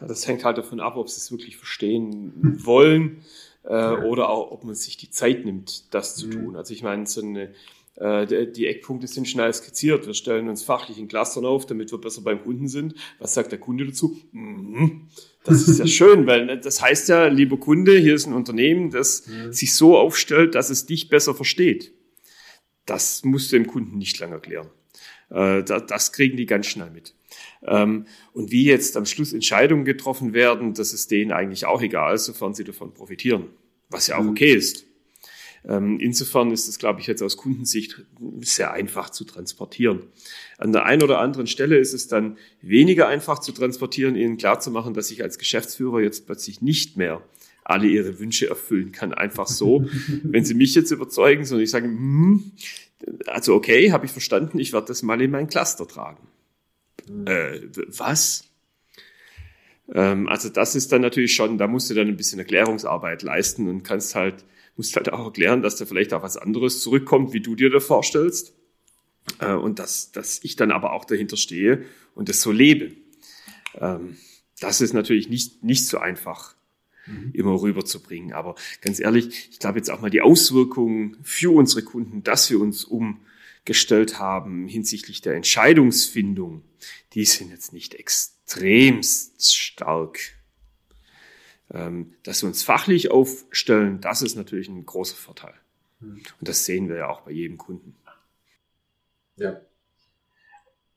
Das 0.01 0.27
hängt 0.27 0.45
halt 0.45 0.59
davon 0.59 0.81
ab, 0.81 0.97
ob 0.97 1.09
sie 1.09 1.19
es 1.19 1.31
wirklich 1.31 1.57
verstehen 1.57 2.59
wollen 2.65 3.23
äh, 3.63 3.93
oder 3.93 4.29
auch, 4.29 4.51
ob 4.51 4.65
man 4.65 4.75
sich 4.75 4.97
die 4.97 5.11
Zeit 5.11 5.45
nimmt, 5.45 5.95
das 5.95 6.17
zu 6.17 6.27
mhm. 6.27 6.31
tun. 6.33 6.57
Also 6.57 6.75
ich 6.75 6.83
meine, 6.83 7.07
so 7.07 7.21
eine, 7.21 7.53
die 8.01 8.67
Eckpunkte 8.67 9.07
sind 9.07 9.29
schnell 9.29 9.53
skizziert. 9.53 10.07
Wir 10.07 10.15
stellen 10.15 10.49
uns 10.49 10.63
fachlich 10.63 10.99
in 10.99 11.07
Clustern 11.07 11.45
auf, 11.45 11.67
damit 11.67 11.93
wir 11.93 11.99
besser 11.99 12.23
beim 12.23 12.43
Kunden 12.43 12.67
sind. 12.67 12.95
Was 13.19 13.35
sagt 13.35 13.53
der 13.53 13.59
Kunde 13.59 13.85
dazu? 13.85 14.19
Mhm. 14.33 15.09
Das 15.45 15.69
ist 15.69 15.79
ja 15.79 15.87
schön, 15.87 16.27
weil 16.27 16.47
ne, 16.47 16.59
das 16.59 16.81
heißt 16.81 17.11
ja, 17.11 17.27
lieber 17.27 17.59
Kunde, 17.59 17.99
hier 17.99 18.15
ist 18.15 18.27
ein 18.27 18.33
Unternehmen, 18.33 18.91
das 18.91 19.27
mhm. 19.27 19.53
sich 19.53 19.75
so 19.75 19.99
aufstellt, 19.99 20.55
dass 20.55 20.71
es 20.71 20.87
dich 20.87 21.11
besser 21.11 21.35
versteht. 21.35 21.93
Das 22.87 23.23
musst 23.25 23.53
du 23.53 23.57
dem 23.57 23.67
Kunden 23.67 23.99
nicht 23.99 24.19
lange 24.19 24.35
erklären. 24.35 24.71
Äh, 25.31 25.63
das 25.63 26.13
kriegen 26.13 26.37
die 26.37 26.47
ganz 26.47 26.67
schnell 26.67 26.91
mit. 26.91 27.15
Ähm, 27.67 28.07
und 28.33 28.51
wie 28.51 28.65
jetzt 28.65 28.97
am 28.97 29.07
Schluss 29.07 29.33
Entscheidungen 29.33 29.85
getroffen 29.85 30.33
werden, 30.33 30.75
das 30.75 30.93
ist 30.93 31.11
denen 31.11 31.33
eigentlich 31.33 31.67
auch 31.67 31.83
egal, 31.83 32.17
sofern 32.19 32.55
sie 32.55 32.65
davon 32.65 32.93
profitieren, 32.93 33.47
was 33.89 34.07
ja 34.09 34.17
auch 34.17 34.23
mhm. 34.23 34.31
okay 34.31 34.55
ist. 34.55 34.87
Ähm, 35.69 35.99
insofern 36.01 36.51
ist 36.51 36.69
es, 36.69 36.79
glaube 36.79 37.01
ich, 37.01 37.07
jetzt 37.07 37.23
aus 37.23 37.37
Kundensicht 37.37 38.03
sehr 38.41 38.73
einfach 38.73 39.11
zu 39.11 39.25
transportieren. 39.25 40.05
An 40.59 40.73
der 40.73 40.87
einen 40.87 41.03
oder 41.03 41.21
anderen 41.21 41.47
Stelle 41.47 41.77
ist 41.79 41.93
es 41.93 42.09
dann 42.09 42.39
weniger 42.63 43.09
einfach 43.09 43.39
zu 43.41 43.53
transportieren, 43.53 44.17
ihnen 44.17 44.39
klarzumachen, 44.39 44.95
dass 44.95 45.11
ich 45.11 45.23
als 45.23 45.39
Geschäftsführer 45.39 46.01
jetzt 46.01 46.27
plötzlich 46.27 46.63
nicht 46.63 46.97
mehr 46.97 47.23
alle 47.65 47.87
ihre 47.87 48.19
Wünsche 48.19 48.49
erfüllen 48.49 48.91
kann. 48.93 49.13
Einfach 49.13 49.47
so, 49.47 49.87
wenn 50.23 50.45
sie 50.45 50.55
mich 50.55 50.75
jetzt 50.75 50.91
überzeugen, 50.91 51.45
sondern 51.45 51.65
ich 51.65 51.71
sage, 51.71 51.87
hm, 51.87 52.53
also 53.27 53.55
okay, 53.55 53.93
habe 53.93 54.07
ich 54.07 54.13
verstanden, 54.13 54.59
ich 54.59 54.73
werde 54.73 54.89
das 54.89 55.03
mal 55.03 55.21
in 55.21 55.31
mein 55.31 55.49
Cluster 55.49 55.87
tragen. 55.87 56.27
Mhm. 57.09 57.27
Äh, 57.27 57.61
was? 57.89 58.45
Ähm, 59.93 60.29
also 60.29 60.49
das 60.49 60.75
ist 60.75 60.93
dann 60.93 61.03
natürlich 61.03 61.35
schon, 61.35 61.59
da 61.59 61.67
musst 61.67 61.91
du 61.91 61.95
dann 61.95 62.09
ein 62.09 62.17
bisschen 62.17 62.39
Erklärungsarbeit 62.39 63.23
leisten 63.23 63.69
und 63.69 63.83
kannst 63.83 64.15
halt, 64.15 64.45
musst 64.81 64.97
halt 64.97 65.13
auch 65.13 65.27
erklären, 65.27 65.61
dass 65.61 65.77
da 65.77 65.85
vielleicht 65.85 66.15
auch 66.15 66.23
was 66.23 66.39
anderes 66.39 66.81
zurückkommt, 66.81 67.35
wie 67.35 67.41
du 67.41 67.55
dir 67.55 67.69
das 67.69 67.85
vorstellst. 67.85 68.55
Äh, 69.39 69.53
und 69.53 69.79
dass, 69.79 70.11
dass 70.11 70.43
ich 70.43 70.57
dann 70.57 70.71
aber 70.71 70.95
auch 70.95 71.05
dahinter 71.05 71.37
stehe 71.37 71.85
und 72.15 72.31
das 72.31 72.41
so 72.41 72.51
lebe. 72.51 72.93
Ähm, 73.75 74.17
das 74.59 74.81
ist 74.81 74.95
natürlich 74.95 75.29
nicht, 75.29 75.63
nicht 75.63 75.87
so 75.87 75.99
einfach 75.99 76.55
mhm. 77.07 77.31
immer 77.35 77.61
rüberzubringen. 77.61 78.33
Aber 78.33 78.55
ganz 78.81 79.01
ehrlich, 79.01 79.51
ich 79.51 79.59
glaube 79.59 79.77
jetzt 79.77 79.91
auch 79.91 80.01
mal 80.01 80.09
die 80.09 80.23
Auswirkungen 80.23 81.19
für 81.23 81.55
unsere 81.55 81.83
Kunden, 81.83 82.23
dass 82.23 82.51
wir 82.51 82.59
uns 82.59 82.85
umgestellt 82.85 84.19
haben 84.19 84.67
hinsichtlich 84.67 85.21
der 85.21 85.35
Entscheidungsfindung, 85.35 86.63
die 87.13 87.27
sind 87.27 87.51
jetzt 87.51 87.75
nicht 87.75 87.95
extremst 87.95 89.55
stark. 89.55 90.40
Ähm, 91.73 92.15
dass 92.25 92.43
wir 92.43 92.49
uns 92.49 92.63
fachlich 92.63 93.11
aufstellen, 93.11 94.01
das 94.01 94.23
ist 94.23 94.37
natürlich 94.37 94.69
ein 94.69 94.85
großer 94.85 95.17
Vorteil. 95.17 95.55
Mhm. 96.01 96.21
Und 96.41 96.49
das 96.49 96.65
sehen 96.65 96.89
wir 96.89 96.97
ja 96.97 97.09
auch 97.09 97.21
bei 97.21 97.31
jedem 97.31 97.59
Kunden. 97.59 97.95
Ja. 99.37 99.61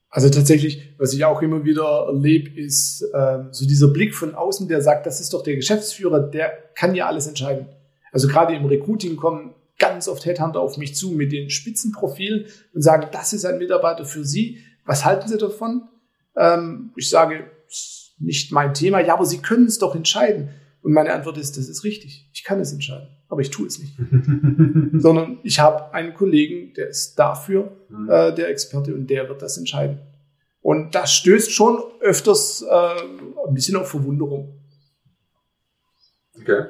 Also 0.09 0.29
tatsächlich, 0.29 0.93
was 0.99 1.13
ich 1.13 1.25
auch 1.25 1.41
immer 1.41 1.63
wieder 1.65 2.05
erlebe, 2.07 2.49
ist 2.59 3.01
äh, 3.13 3.39
so 3.51 3.65
dieser 3.65 3.87
Blick 3.87 4.13
von 4.13 4.35
außen, 4.35 4.67
der 4.67 4.81
sagt, 4.81 5.07
das 5.07 5.19
ist 5.19 5.33
doch 5.33 5.43
der 5.43 5.55
Geschäftsführer, 5.55 6.19
der 6.19 6.51
kann 6.75 6.93
ja 6.93 7.07
alles 7.07 7.25
entscheiden. 7.25 7.67
Also 8.11 8.27
gerade 8.27 8.53
im 8.53 8.65
Recruiting 8.65 9.15
kommen 9.15 9.55
ganz 9.79 10.07
oft 10.07 10.23
Headhunter 10.25 10.59
auf 10.59 10.77
mich 10.77 10.95
zu 10.95 11.11
mit 11.11 11.31
den 11.31 11.49
Spitzenprofilen 11.49 12.45
und 12.73 12.81
sagen, 12.81 13.07
das 13.11 13.33
ist 13.33 13.43
ein 13.43 13.57
Mitarbeiter 13.57 14.05
für 14.05 14.23
Sie. 14.23 14.59
Was 14.85 15.03
halten 15.03 15.27
Sie 15.27 15.37
davon? 15.37 15.89
Ähm, 16.35 16.91
ich 16.95 17.09
sage, 17.09 17.49
nicht 18.19 18.51
mein 18.51 18.75
Thema. 18.75 18.99
Ja, 18.99 19.15
aber 19.15 19.25
Sie 19.25 19.39
können 19.39 19.65
es 19.65 19.79
doch 19.79 19.95
entscheiden. 19.95 20.49
Und 20.83 20.91
meine 20.91 21.13
Antwort 21.13 21.37
ist, 21.37 21.57
das 21.57 21.69
ist 21.69 21.83
richtig. 21.85 22.29
Ich 22.33 22.43
kann 22.43 22.59
es 22.59 22.73
entscheiden, 22.73 23.07
aber 23.29 23.41
ich 23.41 23.49
tue 23.49 23.67
es 23.67 23.79
nicht. 23.79 23.97
Sondern 25.01 25.39
ich 25.43 25.59
habe 25.59 25.93
einen 25.93 26.13
Kollegen, 26.13 26.73
der 26.73 26.89
ist 26.89 27.15
dafür 27.15 27.71
mhm. 27.87 28.09
äh, 28.09 28.35
der 28.35 28.49
Experte 28.49 28.93
und 28.93 29.07
der 29.07 29.29
wird 29.29 29.41
das 29.41 29.57
entscheiden. 29.57 29.99
Und 30.61 30.93
das 30.93 31.13
stößt 31.13 31.51
schon 31.51 31.81
öfters 32.01 32.65
äh, 32.69 33.47
ein 33.47 33.53
bisschen 33.53 33.77
auf 33.77 33.89
Verwunderung. 33.89 34.59
Okay. 36.39 36.65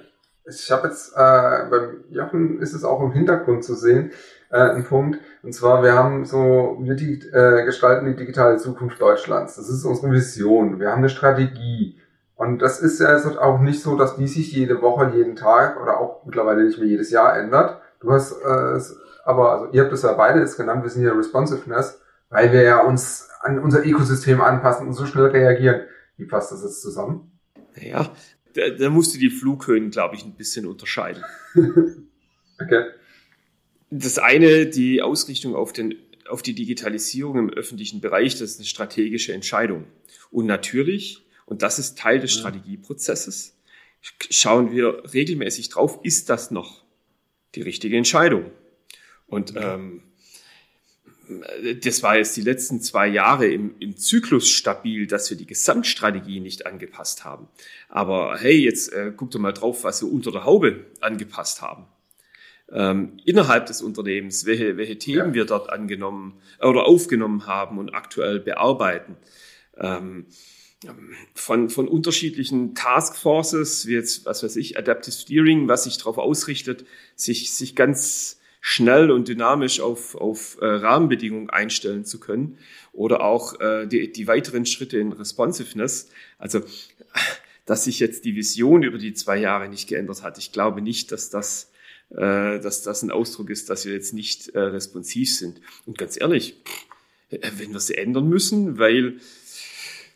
Ich 0.45 0.69
habe 0.71 0.89
jetzt, 0.89 1.13
äh, 1.13 1.69
beim 1.69 2.03
Jochen 2.09 2.59
ist 2.59 2.73
es 2.73 2.83
auch 2.83 3.01
im 3.01 3.13
Hintergrund 3.13 3.63
zu 3.63 3.75
sehen, 3.75 4.11
äh, 4.51 4.57
ein 4.57 4.83
Punkt. 4.83 5.19
Und 5.41 5.53
zwar, 5.53 5.83
wir 5.83 5.93
haben 5.93 6.25
so, 6.25 6.77
wir 6.81 6.95
die, 6.95 7.19
äh, 7.31 7.65
gestalten 7.65 8.07
die 8.07 8.15
digitale 8.15 8.57
Zukunft 8.57 9.01
Deutschlands. 9.01 9.55
Das 9.55 9.69
ist 9.69 9.85
unsere 9.85 10.11
Vision. 10.11 10.79
Wir 10.79 10.91
haben 10.91 10.99
eine 10.99 11.09
Strategie. 11.09 11.97
Und 12.35 12.59
das 12.59 12.79
ist 12.79 12.99
ja 12.99 13.07
also 13.07 13.39
auch 13.39 13.59
nicht 13.59 13.81
so, 13.81 13.95
dass 13.95 14.15
die 14.15 14.27
sich 14.27 14.51
jede 14.51 14.81
Woche, 14.81 15.11
jeden 15.15 15.35
Tag 15.35 15.81
oder 15.81 15.99
auch 15.99 16.25
mittlerweile 16.25 16.63
nicht 16.63 16.79
mehr 16.79 16.87
jedes 16.87 17.11
Jahr 17.11 17.37
ändert. 17.37 17.79
Du 17.99 18.11
hast 18.11 18.33
äh, 18.41 18.79
aber, 19.23 19.51
also 19.51 19.73
ihr 19.73 19.83
habt 19.83 19.93
es 19.93 20.01
ja 20.01 20.13
beide 20.13 20.39
jetzt 20.39 20.57
genannt, 20.57 20.83
wir 20.83 20.89
sind 20.89 21.03
ja 21.03 21.13
Responsiveness, 21.13 22.01
weil 22.29 22.51
wir 22.51 22.63
ja 22.63 22.81
uns 22.81 23.29
an 23.41 23.59
unser 23.59 23.85
Ökosystem 23.85 24.41
anpassen 24.41 24.87
und 24.87 24.93
so 24.93 25.05
schnell 25.05 25.27
reagieren. 25.27 25.81
Wie 26.17 26.25
passt 26.25 26.51
das 26.51 26.63
jetzt 26.63 26.81
zusammen? 26.81 27.31
Naja, 27.75 28.13
da, 28.53 28.69
da 28.69 28.89
musst 28.89 29.15
du 29.15 29.19
die 29.19 29.29
Flughöhen, 29.29 29.89
glaube 29.89 30.15
ich, 30.15 30.25
ein 30.25 30.35
bisschen 30.35 30.65
unterscheiden. 30.65 31.23
okay. 32.61 32.85
Das 33.89 34.19
eine, 34.19 34.65
die 34.67 35.01
Ausrichtung 35.01 35.55
auf, 35.55 35.73
den, 35.73 35.95
auf 36.27 36.41
die 36.41 36.55
Digitalisierung 36.55 37.37
im 37.37 37.49
öffentlichen 37.49 38.01
Bereich, 38.01 38.33
das 38.33 38.51
ist 38.51 38.59
eine 38.59 38.65
strategische 38.65 39.33
Entscheidung. 39.33 39.85
Und 40.31 40.45
natürlich 40.45 41.25
und 41.45 41.61
das 41.61 41.79
ist 41.79 41.97
Teil 41.97 42.19
des 42.19 42.31
Strategieprozesses. 42.31 43.55
Schauen 44.29 44.71
wir 44.71 45.13
regelmäßig 45.13 45.69
drauf, 45.69 45.99
ist 46.03 46.29
das 46.29 46.51
noch 46.51 46.83
die 47.55 47.61
richtige 47.61 47.97
Entscheidung? 47.97 48.51
Und 49.27 49.53
ähm, 49.55 50.03
das 51.81 52.03
war 52.03 52.17
jetzt 52.17 52.35
die 52.35 52.41
letzten 52.41 52.81
zwei 52.81 53.07
Jahre 53.07 53.47
im, 53.47 53.75
im 53.79 53.97
Zyklus 53.97 54.49
stabil, 54.49 55.07
dass 55.07 55.29
wir 55.29 55.37
die 55.37 55.45
Gesamtstrategie 55.45 56.39
nicht 56.39 56.65
angepasst 56.65 57.23
haben. 57.23 57.47
Aber 57.89 58.37
hey, 58.37 58.57
jetzt 58.57 58.91
äh, 58.91 59.13
guck 59.15 59.31
doch 59.31 59.39
mal 59.39 59.53
drauf, 59.53 59.83
was 59.83 60.01
wir 60.01 60.11
unter 60.11 60.31
der 60.31 60.43
Haube 60.43 60.85
angepasst 60.99 61.61
haben. 61.61 61.85
Ähm, 62.71 63.17
innerhalb 63.25 63.67
des 63.67 63.81
Unternehmens, 63.81 64.45
welche, 64.45 64.77
welche 64.77 64.97
Themen 64.97 65.29
ja. 65.29 65.33
wir 65.33 65.45
dort 65.45 65.69
angenommen 65.69 66.41
oder 66.59 66.85
aufgenommen 66.85 67.45
haben 67.45 67.77
und 67.77 67.93
aktuell 67.93 68.39
bearbeiten. 68.39 69.15
Ähm, 69.77 70.25
von, 71.33 71.69
von 71.69 71.87
unterschiedlichen 71.87 72.75
Taskforces, 72.75 73.87
wie 73.87 73.93
jetzt, 73.93 74.25
was 74.25 74.43
weiß 74.43 74.55
ich, 74.55 74.77
Adaptive 74.77 75.13
Steering, 75.13 75.67
was 75.67 75.85
sich 75.85 75.97
darauf 75.97 76.17
ausrichtet, 76.17 76.85
sich, 77.15 77.53
sich 77.53 77.75
ganz 77.75 78.39
schnell 78.65 79.11
und 79.11 79.27
dynamisch 79.27 79.81
auf, 79.81 80.15
auf 80.15 80.57
äh, 80.61 80.65
Rahmenbedingungen 80.65 81.49
einstellen 81.49 82.05
zu 82.05 82.19
können 82.19 82.57
oder 82.93 83.21
auch 83.21 83.59
äh, 83.59 83.87
die, 83.87 84.11
die 84.11 84.27
weiteren 84.27 84.65
Schritte 84.65 84.97
in 84.99 85.11
Responsiveness. 85.11 86.09
Also, 86.37 86.61
dass 87.65 87.83
sich 87.85 87.99
jetzt 87.99 88.25
die 88.25 88.35
Vision 88.35 88.83
über 88.83 88.97
die 88.97 89.13
zwei 89.13 89.37
Jahre 89.37 89.69
nicht 89.69 89.87
geändert 89.87 90.23
hat. 90.23 90.37
Ich 90.37 90.51
glaube 90.51 90.81
nicht, 90.81 91.11
dass 91.11 91.29
das, 91.29 91.71
äh, 92.11 92.59
dass 92.59 92.83
das 92.83 93.03
ein 93.03 93.11
Ausdruck 93.11 93.49
ist, 93.49 93.69
dass 93.69 93.85
wir 93.85 93.93
jetzt 93.93 94.13
nicht 94.13 94.49
äh, 94.49 94.59
responsiv 94.59 95.35
sind. 95.35 95.59
Und 95.85 95.97
ganz 95.97 96.19
ehrlich, 96.19 96.55
wenn 97.29 97.73
wir 97.73 97.79
sie 97.79 97.95
ändern 97.95 98.29
müssen, 98.29 98.77
weil 98.77 99.19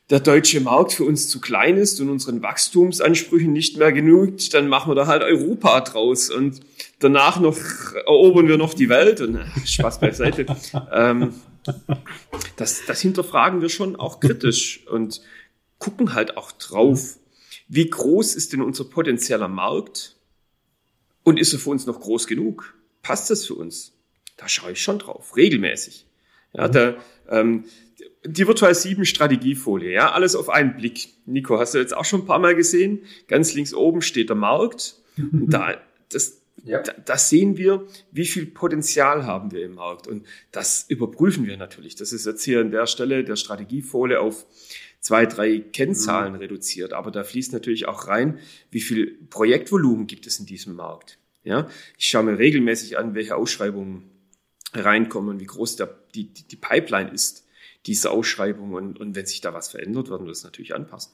der 0.10 0.22
deutsche 0.22 0.62
Markt 0.62 0.94
für 0.94 1.04
uns 1.04 1.28
zu 1.28 1.42
klein 1.42 1.78
ist 1.78 2.00
und 2.00 2.10
unseren 2.10 2.42
Wachstumsansprüchen 2.42 3.52
nicht 3.52 3.78
mehr 3.78 3.92
genügt, 3.92 4.54
dann 4.54 4.70
machen 4.70 4.90
wir 4.90 4.96
da 4.96 5.08
halt 5.08 5.22
Europa 5.22 5.82
draus 5.82 6.30
und 6.30 6.62
danach 7.00 7.40
noch 7.40 7.58
erobern 8.06 8.48
wir 8.48 8.58
noch 8.58 8.74
die 8.74 8.88
Welt 8.88 9.20
und 9.20 9.40
Spaß 9.66 10.00
beiseite. 10.00 10.46
ähm, 10.92 11.34
das, 12.56 12.86
das 12.86 13.02
hinterfragen 13.02 13.62
wir 13.62 13.70
schon 13.70 13.98
auch 13.98 14.22
kritisch 14.22 14.88
und 14.88 15.22
gucken 15.78 16.14
halt 16.14 16.38
auch 16.38 16.54
drauf, 16.54 17.18
wie 17.68 17.90
groß 17.90 18.36
ist 18.36 18.54
denn 18.54 18.62
unser 18.62 18.86
potenzieller 18.86 19.50
Markt 19.50 20.16
und 21.24 21.38
ist 21.38 21.52
er 21.52 21.60
für 21.60 21.72
uns 21.72 21.86
noch 21.86 22.00
groß 22.00 22.28
genug? 22.28 22.74
Passt 23.02 23.30
das 23.30 23.46
für 23.46 23.56
uns? 23.56 23.92
Da 24.38 24.48
schaue 24.48 24.72
ich 24.72 24.82
schon 24.82 25.00
drauf, 25.00 25.36
regelmäßig. 25.36 26.06
Ja, 26.54 26.70
da, 26.70 26.96
ähm, 27.30 27.66
die 28.28 28.48
Virtual 28.48 28.74
7 28.74 29.06
Strategiefolie, 29.06 29.92
ja, 29.92 30.12
alles 30.12 30.36
auf 30.36 30.50
einen 30.50 30.76
Blick. 30.76 31.10
Nico, 31.26 31.60
hast 31.60 31.74
du 31.74 31.80
jetzt 31.80 31.96
auch 31.96 32.06
schon 32.06 32.22
ein 32.22 32.26
paar 32.26 32.40
Mal 32.40 32.56
gesehen? 32.56 33.04
Ganz 33.28 33.54
links 33.54 33.74
oben 33.74 34.02
steht 34.02 34.30
der 34.30 34.36
Markt. 34.36 34.96
Und 35.18 35.52
da, 35.52 35.78
das, 36.10 36.42
ja. 36.64 36.82
da, 36.82 36.94
das 36.94 37.30
sehen 37.30 37.58
wir, 37.58 37.86
wie 38.12 38.26
viel 38.26 38.46
Potenzial 38.46 39.26
haben 39.26 39.52
wir 39.52 39.66
im 39.66 39.76
Markt. 39.76 40.08
Und 40.08 40.26
das 40.52 40.86
überprüfen 40.88 41.48
wir 41.48 41.58
natürlich. 41.58 41.96
Das 41.96 42.14
ist 42.14 42.26
jetzt 42.26 42.44
hier 42.44 42.62
an 42.62 42.72
der 42.72 42.88
Stelle 42.88 43.24
der 43.24 43.36
Strategiefolie 43.36 44.20
auf 44.20 44.46
zwei, 45.00 45.26
drei 45.26 45.60
Kennzahlen 45.60 46.34
mhm. 46.34 46.40
reduziert. 46.40 46.94
Aber 46.94 47.12
da 47.12 47.24
fließt 47.24 47.54
natürlich 47.54 47.88
auch 47.88 48.08
rein, 48.08 48.40
wie 48.72 48.82
viel 48.82 49.18
Projektvolumen 49.30 50.08
gibt 50.08 50.28
es 50.28 50.40
in 50.40 50.46
diesem 50.46 50.76
Markt. 50.76 51.18
Ja, 51.44 51.70
ich 51.98 52.08
schaue 52.08 52.24
mir 52.24 52.38
regelmäßig 52.38 52.98
an, 52.98 53.16
welche 53.16 53.36
Ausschreibungen 53.38 54.12
reinkommen 54.74 55.30
und 55.30 55.40
wie 55.40 55.46
groß 55.46 55.78
der, 55.78 55.98
die, 56.14 56.34
die 56.34 56.58
Pipeline 56.58 57.10
ist 57.10 57.47
diese 57.88 58.12
Ausschreibung 58.12 58.74
und, 58.74 59.00
und 59.00 59.16
wenn 59.16 59.26
sich 59.26 59.42
da 59.42 59.54
was 59.54 59.70
verändert, 59.70 60.10
werden 60.10 60.26
wir 60.26 60.32
das 60.32 60.44
natürlich 60.44 60.76
anpassen. 60.76 61.14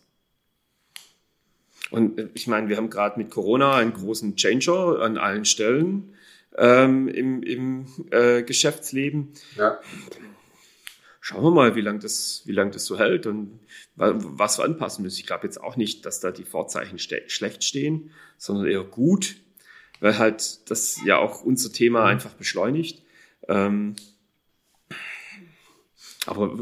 Und 1.92 2.20
äh, 2.20 2.30
ich 2.34 2.48
meine, 2.48 2.68
wir 2.68 2.78
haben 2.78 2.90
gerade 2.90 3.20
mit 3.20 3.30
Corona 3.30 3.76
einen 3.76 3.94
großen 3.94 4.36
Changer 4.36 5.00
an 5.00 5.18
allen 5.18 5.46
Stellen 5.46 6.16
ähm, 6.58 7.08
im, 7.08 7.44
im 7.44 7.86
äh, 8.12 8.44
Geschäftsleben. 8.44 9.30
Ja. 9.56 9.80
Schauen 11.22 11.44
wir 11.44 11.52
mal, 11.52 11.76
wie 11.76 11.82
lange 11.82 12.00
das, 12.00 12.42
wie 12.46 12.52
lang 12.52 12.72
das 12.72 12.86
so 12.86 13.00
hält 13.00 13.28
und 13.28 13.60
was 13.96 14.58
wir 14.58 14.66
anpassen 14.66 15.04
müssen. 15.04 15.20
Ich 15.20 15.26
glaube 15.26 15.46
jetzt 15.46 15.62
auch 15.62 15.78
nicht, 15.78 16.06
dass 16.06 16.20
da 16.20 16.32
die 16.32 16.44
Vorzeichen 16.44 17.00
schlecht 17.00 17.64
stehen, 17.64 18.12
sondern 18.38 18.66
eher 18.66 18.84
gut, 18.84 19.38
weil 20.02 20.18
halt 20.18 20.70
das 20.70 21.00
ja 21.06 21.18
auch 21.20 21.44
unser 21.44 21.72
Thema 21.72 22.06
einfach 22.06 22.34
beschleunigt. 22.34 23.04
Ähm, 23.48 23.96
aber 26.26 26.54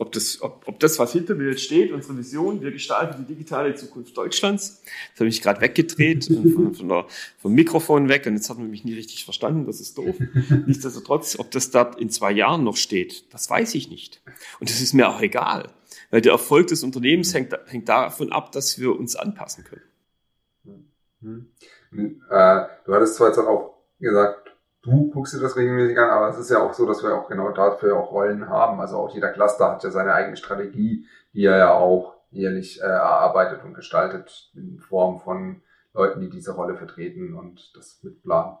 ob 0.00 0.12
das, 0.12 0.42
ob, 0.42 0.62
ob 0.66 0.78
das, 0.80 0.98
was 0.98 1.12
hinter 1.12 1.34
mir 1.34 1.50
jetzt 1.50 1.62
steht, 1.62 1.92
unsere 1.92 2.16
Vision, 2.16 2.60
wir 2.60 2.70
gestalten 2.70 3.24
die 3.24 3.34
digitale 3.34 3.74
Zukunft 3.74 4.16
Deutschlands, 4.16 4.82
das 5.12 5.20
habe 5.20 5.28
ich 5.28 5.42
gerade 5.42 5.60
weggedreht 5.60 6.26
von, 6.26 6.74
von 6.74 6.88
der, 6.88 7.06
vom 7.38 7.52
Mikrofon 7.52 8.08
weg 8.08 8.26
und 8.26 8.34
jetzt 8.34 8.48
hat 8.48 8.58
man 8.58 8.70
mich 8.70 8.84
nie 8.84 8.94
richtig 8.94 9.24
verstanden, 9.24 9.66
das 9.66 9.80
ist 9.80 9.98
doof. 9.98 10.16
Nichtsdestotrotz, 10.66 11.38
ob 11.38 11.50
das 11.50 11.70
dort 11.70 12.00
in 12.00 12.10
zwei 12.10 12.30
Jahren 12.32 12.64
noch 12.64 12.76
steht, 12.76 13.32
das 13.32 13.50
weiß 13.50 13.74
ich 13.74 13.90
nicht. 13.90 14.22
Und 14.60 14.70
das 14.70 14.80
ist 14.80 14.94
mir 14.94 15.08
auch 15.08 15.20
egal, 15.20 15.72
weil 16.10 16.20
der 16.20 16.32
Erfolg 16.32 16.68
des 16.68 16.84
Unternehmens 16.84 17.34
hängt, 17.34 17.56
hängt 17.66 17.88
davon 17.88 18.32
ab, 18.32 18.52
dass 18.52 18.78
wir 18.78 18.96
uns 18.98 19.16
anpassen 19.16 19.64
können. 19.64 19.82
Hm. 21.20 22.20
Äh, 22.30 22.66
du 22.84 22.94
hattest 22.94 23.16
zwar 23.16 23.28
jetzt 23.28 23.38
auch 23.38 23.78
gesagt, 23.98 24.47
du 24.82 25.10
guckst 25.10 25.34
dir 25.34 25.40
das 25.40 25.56
regelmäßig 25.56 25.98
an, 25.98 26.10
aber 26.10 26.28
es 26.28 26.38
ist 26.38 26.50
ja 26.50 26.62
auch 26.62 26.72
so, 26.72 26.86
dass 26.86 27.02
wir 27.02 27.14
auch 27.14 27.28
genau 27.28 27.50
dafür 27.52 27.98
auch 27.98 28.12
Rollen 28.12 28.48
haben. 28.48 28.80
Also 28.80 28.96
auch 28.96 29.14
jeder 29.14 29.32
Cluster 29.32 29.72
hat 29.72 29.84
ja 29.84 29.90
seine 29.90 30.14
eigene 30.14 30.36
Strategie, 30.36 31.06
die 31.32 31.44
er 31.44 31.58
ja 31.58 31.74
auch 31.74 32.14
jährlich 32.30 32.80
äh, 32.80 32.84
erarbeitet 32.84 33.64
und 33.64 33.74
gestaltet 33.74 34.50
in 34.54 34.78
Form 34.78 35.20
von 35.20 35.62
Leuten, 35.94 36.20
die 36.20 36.30
diese 36.30 36.52
Rolle 36.52 36.76
vertreten 36.76 37.34
und 37.34 37.72
das 37.76 38.00
mitplanen. 38.02 38.56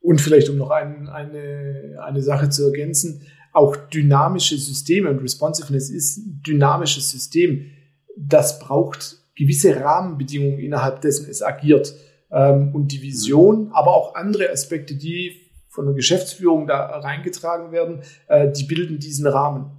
Und 0.00 0.20
vielleicht, 0.20 0.48
um 0.48 0.56
noch 0.56 0.70
ein, 0.70 1.08
eine, 1.08 1.98
eine 2.02 2.22
Sache 2.22 2.48
zu 2.48 2.64
ergänzen, 2.64 3.26
auch 3.52 3.76
dynamische 3.76 4.56
Systeme 4.56 5.10
und 5.10 5.20
Responsiveness 5.20 5.90
ist 5.90 6.16
ein 6.16 6.42
dynamisches 6.44 7.10
System. 7.10 7.70
Das 8.16 8.58
braucht 8.58 9.18
gewisse 9.36 9.80
Rahmenbedingungen, 9.80 10.58
innerhalb 10.58 11.02
dessen 11.02 11.30
es 11.30 11.42
agiert. 11.42 11.94
Ähm, 12.32 12.74
und 12.74 12.92
die 12.92 13.02
Vision, 13.02 13.70
aber 13.72 13.94
auch 13.94 14.14
andere 14.14 14.50
Aspekte, 14.50 14.94
die 14.94 15.42
von 15.68 15.86
der 15.86 15.94
Geschäftsführung 15.94 16.66
da 16.66 16.86
reingetragen 16.98 17.72
werden, 17.72 18.00
äh, 18.28 18.50
die 18.50 18.64
bilden 18.64 18.98
diesen 18.98 19.26
Rahmen, 19.26 19.70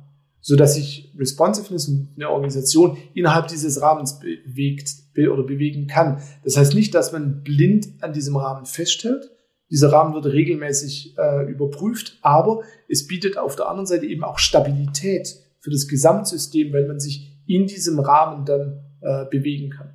so 0.41 0.55
dass 0.55 0.75
sich 0.75 1.13
Responsiveness 1.17 1.87
und 1.87 2.09
eine 2.15 2.29
Organisation 2.29 2.97
innerhalb 3.13 3.47
dieses 3.47 3.81
Rahmens 3.81 4.19
bewegt 4.19 4.89
oder 5.15 5.43
bewegen 5.43 5.87
kann. 5.87 6.21
Das 6.43 6.57
heißt 6.57 6.73
nicht, 6.73 6.95
dass 6.95 7.11
man 7.11 7.43
blind 7.43 7.87
an 8.01 8.13
diesem 8.13 8.35
Rahmen 8.35 8.65
festhält. 8.65 9.29
Dieser 9.69 9.91
Rahmen 9.91 10.13
wird 10.13 10.25
regelmäßig 10.25 11.15
äh, 11.17 11.49
überprüft, 11.49 12.17
aber 12.21 12.61
es 12.89 13.07
bietet 13.07 13.37
auf 13.37 13.55
der 13.55 13.69
anderen 13.69 13.85
Seite 13.85 14.05
eben 14.05 14.23
auch 14.23 14.37
Stabilität 14.39 15.35
für 15.59 15.71
das 15.71 15.87
Gesamtsystem, 15.87 16.73
weil 16.73 16.87
man 16.87 16.99
sich 16.99 17.37
in 17.47 17.67
diesem 17.67 17.99
Rahmen 17.99 18.45
dann 18.45 18.83
äh, 19.01 19.25
bewegen 19.29 19.69
kann. 19.69 19.93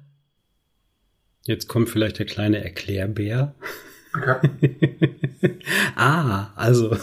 Jetzt 1.48 1.66
kommt 1.66 1.88
vielleicht 1.88 2.18
der 2.18 2.26
kleine 2.26 2.62
Erklärbär. 2.62 3.54
ah, 5.96 6.52
also 6.56 6.94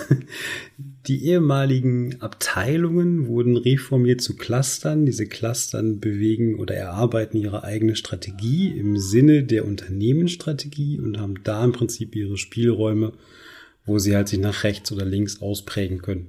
die 1.07 1.25
ehemaligen 1.25 2.21
Abteilungen 2.21 3.25
wurden 3.25 3.57
reformiert 3.57 4.21
zu 4.21 4.35
Clustern. 4.35 5.07
Diese 5.07 5.25
Clustern 5.25 5.99
bewegen 5.99 6.59
oder 6.59 6.75
erarbeiten 6.75 7.37
ihre 7.37 7.63
eigene 7.63 7.95
Strategie 7.95 8.69
im 8.69 8.99
Sinne 8.99 9.43
der 9.43 9.65
Unternehmensstrategie 9.65 10.99
und 10.99 11.19
haben 11.19 11.43
da 11.43 11.65
im 11.65 11.71
Prinzip 11.71 12.15
ihre 12.15 12.37
Spielräume, 12.37 13.13
wo 13.83 13.97
sie 13.97 14.15
halt 14.15 14.27
sich 14.27 14.39
nach 14.39 14.63
rechts 14.63 14.91
oder 14.91 15.05
links 15.05 15.41
ausprägen 15.41 16.03
können. 16.03 16.27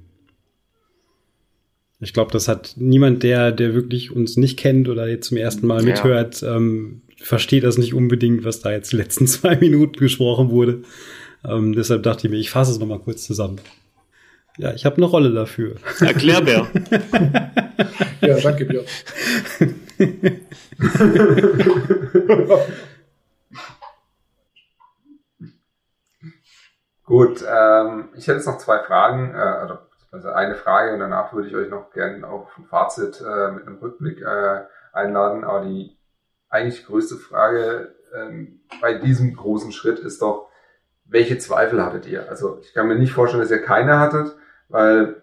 Ich 1.99 2.13
glaube, 2.13 2.31
das 2.31 2.47
hat 2.47 2.73
niemand, 2.77 3.21
der, 3.21 3.51
der 3.51 3.75
wirklich 3.75 4.09
uns 4.09 4.37
nicht 4.37 4.57
kennt 4.57 4.89
oder 4.89 5.07
jetzt 5.07 5.27
zum 5.27 5.37
ersten 5.37 5.67
Mal 5.67 5.83
mithört, 5.83 6.41
ja. 6.41 6.55
ähm, 6.55 7.03
versteht 7.19 7.63
das 7.63 7.77
nicht 7.77 7.93
unbedingt, 7.93 8.45
was 8.45 8.61
da 8.61 8.71
jetzt 8.71 8.91
die 8.91 8.97
letzten 8.97 9.27
zwei 9.27 9.55
Minuten 9.55 9.99
gesprochen 9.99 10.49
wurde. 10.49 10.81
Ähm, 11.45 11.73
deshalb 11.73 12.01
dachte 12.03 12.27
ich 12.27 12.31
mir, 12.31 12.39
ich 12.39 12.49
fasse 12.49 12.71
es 12.71 12.79
nochmal 12.79 12.99
kurz 12.99 13.23
zusammen. 13.23 13.61
Ja, 14.57 14.73
ich 14.73 14.85
habe 14.85 14.97
eine 14.97 15.05
Rolle 15.05 15.31
dafür. 15.31 15.75
Erklärbär. 15.99 16.67
ja, 18.21 18.39
danke, 18.39 18.65
Björn. 18.65 18.85
Gut, 27.03 27.43
ähm, 27.47 28.09
ich 28.15 28.27
hätte 28.27 28.37
jetzt 28.37 28.47
noch 28.47 28.57
zwei 28.57 28.79
Fragen, 28.79 29.33
äh, 29.33 29.37
also, 29.37 29.77
also 30.11 30.29
eine 30.29 30.55
Frage 30.55 30.93
und 30.93 30.99
danach 30.99 31.31
würde 31.31 31.47
ich 31.47 31.55
euch 31.55 31.69
noch 31.69 31.91
gerne 31.91 32.27
auf 32.27 32.49
ein 32.57 32.65
Fazit 32.65 33.21
äh, 33.21 33.51
mit 33.51 33.65
einem 33.65 33.77
Rückblick 33.77 34.21
äh, 34.21 34.65
einladen. 34.91 35.45
Aber 35.45 35.65
die 35.65 35.96
eigentlich 36.49 36.85
größte 36.85 37.15
Frage 37.15 37.95
ähm, 38.15 38.61
bei 38.81 38.93
diesem 38.93 39.35
großen 39.35 39.71
Schritt 39.71 39.99
ist 39.99 40.21
doch, 40.21 40.49
welche 41.05 41.37
Zweifel 41.37 41.83
hattet 41.83 42.05
ihr? 42.05 42.29
Also 42.29 42.59
ich 42.61 42.73
kann 42.73 42.87
mir 42.87 42.95
nicht 42.95 43.13
vorstellen, 43.13 43.41
dass 43.41 43.51
ihr 43.51 43.61
keine 43.61 43.99
hattet, 43.99 44.35
weil 44.69 45.21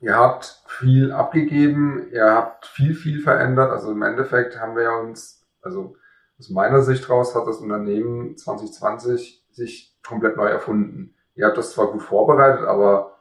ihr 0.00 0.16
habt 0.16 0.62
viel 0.66 1.12
abgegeben, 1.12 2.08
ihr 2.10 2.26
habt 2.26 2.66
viel, 2.66 2.94
viel 2.94 3.20
verändert. 3.20 3.70
Also 3.70 3.92
im 3.92 4.02
Endeffekt 4.02 4.60
haben 4.60 4.76
wir 4.76 4.92
uns, 4.92 5.46
also 5.62 5.96
aus 6.38 6.50
meiner 6.50 6.82
Sicht 6.82 7.08
raus 7.08 7.34
hat 7.34 7.46
das 7.46 7.58
Unternehmen 7.58 8.36
2020 8.36 9.46
sich 9.50 9.96
komplett 10.06 10.36
neu 10.36 10.48
erfunden. 10.48 11.14
Ihr 11.34 11.46
habt 11.46 11.56
das 11.56 11.72
zwar 11.72 11.90
gut 11.92 12.02
vorbereitet, 12.02 12.66
aber 12.66 13.18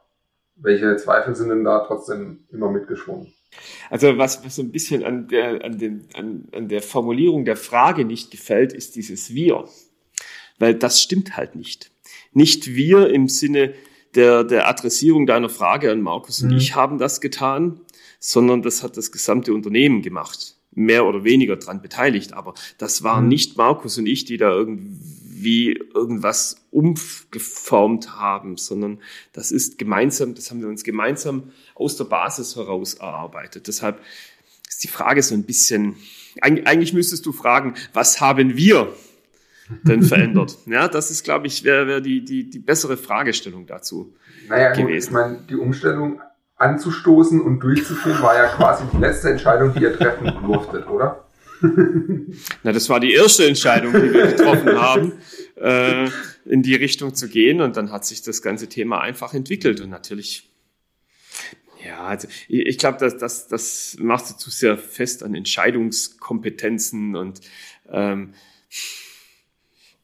welche 0.56 0.96
Zweifel 0.98 1.36
sind 1.36 1.50
denn 1.50 1.64
da 1.64 1.80
trotzdem 1.80 2.46
immer 2.50 2.70
mitgeschwungen? 2.70 3.34
Also 3.90 4.18
was, 4.18 4.44
was 4.46 4.56
so 4.56 4.62
ein 4.62 4.72
bisschen 4.72 5.04
an 5.04 5.28
der, 5.28 5.64
an, 5.64 5.78
den, 5.78 6.06
an, 6.14 6.46
an 6.54 6.70
der 6.70 6.82
Formulierung 6.82 7.46
der 7.46 7.58
Frage 7.58 8.06
nicht 8.06 8.32
gefällt, 8.32 8.74
ist 8.74 8.96
dieses 8.96 9.34
Wir. 9.34 9.68
Weil 10.60 10.76
das 10.76 11.02
stimmt 11.02 11.38
halt 11.38 11.56
nicht. 11.56 11.92
Nicht 12.34 12.76
wir 12.76 13.10
im 13.10 13.28
Sinne 13.28 13.74
der, 14.16 14.44
der 14.44 14.68
Adressierung 14.68 15.26
deiner 15.26 15.50
Frage 15.50 15.92
an 15.92 16.02
Markus 16.02 16.42
und 16.42 16.52
mhm. 16.52 16.58
ich 16.58 16.76
haben 16.76 16.98
das 16.98 17.22
getan, 17.22 17.82
sondern 18.20 18.62
das 18.62 18.84
hat 18.84 18.98
das 18.98 19.12
gesamte 19.12 19.54
Unternehmen 19.54 20.02
gemacht. 20.02 20.56
Mehr 20.74 21.06
oder 21.06 21.26
weniger 21.26 21.58
dran 21.58 21.82
beteiligt. 21.82 22.34
Aber 22.34 22.54
das 22.78 23.04
waren 23.04 23.24
mhm. 23.24 23.30
nicht 23.30 23.58
Markus 23.58 23.98
und 23.98 24.06
ich, 24.06 24.24
die 24.24 24.38
da 24.38 24.52
irgendwie 24.52 24.96
irgendwas 25.94 26.58
umgeformt 26.72 28.16
haben, 28.16 28.58
sondern 28.58 29.00
das 29.34 29.52
ist 29.52 29.78
gemeinsam, 29.78 30.36
das 30.36 30.50
haben 30.50 30.62
wir 30.62 30.68
uns 30.68 30.84
gemeinsam 30.84 31.52
aus 31.76 31.98
der 31.98 32.06
Basis 32.06 32.56
heraus 32.56 32.96
erarbeitet. 32.96 33.68
Deshalb 33.68 34.00
ist 34.68 34.84
die 34.84 34.88
Frage 34.88 35.22
so 35.24 35.36
ein 35.36 35.44
bisschen, 35.44 35.96
eigentlich 36.42 36.94
müsstest 36.94 37.26
du 37.26 37.32
fragen, 37.32 37.76
was 37.94 38.22
haben 38.22 38.56
wir 38.56 38.94
denn 39.84 40.04
verändert? 40.04 40.58
Ja, 40.66 40.88
das 40.88 41.12
ist, 41.12 41.24
glaube 41.24 41.48
ich, 41.48 41.64
wäre 41.64 41.88
wär 41.88 42.02
die, 42.02 42.24
die, 42.24 42.50
die 42.50 42.60
bessere 42.60 42.98
Fragestellung 42.98 43.68
dazu 43.68 44.14
naja, 44.48 44.72
gewesen. 44.74 44.88
Gut, 44.88 45.04
ich 45.04 45.12
meine, 45.12 45.40
die 45.50 45.56
Umstellung 45.56 46.22
anzustoßen 46.62 47.42
und 47.42 47.60
durchzuführen 47.60 48.22
war 48.22 48.36
ja 48.36 48.48
quasi 48.48 48.84
die 48.94 48.98
letzte 48.98 49.32
Entscheidung, 49.32 49.74
die 49.74 49.82
ihr 49.82 49.98
treffen 49.98 50.32
durftet, 50.46 50.88
oder? 50.88 51.26
Na, 52.64 52.72
das 52.72 52.90
war 52.90 53.00
die 53.00 53.14
erste 53.14 53.46
Entscheidung, 53.46 53.94
die 53.94 54.14
wir 54.14 54.28
getroffen 54.28 54.80
haben, 54.82 55.14
äh, 55.62 56.10
in 56.46 56.64
die 56.64 56.76
Richtung 56.76 57.14
zu 57.14 57.30
gehen. 57.30 57.62
Und 57.62 57.78
dann 57.78 57.92
hat 57.92 58.06
sich 58.06 58.22
das 58.22 58.42
ganze 58.42 58.68
Thema 58.68 59.02
einfach 59.02 59.34
entwickelt. 59.34 59.82
Und 59.82 59.90
natürlich 59.90 60.52
ja, 61.86 62.06
also 62.06 62.28
ich 62.48 62.78
glaube, 62.78 63.00
das, 63.00 63.18
das, 63.18 63.48
das 63.48 63.98
macht 64.00 64.40
zu 64.40 64.50
sehr 64.50 64.78
fest 64.78 65.24
an 65.24 65.34
Entscheidungskompetenzen 65.34 67.16
und 67.16 67.42
ähm, 67.90 68.34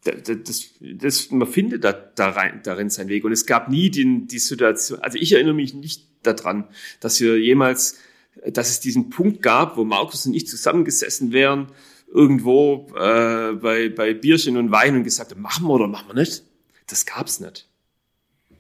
das, 0.04 0.72
das, 0.80 1.32
man 1.32 1.48
findet 1.48 1.84
da, 1.84 1.92
da 1.92 2.30
rein, 2.30 2.62
darin 2.64 2.90
seinen 2.90 3.10
Weg. 3.10 3.26
Und 3.26 3.32
es 3.32 3.46
gab 3.46 3.70
nie 3.70 3.90
die, 3.90 4.26
die 4.26 4.40
Situation, 4.40 5.00
also 5.02 5.18
ich 5.18 5.34
erinnere 5.34 5.54
mich 5.54 5.74
nicht 5.74 6.06
daran, 6.24 6.68
dass 7.00 7.20
wir 7.20 7.38
jemals, 7.40 8.00
dass 8.46 8.70
es 8.70 8.80
diesen 8.80 9.10
Punkt 9.10 9.42
gab, 9.42 9.78
wo 9.78 9.84
Markus 9.84 10.26
und 10.26 10.34
ich 10.34 10.48
zusammengesessen 10.48 11.32
wären, 11.32 11.68
irgendwo 12.08 12.88
äh, 12.96 13.54
bei, 13.54 13.90
bei 13.90 14.14
Bierchen 14.14 14.58
und 14.58 14.72
Wein 14.72 14.96
und 14.96 15.04
gesagt 15.04 15.32
haben, 15.32 15.42
machen 15.42 15.68
wir 15.68 15.74
oder 15.74 15.88
machen 15.88 16.08
wir 16.08 16.16
nicht. 16.16 16.44
Das 16.88 17.06
gab's 17.06 17.40
nicht. 17.40 17.68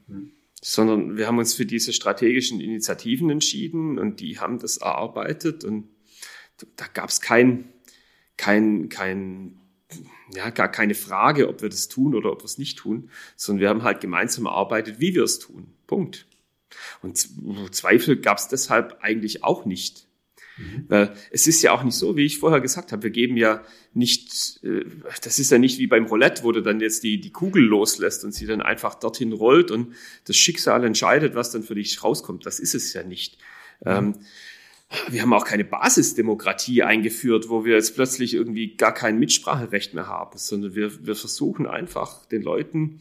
Hm 0.07 0.31
sondern 0.61 1.17
wir 1.17 1.27
haben 1.27 1.37
uns 1.37 1.53
für 1.53 1.65
diese 1.65 1.93
strategischen 1.93 2.59
Initiativen 2.59 3.29
entschieden 3.29 3.99
und 3.99 4.19
die 4.19 4.39
haben 4.39 4.59
das 4.59 4.77
erarbeitet 4.77 5.63
und 5.63 5.87
da 6.75 6.85
gab 6.93 7.09
es 7.09 7.21
kein, 7.21 7.69
kein, 8.37 8.89
kein, 8.89 9.59
ja, 10.33 10.49
gar 10.49 10.69
keine 10.69 10.95
Frage, 10.95 11.47
ob 11.47 11.61
wir 11.61 11.69
das 11.69 11.87
tun 11.87 12.15
oder 12.15 12.31
ob 12.31 12.41
wir 12.41 12.45
es 12.45 12.57
nicht 12.57 12.79
tun, 12.79 13.11
sondern 13.35 13.61
wir 13.61 13.69
haben 13.69 13.83
halt 13.83 14.01
gemeinsam 14.01 14.45
erarbeitet, 14.45 14.99
wie 14.99 15.13
wir 15.13 15.23
es 15.23 15.39
tun. 15.39 15.73
Punkt. 15.85 16.25
Und 17.01 17.29
Zweifel 17.73 18.17
gab 18.17 18.39
es 18.39 18.47
deshalb 18.47 18.97
eigentlich 19.01 19.43
auch 19.43 19.65
nicht. 19.65 20.06
Mhm. 20.57 20.85
Weil 20.87 21.13
es 21.31 21.47
ist 21.47 21.61
ja 21.61 21.71
auch 21.71 21.83
nicht 21.83 21.95
so, 21.95 22.17
wie 22.17 22.25
ich 22.25 22.39
vorher 22.39 22.61
gesagt 22.61 22.91
habe, 22.91 23.03
wir 23.03 23.09
geben 23.09 23.37
ja 23.37 23.63
nicht, 23.93 24.59
äh, 24.63 24.85
das 25.21 25.39
ist 25.39 25.51
ja 25.51 25.57
nicht 25.57 25.79
wie 25.79 25.87
beim 25.87 26.05
Roulette, 26.05 26.43
wo 26.43 26.51
du 26.51 26.61
dann 26.61 26.79
jetzt 26.79 27.03
die, 27.03 27.19
die 27.19 27.31
Kugel 27.31 27.63
loslässt 27.63 28.23
und 28.23 28.33
sie 28.33 28.45
dann 28.45 28.61
einfach 28.61 28.95
dorthin 28.95 29.33
rollt 29.33 29.71
und 29.71 29.93
das 30.25 30.35
Schicksal 30.35 30.83
entscheidet, 30.83 31.35
was 31.35 31.51
dann 31.51 31.63
für 31.63 31.75
dich 31.75 32.03
rauskommt. 32.03 32.45
Das 32.45 32.59
ist 32.59 32.75
es 32.75 32.93
ja 32.93 33.03
nicht. 33.03 33.37
Mhm. 33.83 34.15
Wir 35.09 35.21
haben 35.21 35.33
auch 35.33 35.43
keine 35.43 35.65
Basisdemokratie 35.65 36.81
eingeführt, 36.81 37.49
wo 37.49 37.65
wir 37.65 37.75
jetzt 37.75 37.95
plötzlich 37.95 38.33
irgendwie 38.33 38.77
gar 38.77 38.93
kein 38.93 39.19
Mitspracherecht 39.19 39.93
mehr 39.93 40.07
haben, 40.07 40.37
sondern 40.37 40.75
wir, 40.75 41.05
wir 41.05 41.15
versuchen 41.15 41.67
einfach 41.67 42.25
den 42.25 42.41
Leuten 42.41 42.99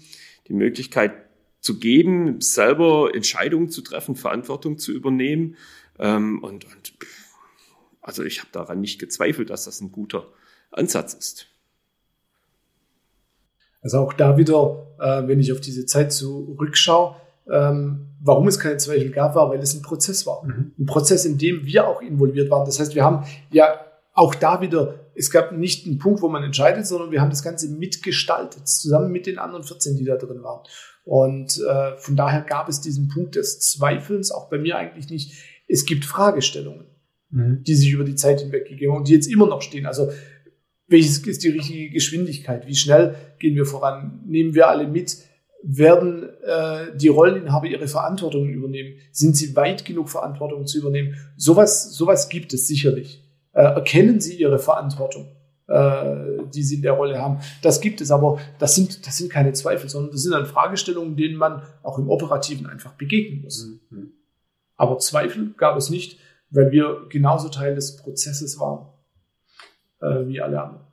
die 0.49 0.53
Möglichkeit 0.53 1.13
zu 1.61 1.79
geben, 1.79 2.41
selber 2.41 3.11
Entscheidungen 3.15 3.69
zu 3.69 3.83
treffen, 3.83 4.17
Verantwortung 4.17 4.79
zu 4.79 4.93
übernehmen. 4.93 5.57
Ähm, 5.99 6.43
und, 6.43 6.65
und 6.65 6.95
also 8.07 8.23
ich 8.23 8.39
habe 8.39 8.49
daran 8.53 8.81
nicht 8.81 9.01
gezweifelt, 9.01 9.51
dass 9.51 9.65
das 9.65 9.81
ein 9.81 9.91
guter 9.91 10.29
Ansatz 10.71 11.13
ist. 11.13 11.47
Also 13.83 13.99
auch 13.99 14.13
da 14.13 14.37
wieder, 14.39 14.87
äh, 15.01 15.27
wenn 15.27 15.41
ich 15.41 15.53
auf 15.53 15.61
diese 15.61 15.87
Zeit 15.87 16.13
zurückschaue, 16.13 17.17
ähm, 17.51 18.07
warum 18.23 18.47
es 18.47 18.61
keine 18.61 18.77
Zweifel 18.77 19.11
gab, 19.11 19.35
war, 19.35 19.51
weil 19.51 19.59
es 19.59 19.75
ein 19.75 19.83
Prozess 19.83 20.25
war. 20.25 20.45
Mhm. 20.45 20.73
Ein 20.79 20.87
Prozess, 20.87 21.25
in 21.25 21.37
dem 21.37 21.67
wir 21.67 21.89
auch 21.89 22.01
involviert 22.01 22.49
waren. 22.49 22.65
Das 22.65 22.79
heißt, 22.79 22.95
wir 22.95 23.05
haben 23.05 23.27
ja 23.51 23.81
auch 24.15 24.37
da 24.37 24.61
wieder, 24.61 25.01
es 25.17 25.31
gab 25.33 25.51
nicht 25.51 25.87
einen 25.87 25.99
Punkt, 25.99 26.23
wo 26.23 26.29
man 26.29 26.45
entscheidet, 26.45 26.87
sondern 26.87 27.11
wir 27.11 27.21
haben 27.21 27.31
das 27.31 27.43
Ganze 27.43 27.69
mitgestaltet, 27.69 28.69
zusammen 28.69 29.11
mit 29.11 29.27
den 29.27 29.39
anderen 29.39 29.65
14, 29.65 29.97
die 29.97 30.05
da 30.05 30.17
drin 30.17 30.45
waren. 30.45 30.65
Und 31.05 31.61
äh, 31.61 31.97
von 31.99 32.15
daher 32.15 32.43
gab 32.43 32.69
es 32.69 32.81
diesen 32.81 33.09
Punkt 33.09 33.35
des 33.35 33.61
Zweifelns 33.61 34.31
auch 34.31 34.49
bei 34.49 34.59
mir 34.59 34.77
eigentlich 34.77 35.11
nicht. 35.11 35.33
Es 35.69 35.87
gibt 35.87 36.05
Fragestellungen. 36.05 36.87
Mhm. 37.37 37.63
die 37.63 37.75
sich 37.75 37.91
über 37.91 38.05
die 38.05 38.15
Zeit 38.15 38.41
hinweg 38.41 38.67
gegeben 38.69 38.93
haben 38.93 38.99
und 38.99 39.09
die 39.09 39.15
jetzt 39.15 39.27
immer 39.27 39.47
noch 39.47 39.63
stehen. 39.63 39.87
Also 39.87 40.11
welches 40.89 41.19
ist 41.19 41.43
die 41.43 41.51
richtige 41.51 41.91
Geschwindigkeit? 41.91 42.67
Wie 42.67 42.75
schnell 42.75 43.15
gehen 43.39 43.57
wir 43.57 43.67
voran? 43.67 44.21
Nehmen 44.27 44.55
wir 44.55 44.69
alle 44.69 44.87
mit? 44.87 45.19
Werden 45.63 46.29
äh, 46.45 46.97
die 46.97 47.09
Rolleninhaber 47.09 47.67
ihre 47.67 47.89
Verantwortung 47.89 48.49
übernehmen? 48.49 48.95
Sind 49.11 49.37
sie 49.37 49.57
weit 49.57 49.85
genug, 49.85 50.09
Verantwortung 50.09 50.67
zu 50.67 50.79
übernehmen? 50.79 51.17
Sowas, 51.37 51.93
sowas 51.93 52.29
gibt 52.29 52.55
es 52.55 52.69
sicherlich. 52.69 53.23
Äh, 53.53 53.63
erkennen 53.63 54.21
sie 54.21 54.37
ihre 54.37 54.59
Verantwortung? 54.59 55.29
äh, 55.69 56.45
die 56.55 56.63
sie 56.63 56.77
in 56.77 56.83
der 56.83 56.93
Rolle 56.93 57.21
haben. 57.21 57.41
Das 57.63 57.81
gibt 57.81 58.01
es, 58.01 58.11
aber 58.11 58.39
das 58.59 58.75
sind, 58.75 59.07
das 59.07 59.17
sind 59.17 59.31
keine 59.31 59.53
Zweifel, 59.53 59.89
sondern 59.89 60.13
das 60.13 60.23
sind 60.23 60.33
dann 60.33 60.47
Fragestellungen, 60.47 61.17
denen 61.17 61.37
man 61.37 61.63
auch 61.83 61.99
im 61.99 62.09
Operativen 62.09 62.67
einfach 62.67 62.93
begegnen 62.93 63.43
muss. 63.43 63.67
Mhm. 63.91 64.13
Aber 64.77 64.99
Zweifel 64.99 65.55
gab 65.57 65.77
es 65.77 65.91
nicht, 65.91 66.19
weil 66.51 66.71
wir 66.71 67.07
genauso 67.09 67.49
Teil 67.49 67.75
des 67.75 67.97
Prozesses 67.97 68.59
waren 68.61 68.87
äh, 70.01 70.27
wie 70.27 70.41
alle 70.41 70.63
anderen. 70.63 70.87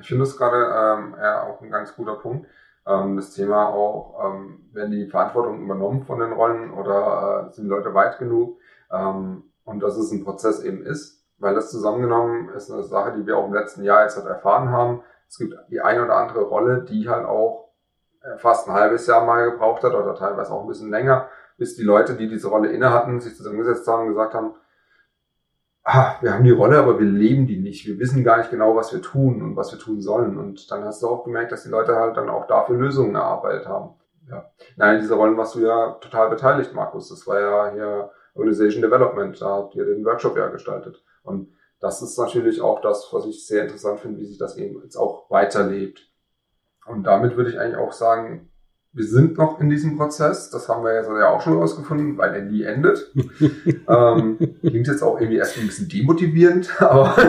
Ich 0.00 0.06
finde 0.06 0.24
das 0.24 0.36
gerade 0.36 0.56
ähm, 0.56 1.16
ja, 1.20 1.42
auch 1.42 1.60
ein 1.60 1.70
ganz 1.70 1.94
guter 1.96 2.14
Punkt. 2.14 2.46
Ähm, 2.86 3.16
das 3.16 3.32
Thema 3.32 3.68
auch, 3.68 4.24
ähm, 4.24 4.68
werden 4.72 4.92
die 4.92 5.06
Verantwortung 5.06 5.62
übernommen 5.62 6.04
von 6.04 6.20
den 6.20 6.32
Rollen 6.32 6.72
oder 6.72 7.48
äh, 7.48 7.52
sind 7.52 7.64
die 7.64 7.70
Leute 7.70 7.94
weit 7.94 8.18
genug? 8.18 8.58
Ähm, 8.90 9.44
und 9.64 9.80
dass 9.80 9.96
es 9.96 10.10
ein 10.12 10.24
Prozess 10.24 10.62
eben 10.62 10.82
ist, 10.82 11.24
weil 11.38 11.54
das 11.54 11.70
zusammengenommen 11.70 12.48
ist 12.50 12.70
eine 12.70 12.82
Sache, 12.82 13.12
die 13.12 13.26
wir 13.26 13.36
auch 13.36 13.46
im 13.46 13.54
letzten 13.54 13.82
Jahr 13.82 14.02
jetzt 14.02 14.16
halt 14.16 14.26
erfahren 14.26 14.70
haben. 14.70 15.02
Es 15.28 15.38
gibt 15.38 15.54
die 15.70 15.80
eine 15.80 16.04
oder 16.04 16.16
andere 16.16 16.42
Rolle, 16.42 16.84
die 16.88 17.08
halt 17.08 17.26
auch 17.26 17.72
äh, 18.22 18.38
fast 18.38 18.68
ein 18.68 18.74
halbes 18.74 19.06
Jahr 19.06 19.24
mal 19.24 19.50
gebraucht 19.50 19.82
hat 19.82 19.92
oder 19.92 20.14
teilweise 20.14 20.52
auch 20.52 20.62
ein 20.62 20.68
bisschen 20.68 20.90
länger, 20.90 21.28
bis 21.58 21.76
die 21.76 21.82
Leute, 21.82 22.14
die 22.14 22.28
diese 22.28 22.48
Rolle 22.48 22.70
inne 22.70 22.92
hatten, 22.92 23.20
sich 23.20 23.36
zusammengesetzt 23.36 23.86
haben 23.86 24.02
und 24.02 24.08
gesagt 24.08 24.34
haben, 24.34 24.54
ah, 25.88 26.16
wir 26.20 26.34
haben 26.34 26.44
die 26.44 26.50
Rolle, 26.50 26.78
aber 26.78 26.98
wir 26.98 27.06
leben 27.06 27.46
die 27.46 27.58
nicht. 27.58 27.86
Wir 27.86 27.98
wissen 27.98 28.22
gar 28.22 28.38
nicht 28.38 28.50
genau, 28.50 28.76
was 28.76 28.92
wir 28.92 29.00
tun 29.00 29.40
und 29.42 29.56
was 29.56 29.72
wir 29.72 29.78
tun 29.78 30.02
sollen. 30.02 30.36
Und 30.36 30.70
dann 30.70 30.84
hast 30.84 31.02
du 31.02 31.08
auch 31.08 31.24
gemerkt, 31.24 31.50
dass 31.50 31.62
die 31.62 31.70
Leute 31.70 31.96
halt 31.96 32.16
dann 32.16 32.28
auch 32.28 32.46
dafür 32.46 32.76
Lösungen 32.76 33.14
erarbeitet 33.14 33.66
haben. 33.66 33.94
Ja. 34.28 34.50
Nein, 34.76 35.00
diese 35.00 35.14
Rollen 35.14 35.38
warst 35.38 35.54
du 35.54 35.60
ja 35.60 35.92
total 36.00 36.28
beteiligt, 36.28 36.74
Markus. 36.74 37.08
Das 37.08 37.26
war 37.26 37.40
ja 37.40 37.72
hier 37.72 38.10
Organization 38.34 38.82
Development. 38.82 39.40
Da 39.40 39.48
habt 39.48 39.74
ihr 39.74 39.86
den 39.86 40.04
Workshop 40.04 40.36
ja 40.36 40.48
gestaltet. 40.48 41.02
Und 41.22 41.48
das 41.80 42.02
ist 42.02 42.18
natürlich 42.18 42.60
auch 42.60 42.82
das, 42.82 43.08
was 43.12 43.24
ich 43.24 43.46
sehr 43.46 43.62
interessant 43.62 44.00
finde, 44.00 44.20
wie 44.20 44.26
sich 44.26 44.38
das 44.38 44.58
eben 44.58 44.82
jetzt 44.82 44.96
auch 44.96 45.30
weiterlebt. 45.30 46.06
Und 46.86 47.04
damit 47.04 47.36
würde 47.36 47.50
ich 47.50 47.58
eigentlich 47.58 47.78
auch 47.78 47.92
sagen, 47.92 48.47
wir 48.98 49.06
sind 49.06 49.38
noch 49.38 49.60
in 49.60 49.70
diesem 49.70 49.96
Prozess. 49.96 50.50
Das 50.50 50.68
haben 50.68 50.82
wir 50.84 50.92
jetzt 50.94 51.08
ja 51.08 51.28
auch 51.28 51.40
schon 51.40 51.56
rausgefunden, 51.56 52.18
weil 52.18 52.34
er 52.34 52.42
nie 52.42 52.64
endet. 52.64 53.12
ähm, 53.88 54.36
klingt 54.60 54.88
jetzt 54.88 55.02
auch 55.02 55.20
irgendwie 55.20 55.38
erst 55.38 55.56
ein 55.56 55.66
bisschen 55.66 55.88
demotivierend, 55.88 56.82
aber 56.82 57.14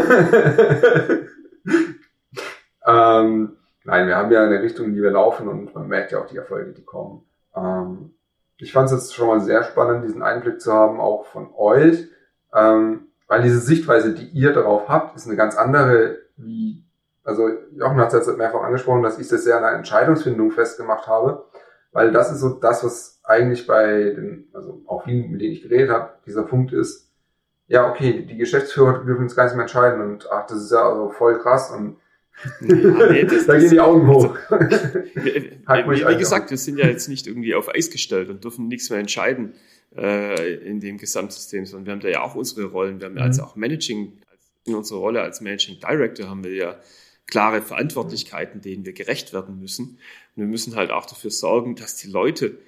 ähm, 2.87 3.55
nein, 3.83 4.07
wir 4.07 4.15
haben 4.15 4.31
ja 4.31 4.43
eine 4.43 4.63
Richtung, 4.63 4.87
in 4.87 4.95
die 4.95 5.03
wir 5.03 5.11
laufen 5.11 5.47
und 5.47 5.75
man 5.75 5.87
merkt 5.87 6.11
ja 6.11 6.19
auch 6.19 6.27
die 6.27 6.37
Erfolge, 6.37 6.73
die 6.73 6.83
kommen. 6.83 7.21
Ähm, 7.55 8.15
ich 8.57 8.73
fand 8.73 8.87
es 8.87 8.93
jetzt 8.93 9.13
schon 9.13 9.27
mal 9.27 9.39
sehr 9.39 9.63
spannend, 9.63 10.03
diesen 10.03 10.23
Einblick 10.23 10.59
zu 10.59 10.73
haben, 10.73 10.99
auch 10.99 11.25
von 11.27 11.49
euch. 11.55 12.07
Ähm, 12.51 13.09
weil 13.27 13.43
diese 13.43 13.59
Sichtweise, 13.59 14.15
die 14.15 14.25
ihr 14.29 14.53
darauf 14.53 14.89
habt, 14.89 15.15
ist 15.15 15.27
eine 15.27 15.35
ganz 15.35 15.55
andere, 15.55 16.17
wie, 16.35 16.83
also 17.23 17.47
Jochen 17.73 17.97
hat 17.97 18.11
es 18.11 18.25
jetzt 18.25 18.37
mehrfach 18.37 18.63
angesprochen, 18.63 19.03
dass 19.03 19.19
ich 19.19 19.27
das 19.27 19.43
sehr 19.43 19.57
an 19.57 19.61
der 19.61 19.73
Entscheidungsfindung 19.73 20.49
festgemacht 20.49 21.07
habe, 21.07 21.45
weil 21.91 22.11
das 22.11 22.31
ist 22.31 22.39
so 22.39 22.49
das, 22.49 22.83
was 22.83 23.19
eigentlich 23.23 23.67
bei 23.67 24.11
den, 24.15 24.49
also 24.53 24.81
auch 24.85 25.03
vielen, 25.03 25.31
mit 25.31 25.41
denen 25.41 25.53
ich 25.53 25.63
geredet 25.63 25.89
habe, 25.89 26.13
dieser 26.25 26.43
Punkt 26.43 26.73
ist, 26.73 27.11
ja, 27.67 27.89
okay, 27.89 28.25
die 28.25 28.37
Geschäftsführer 28.37 29.05
dürfen 29.05 29.23
uns 29.23 29.35
gar 29.35 29.45
nicht 29.45 29.53
mehr 29.53 29.63
entscheiden 29.63 30.01
und 30.01 30.27
ach, 30.31 30.47
das 30.47 30.63
ist 30.63 30.71
ja 30.71 30.89
also 30.89 31.09
voll 31.09 31.39
krass 31.39 31.71
und 31.71 31.97
ja, 32.61 33.11
nee, 33.11 33.23
das, 33.29 33.45
da 33.45 33.57
gehen 33.57 33.69
die 33.69 33.79
Augen 33.79 34.07
hoch. 34.07 34.35
Also, 35.65 35.91
wie, 35.91 36.07
wie, 36.07 36.17
gesagt, 36.17 36.49
wir 36.49 36.57
sind 36.57 36.79
ja 36.79 36.87
jetzt 36.87 37.09
nicht 37.09 37.27
irgendwie 37.27 37.53
auf 37.53 37.69
Eis 37.69 37.91
gestellt 37.91 38.29
und 38.29 38.43
dürfen 38.43 38.67
nichts 38.67 38.89
mehr 38.89 38.97
entscheiden 38.97 39.53
äh, 39.95 40.55
in 40.55 40.79
dem 40.79 40.97
Gesamtsystem, 40.97 41.67
sondern 41.67 41.85
wir 41.85 41.93
haben 41.93 41.99
da 41.99 42.07
ja 42.07 42.21
auch 42.23 42.33
unsere 42.33 42.65
Rollen. 42.65 42.99
Wir 42.99 43.05
haben 43.05 43.15
ja 43.17 43.21
mhm. 43.21 43.27
als 43.27 43.39
auch 43.39 43.55
Managing, 43.55 44.13
in 44.65 44.73
unserer 44.73 44.97
Rolle 44.97 45.21
als 45.21 45.41
Managing 45.41 45.79
Director 45.79 46.27
haben 46.27 46.43
wir 46.43 46.55
ja 46.55 46.75
klare 47.27 47.61
Verantwortlichkeiten, 47.61 48.61
denen 48.61 48.83
wir 48.83 48.93
gerecht 48.93 49.31
werden 49.31 49.59
müssen. 49.59 49.99
Und 50.35 50.43
wir 50.43 50.47
müssen 50.47 50.75
halt 50.75 50.91
auch 50.91 51.05
dafür 51.05 51.31
sorgen, 51.31 51.75
dass 51.75 51.95
die 51.95 52.09
Leute 52.09 52.59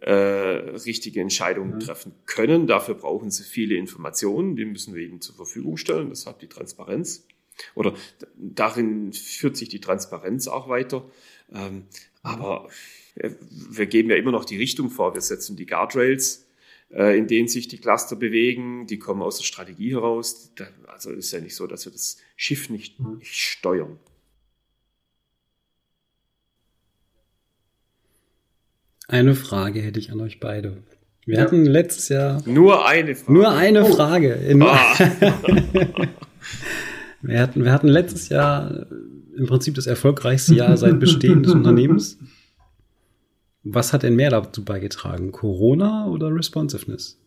äh, 0.00 0.12
richtige 0.12 1.20
Entscheidungen 1.20 1.74
mhm. 1.74 1.80
treffen 1.80 2.14
können. 2.26 2.66
Dafür 2.66 2.94
brauchen 2.94 3.30
sie 3.30 3.44
viele 3.44 3.76
Informationen, 3.76 4.56
die 4.56 4.64
müssen 4.64 4.94
wir 4.94 5.02
ihnen 5.02 5.20
zur 5.20 5.34
Verfügung 5.34 5.76
stellen. 5.76 6.10
Deshalb 6.10 6.38
die 6.40 6.48
Transparenz. 6.48 7.26
Oder 7.74 7.94
darin 8.36 9.12
führt 9.12 9.56
sich 9.56 9.70
die 9.70 9.80
Transparenz 9.80 10.46
auch 10.46 10.68
weiter. 10.68 11.08
Ähm, 11.52 11.84
aber 12.22 12.68
äh, 13.14 13.30
wir 13.70 13.86
geben 13.86 14.10
ja 14.10 14.16
immer 14.16 14.32
noch 14.32 14.44
die 14.44 14.58
Richtung 14.58 14.90
vor. 14.90 15.14
Wir 15.14 15.22
setzen 15.22 15.56
die 15.56 15.66
Guardrails 15.66 16.46
äh, 16.90 17.18
in 17.18 17.26
denen 17.26 17.48
sich 17.48 17.68
die 17.68 17.78
Cluster 17.78 18.16
bewegen, 18.16 18.86
die 18.86 18.98
kommen 18.98 19.22
aus 19.22 19.38
der 19.38 19.44
Strategie 19.44 19.92
heraus. 19.92 20.52
Also 20.86 21.10
ist 21.12 21.32
ja 21.32 21.40
nicht 21.40 21.56
so, 21.56 21.66
dass 21.66 21.84
wir 21.84 21.92
das 21.92 22.18
Schiff 22.36 22.70
nicht, 22.70 23.00
mhm. 23.00 23.18
nicht 23.18 23.34
steuern. 23.34 23.98
Eine 29.08 29.34
Frage 29.34 29.80
hätte 29.80 30.00
ich 30.00 30.10
an 30.10 30.20
euch 30.20 30.40
beide. 30.40 30.82
Wir 31.24 31.36
ja. 31.36 31.42
hatten 31.42 31.64
letztes 31.64 32.08
Jahr. 32.08 32.42
Nur 32.46 32.86
eine 32.86 33.14
Frage. 33.14 33.32
Nur 33.32 33.50
eine 33.50 33.84
oh. 33.84 33.92
Frage. 33.92 34.56
Ah. 34.60 34.96
wir, 37.22 37.40
hatten, 37.40 37.64
wir 37.64 37.72
hatten 37.72 37.88
letztes 37.88 38.28
Jahr 38.28 38.86
im 39.36 39.46
Prinzip 39.46 39.74
das 39.74 39.86
erfolgreichste 39.86 40.54
Jahr 40.54 40.76
seit 40.76 40.98
Bestehen 40.98 41.42
des 41.42 41.52
Unternehmens. 41.52 42.18
Was 43.62 43.92
hat 43.92 44.04
denn 44.04 44.14
mehr 44.14 44.30
dazu 44.30 44.64
beigetragen? 44.64 45.32
Corona 45.32 46.06
oder 46.06 46.32
Responsiveness? 46.32 47.18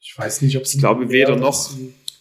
Ich 0.00 0.18
weiß 0.18 0.42
nicht, 0.42 0.56
ob 0.56 0.64
es. 0.64 0.74
Ich 0.74 0.80
glaube, 0.80 1.10
weder 1.10 1.36
noch. 1.36 1.70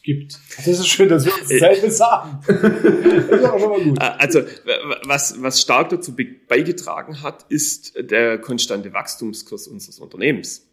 Gibt. 0.03 0.39
Das 0.57 0.67
ist 0.67 0.87
schön, 0.87 1.09
dass 1.09 1.25
wir 1.25 1.33
uns 1.33 1.49
dasselbe 1.49 1.87
äh. 1.87 1.91
sagen. 1.91 2.39
das 2.47 3.39
ist 3.39 3.43
aber 3.43 3.59
schon 3.59 3.69
mal 3.69 3.81
gut. 3.81 4.01
Äh, 4.01 4.05
also, 4.17 4.41
was, 5.05 5.41
was 5.41 5.61
stark 5.61 5.89
dazu 5.89 6.15
beigetragen 6.47 7.21
hat, 7.21 7.45
ist 7.49 7.93
der 7.99 8.39
konstante 8.39 8.93
Wachstumskurs 8.93 9.67
unseres 9.67 9.99
Unternehmens. 9.99 10.67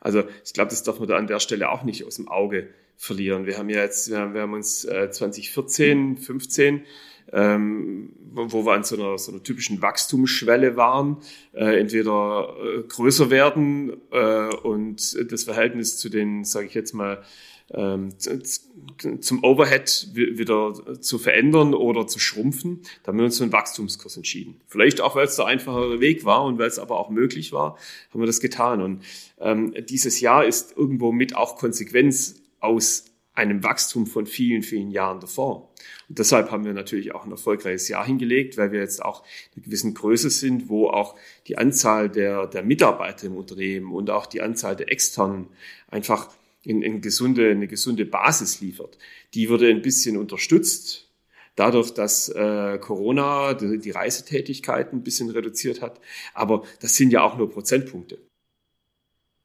Also, 0.00 0.24
ich 0.44 0.52
glaube, 0.52 0.70
das 0.70 0.82
darf 0.82 0.98
man 0.98 1.08
da 1.08 1.16
an 1.16 1.26
der 1.26 1.40
Stelle 1.40 1.70
auch 1.70 1.82
nicht 1.82 2.04
aus 2.04 2.16
dem 2.16 2.28
Auge 2.28 2.68
verlieren. 2.96 3.46
Wir 3.46 3.58
haben 3.58 3.68
ja 3.68 3.82
jetzt, 3.82 4.10
wir 4.10 4.18
haben, 4.18 4.34
wir 4.34 4.42
haben 4.42 4.54
uns 4.54 4.82
2014, 4.82 6.16
15 6.16 6.84
ähm, 7.32 8.12
wo 8.32 8.64
wir 8.64 8.72
an 8.72 8.84
so 8.84 8.96
einer, 8.96 9.18
so 9.18 9.32
einer 9.32 9.42
typischen 9.42 9.82
Wachstumsschwelle 9.82 10.76
waren, 10.76 11.18
äh, 11.52 11.80
entweder 11.80 12.54
äh, 12.62 12.82
größer 12.82 13.30
werden 13.30 13.96
äh, 14.10 14.54
und 14.54 15.32
das 15.32 15.44
Verhältnis 15.44 15.96
zu 15.96 16.08
den, 16.08 16.44
sage 16.44 16.66
ich 16.66 16.74
jetzt 16.74 16.92
mal, 16.92 17.22
zum 17.68 19.42
Overhead 19.42 20.08
wieder 20.14 21.00
zu 21.00 21.18
verändern 21.18 21.74
oder 21.74 22.06
zu 22.06 22.20
schrumpfen. 22.20 22.82
Da 23.02 23.08
haben 23.08 23.18
wir 23.18 23.24
uns 23.24 23.38
für 23.38 23.42
einen 23.42 23.52
Wachstumskurs 23.52 24.16
entschieden. 24.16 24.60
Vielleicht 24.68 25.00
auch, 25.00 25.16
weil 25.16 25.26
es 25.26 25.36
der 25.36 25.46
einfachere 25.46 26.00
Weg 26.00 26.24
war 26.24 26.44
und 26.44 26.58
weil 26.58 26.68
es 26.68 26.78
aber 26.78 26.98
auch 26.98 27.10
möglich 27.10 27.52
war, 27.52 27.76
haben 28.10 28.20
wir 28.20 28.26
das 28.26 28.40
getan. 28.40 28.80
Und 28.80 29.02
ähm, 29.40 29.74
dieses 29.88 30.20
Jahr 30.20 30.44
ist 30.44 30.76
irgendwo 30.76 31.10
mit 31.10 31.34
auch 31.34 31.56
Konsequenz 31.56 32.40
aus 32.60 33.06
einem 33.34 33.62
Wachstum 33.62 34.06
von 34.06 34.26
vielen, 34.26 34.62
vielen 34.62 34.90
Jahren 34.90 35.20
davor. 35.20 35.72
Und 36.08 36.18
deshalb 36.18 36.50
haben 36.50 36.64
wir 36.64 36.72
natürlich 36.72 37.14
auch 37.14 37.24
ein 37.24 37.32
erfolgreiches 37.32 37.88
Jahr 37.88 38.06
hingelegt, 38.06 38.56
weil 38.56 38.72
wir 38.72 38.80
jetzt 38.80 39.04
auch 39.04 39.24
eine 39.54 39.64
gewissen 39.64 39.92
Größe 39.92 40.30
sind, 40.30 40.68
wo 40.68 40.88
auch 40.88 41.16
die 41.46 41.58
Anzahl 41.58 42.08
der, 42.08 42.46
der 42.46 42.62
Mitarbeiter 42.62 43.26
im 43.26 43.36
Unternehmen 43.36 43.92
und 43.92 44.08
auch 44.08 44.26
die 44.26 44.40
Anzahl 44.40 44.76
der 44.76 44.90
Externen 44.90 45.48
einfach 45.88 46.30
in, 46.66 46.82
in 46.82 47.00
gesunde, 47.00 47.50
eine 47.50 47.68
gesunde 47.68 48.04
Basis 48.04 48.60
liefert. 48.60 48.98
Die 49.34 49.48
wurde 49.48 49.68
ein 49.68 49.82
bisschen 49.82 50.16
unterstützt 50.16 51.08
dadurch, 51.54 51.94
dass 51.94 52.28
äh, 52.28 52.78
Corona 52.78 53.54
die, 53.54 53.78
die 53.78 53.90
Reisetätigkeit 53.90 54.92
ein 54.92 55.02
bisschen 55.02 55.30
reduziert 55.30 55.80
hat. 55.80 56.00
Aber 56.34 56.64
das 56.80 56.94
sind 56.96 57.12
ja 57.12 57.22
auch 57.22 57.36
nur 57.38 57.50
Prozentpunkte. 57.50 58.18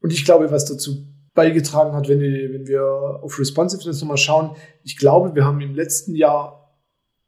Und 0.00 0.12
ich 0.12 0.24
glaube, 0.24 0.50
was 0.50 0.66
dazu 0.66 1.06
beigetragen 1.34 1.94
hat, 1.94 2.08
wenn 2.08 2.20
wir, 2.20 2.52
wenn 2.52 2.66
wir 2.66 2.84
auf 3.22 3.38
Responsiveness 3.38 4.00
nochmal 4.00 4.18
schauen. 4.18 4.54
Ich 4.82 4.98
glaube, 4.98 5.34
wir 5.34 5.44
haben 5.44 5.60
im 5.60 5.74
letzten 5.74 6.14
Jahr 6.14 6.76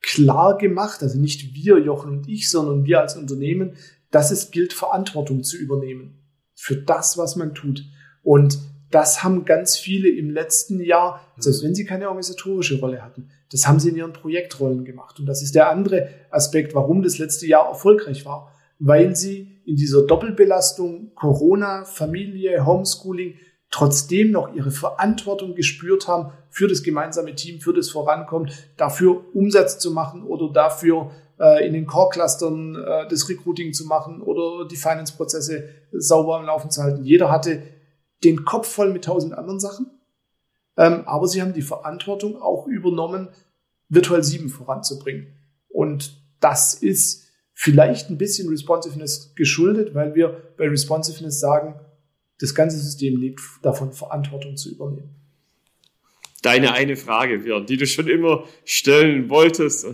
klar 0.03 0.59
gemacht, 0.59 1.03
also 1.03 1.19
nicht 1.19 1.55
wir, 1.55 1.79
Jochen 1.79 2.19
und 2.19 2.29
ich, 2.29 2.51
sondern 2.51 2.85
wir 2.85 3.01
als 3.01 3.17
Unternehmen, 3.17 3.77
dass 4.11 4.31
es 4.31 4.51
gilt, 4.51 4.75
Verantwortung 4.75 5.43
zu 5.43 5.57
übernehmen 5.57 6.19
für 6.55 6.77
das, 6.77 7.17
was 7.17 7.37
man 7.37 7.55
tut. 7.55 7.85
Und 8.23 8.59
das 8.91 9.25
haben 9.25 9.45
ganz 9.45 9.77
viele 9.77 10.09
im 10.09 10.31
letzten 10.31 10.81
Jahr, 10.81 11.21
selbst 11.37 11.65
wenn 11.65 11.75
sie 11.75 11.85
keine 11.85 12.09
organisatorische 12.09 12.79
Rolle 12.81 13.03
hatten, 13.03 13.31
das 13.51 13.67
haben 13.67 13.81
sie 13.81 13.91
in 13.91 13.97
ihren 13.97 14.13
Projektrollen 14.13 14.85
gemacht. 14.85 15.19
Und 15.21 15.27
das 15.27 15.43
ist 15.43 15.55
der 15.55 15.71
andere 15.71 16.09
Aspekt, 16.31 16.75
warum 16.75 17.03
das 17.03 17.19
letzte 17.19 17.47
Jahr 17.47 17.69
erfolgreich 17.69 18.25
war, 18.25 18.53
weil 18.79 19.17
sie 19.17 19.61
in 19.65 19.77
dieser 19.77 20.03
Doppelbelastung 20.03 21.13
Corona, 21.15 21.85
Familie, 21.85 22.67
Homeschooling 22.67 23.35
trotzdem 23.71 24.31
noch 24.31 24.55
ihre 24.55 24.71
Verantwortung 24.71 25.55
gespürt 25.55 26.07
haben 26.07 26.33
für 26.51 26.69
das 26.69 26.83
gemeinsame 26.83 27.35
Team, 27.35 27.61
für 27.61 27.73
das 27.73 27.91
Vorankommen, 27.91 28.51
dafür 28.77 29.25
Umsatz 29.35 29.79
zu 29.79 29.91
machen 29.91 30.23
oder 30.23 30.53
dafür 30.53 31.11
äh, 31.41 31.67
in 31.67 31.73
den 31.73 31.87
Core-Clustern 31.87 32.77
äh, 32.77 33.09
das 33.09 33.29
Recruiting 33.29 33.73
zu 33.73 33.87
machen 33.87 34.23
oder 34.23 34.69
die 34.69 34.77
Finance-Prozesse 34.77 35.69
sauber 35.93 36.39
am 36.39 36.47
Laufen 36.47 36.71
zu 36.71 36.83
halten. 36.83 37.05
Jeder 37.05 37.31
hatte 37.31 37.63
den 38.25 38.45
Kopf 38.45 38.69
voll 38.69 38.93
mit 38.93 39.05
tausend 39.05 39.35
anderen 39.35 39.61
Sachen, 39.61 39.87
ähm, 40.77 41.03
aber 41.07 41.29
sie 41.29 41.43
haben 41.43 41.53
die 41.53 41.63
Verantwortung 41.63 42.41
auch 42.41 42.67
übernommen, 42.67 43.29
Virtual 43.89 44.25
7 44.25 44.49
voranzubringen. 44.49 45.29
Und 45.69 46.21
das 46.41 46.75
ist 46.75 47.29
vielleicht 47.53 48.11
ein 48.11 48.19
bisschen 48.19 48.49
Responsiveness 48.49 49.35
geschuldet, 49.35 49.95
weil 49.95 50.15
wir 50.15 50.55
bei 50.57 50.69
Responsiveness 50.69 51.39
sagen, 51.39 51.79
das 52.41 52.55
ganze 52.55 52.79
System 52.79 53.17
lebt 53.17 53.41
davon, 53.63 53.93
Verantwortung 53.93 54.57
zu 54.57 54.71
übernehmen. 54.71 55.15
Deine 56.43 56.73
eine 56.73 56.97
Frage, 56.97 57.39
Björn, 57.39 57.65
die 57.65 57.77
du 57.77 57.87
schon 57.87 58.09
immer 58.09 58.45
stellen 58.65 59.31
wolltest. 59.31 59.87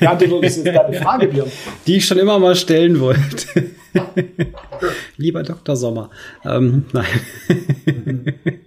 Ja, 0.00 0.14
das 0.14 0.22
ist 0.22 0.64
jetzt 0.64 0.66
deine 0.66 1.00
Frage, 1.00 1.28
Björn. 1.28 1.50
Die 1.86 1.96
ich 1.98 2.06
schon 2.06 2.18
immer 2.18 2.38
mal 2.38 2.56
stellen 2.56 2.98
wollte. 2.98 3.70
Lieber 5.16 5.42
Dr. 5.42 5.76
Sommer. 5.76 6.10
Ähm, 6.44 6.84
nein. 6.92 8.34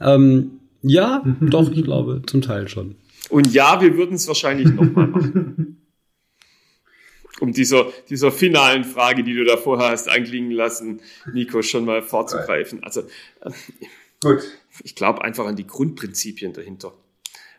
ähm, 0.00 0.60
ja, 0.82 1.22
doch, 1.40 1.70
ich 1.70 1.84
glaube, 1.84 2.22
zum 2.26 2.42
Teil 2.42 2.68
schon. 2.68 2.96
Und 3.28 3.52
ja, 3.52 3.80
wir 3.80 3.96
würden 3.96 4.16
es 4.16 4.26
wahrscheinlich 4.26 4.68
nochmal 4.68 5.06
machen. 5.06 5.76
um 7.40 7.52
dieser, 7.52 7.86
dieser 8.08 8.32
finalen 8.32 8.84
Frage, 8.84 9.22
die 9.22 9.34
du 9.34 9.44
da 9.44 9.56
vorher 9.56 9.90
hast 9.90 10.08
anklingen 10.08 10.50
lassen, 10.50 11.00
Nico, 11.32 11.62
schon 11.62 11.84
mal 11.84 12.02
vorzugreifen. 12.02 12.82
Also, 12.82 13.02
äh, 13.40 13.50
Gut. 14.22 14.42
ich 14.82 14.94
glaube 14.94 15.22
einfach 15.22 15.46
an 15.46 15.56
die 15.56 15.66
Grundprinzipien 15.66 16.52
dahinter. 16.52 16.92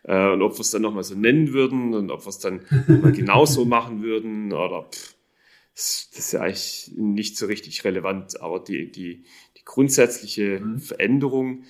Äh, 0.04 0.32
und 0.34 0.42
ob 0.42 0.56
wir 0.56 0.62
es 0.62 0.72
dann 0.72 0.82
nochmal 0.82 1.04
so 1.04 1.16
nennen 1.16 1.54
würden 1.54 1.94
und 1.94 2.12
ob 2.12 2.26
wir 2.26 2.30
es 2.30 2.40
dann 2.40 2.62
mal 2.88 3.12
genauso 3.12 3.66
machen 3.66 4.02
würden 4.02 4.52
oder 4.52 4.84
pff, 4.92 5.16
das, 5.82 6.10
das 6.12 6.26
ist 6.26 6.32
ja 6.34 6.42
eigentlich 6.42 6.92
nicht 6.96 7.38
so 7.38 7.48
richtig 7.48 7.84
relevant. 7.84 8.40
Aber 8.40 8.60
die, 8.60 8.92
die, 8.92 9.24
die 9.58 9.66
grundsätzliche 9.66 10.60
mhm. 10.60 10.80
Veränderung, 10.80 11.64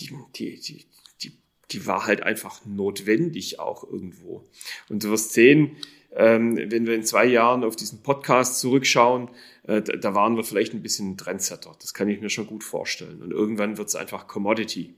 die, 0.00 0.12
die, 0.34 0.60
die, 0.60 0.86
die, 1.22 1.32
die 1.70 1.86
war 1.86 2.06
halt 2.06 2.22
einfach 2.22 2.64
notwendig 2.66 3.58
auch 3.58 3.84
irgendwo. 3.84 4.46
Und 4.90 5.02
du 5.02 5.10
wirst 5.10 5.32
sehen, 5.32 5.76
ähm, 6.14 6.56
wenn 6.56 6.86
wir 6.86 6.94
in 6.94 7.04
zwei 7.04 7.24
Jahren 7.24 7.64
auf 7.64 7.76
diesen 7.76 8.02
Podcast 8.02 8.58
zurückschauen, 8.60 9.30
äh, 9.62 9.80
da, 9.80 9.96
da, 9.96 10.14
waren 10.14 10.36
wir 10.36 10.44
vielleicht 10.44 10.74
ein 10.74 10.82
bisschen 10.82 11.16
Trendsetter. 11.16 11.74
Das 11.80 11.94
kann 11.94 12.08
ich 12.08 12.20
mir 12.20 12.30
schon 12.30 12.48
gut 12.48 12.64
vorstellen. 12.64 13.22
Und 13.22 13.30
irgendwann 13.30 13.78
wird 13.78 13.88
es 13.88 13.94
einfach 13.94 14.26
Commodity. 14.26 14.94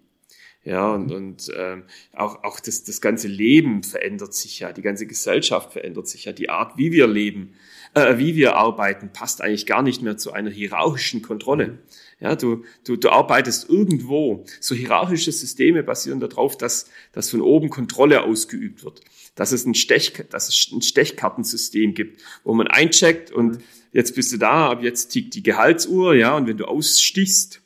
Ja, 0.65 0.93
und, 0.93 1.11
und 1.11 1.53
ähm, 1.57 1.85
auch, 2.13 2.45
auch 2.45 2.61
das, 2.61 2.85
das 2.85 3.01
ganze 3.01 3.27
Leben 3.27 3.83
verändert 3.83 4.33
sich 4.33 4.61
ja, 4.61 4.73
die 4.73 4.83
ganze 4.83 5.07
Gesellschaft 5.09 5.73
verändert 5.73 6.07
sich 6.07 6.27
ja, 6.27 6.33
die 6.33 6.51
Art, 6.51 6.79
wie 6.79 6.93
wir 6.93 7.09
leben, 7.09 7.55
äh, 7.95 8.19
wie 8.19 8.35
wir 8.37 8.57
arbeiten, 8.57 9.11
passt 9.13 9.43
eigentlich 9.43 9.67
gar 9.67 9.83
nicht 9.83 10.03
mehr 10.03 10.17
zu 10.17 10.33
einer 10.33 10.51
hierarchischen 10.51 11.23
Kontrolle. 11.23 11.79
Ja, 12.21 12.37
du, 12.37 12.65
du, 12.85 12.97
du 12.97 13.11
arbeitest 13.11 13.69
irgendwo. 13.69 14.45
So 14.61 14.75
hierarchische 14.75 15.33
Systeme 15.33 15.83
basieren 15.83 16.21
darauf, 16.21 16.57
dass, 16.57 16.87
dass 17.13 17.31
von 17.31 17.41
oben 17.41 17.69
Kontrolle 17.69 18.23
ausgeübt 18.23 18.85
wird. 18.85 19.01
Dass 19.35 19.53
es 19.53 19.67
ein, 19.67 19.75
Stech, 19.75 20.25
dass 20.31 20.49
es 20.49 20.71
ein 20.73 20.83
Stechkartensystem 20.83 21.95
gibt, 21.95 22.21
wo 22.45 22.55
man 22.55 22.67
eincheckt 22.67 23.31
und 23.31 23.59
jetzt 23.93 24.15
bist 24.15 24.33
du 24.33 24.39
da, 24.39 24.71
ab 24.71 24.83
jetzt 24.83 25.09
tickt 25.09 25.35
die 25.35 25.43
Gehaltsuhr, 25.43 26.15
ja, 26.15 26.37
und 26.37 26.47
wenn 26.47 26.57
du 26.57 26.67
ausstichst, 26.67 27.63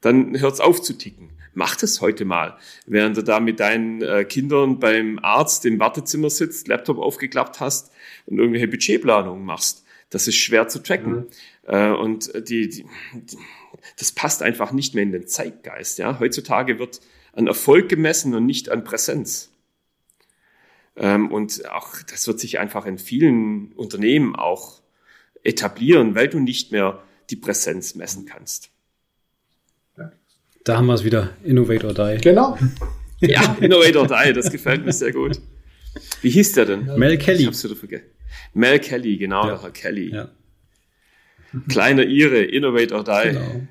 dann 0.00 0.38
hört 0.38 0.54
es 0.54 0.60
auf 0.60 0.82
zu 0.82 0.96
ticken. 0.96 1.30
Mach 1.58 1.74
das 1.74 2.02
heute 2.02 2.26
mal, 2.26 2.58
während 2.84 3.16
du 3.16 3.22
da 3.22 3.40
mit 3.40 3.60
deinen 3.60 4.02
äh, 4.02 4.26
Kindern 4.26 4.78
beim 4.78 5.18
Arzt 5.22 5.64
im 5.64 5.80
Wartezimmer 5.80 6.28
sitzt, 6.28 6.68
Laptop 6.68 6.98
aufgeklappt 6.98 7.60
hast 7.60 7.90
und 8.26 8.38
irgendwelche 8.38 8.68
Budgetplanungen 8.68 9.42
machst. 9.42 9.82
Das 10.10 10.28
ist 10.28 10.36
schwer 10.36 10.68
zu 10.68 10.82
tracken. 10.82 11.14
Mhm. 11.14 11.26
Äh, 11.62 11.92
und 11.92 12.30
die, 12.46 12.68
die, 12.68 12.84
das 13.98 14.12
passt 14.12 14.42
einfach 14.42 14.72
nicht 14.72 14.94
mehr 14.94 15.02
in 15.02 15.12
den 15.12 15.28
Zeitgeist. 15.28 15.98
Ja? 15.98 16.20
Heutzutage 16.20 16.78
wird 16.78 17.00
an 17.32 17.46
Erfolg 17.46 17.88
gemessen 17.88 18.34
und 18.34 18.44
nicht 18.44 18.68
an 18.68 18.84
Präsenz. 18.84 19.50
Ähm, 20.94 21.32
und 21.32 21.70
auch 21.70 22.02
das 22.02 22.26
wird 22.26 22.38
sich 22.38 22.58
einfach 22.58 22.84
in 22.84 22.98
vielen 22.98 23.72
Unternehmen 23.72 24.36
auch 24.36 24.82
etablieren, 25.42 26.14
weil 26.14 26.28
du 26.28 26.38
nicht 26.38 26.70
mehr 26.70 27.02
die 27.30 27.36
Präsenz 27.36 27.94
messen 27.94 28.26
kannst. 28.26 28.68
Da 30.66 30.78
haben 30.78 30.86
wir 30.86 30.94
es 30.94 31.04
wieder. 31.04 31.30
Innovate 31.44 31.86
or 31.86 31.94
Die. 31.94 32.20
Genau. 32.20 32.58
Ja, 33.18 33.56
Innovate 33.62 33.98
or 33.98 34.06
Die, 34.06 34.34
das 34.34 34.52
gefällt 34.52 34.84
mir 34.84 34.92
sehr 34.92 35.10
gut. 35.10 35.40
Wie 36.20 36.28
hieß 36.28 36.52
der 36.52 36.66
denn? 36.66 36.90
Mel 36.98 37.16
Kelly. 37.16 37.40
Ich 37.40 37.46
hab's 37.46 37.64
wieder 37.64 37.74
vergessen. 37.74 38.04
Mel 38.52 38.78
Kelly, 38.78 39.16
genau, 39.16 39.48
ja. 39.48 39.62
Herr 39.62 39.70
Kelly. 39.70 40.12
Ja. 40.12 40.28
Kleiner 41.66 42.04
Ire, 42.04 42.42
Innovate 42.42 42.94
or 42.94 43.04
Die. 43.04 43.30
Genau. 43.30 43.62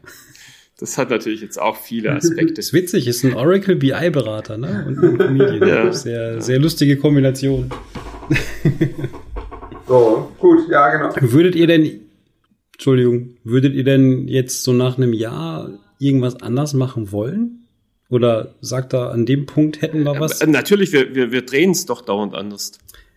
Das 0.79 0.97
hat 0.97 1.11
natürlich 1.11 1.41
jetzt 1.41 1.61
auch 1.61 1.77
viele 1.77 2.11
Aspekte. 2.11 2.55
Das 2.55 2.65
ist 2.65 2.73
witzig, 2.73 3.05
ist 3.05 3.23
ein 3.23 3.35
Oracle 3.35 3.75
BI-Berater 3.75 4.57
ne? 4.57 4.85
und 4.87 4.97
ein 5.03 5.17
Comedian. 5.19 5.67
Ja. 5.67 5.93
Sehr, 5.93 6.41
sehr 6.41 6.57
lustige 6.57 6.97
Kombination. 6.97 7.69
So, 9.87 10.31
gut, 10.39 10.67
ja, 10.67 10.89
genau. 10.89 11.31
Würdet 11.31 11.53
ihr 11.53 11.67
denn, 11.67 12.01
Entschuldigung, 12.73 13.37
würdet 13.43 13.75
ihr 13.75 13.83
denn 13.83 14.27
jetzt 14.27 14.63
so 14.63 14.73
nach 14.73 14.97
einem 14.97 15.13
Jahr 15.13 15.84
irgendwas 15.99 16.41
anders 16.41 16.73
machen 16.73 17.11
wollen? 17.11 17.67
Oder 18.09 18.53
sagt 18.61 18.93
er, 18.93 19.11
an 19.11 19.25
dem 19.25 19.45
Punkt 19.45 19.81
hätten 19.81 20.03
wir 20.03 20.19
was? 20.19 20.41
Äh, 20.41 20.47
natürlich, 20.47 20.91
wir, 20.91 21.15
wir, 21.15 21.31
wir 21.31 21.45
drehen 21.45 21.71
es 21.71 21.85
doch 21.85 22.01
dauernd 22.01 22.35
anders. 22.35 22.73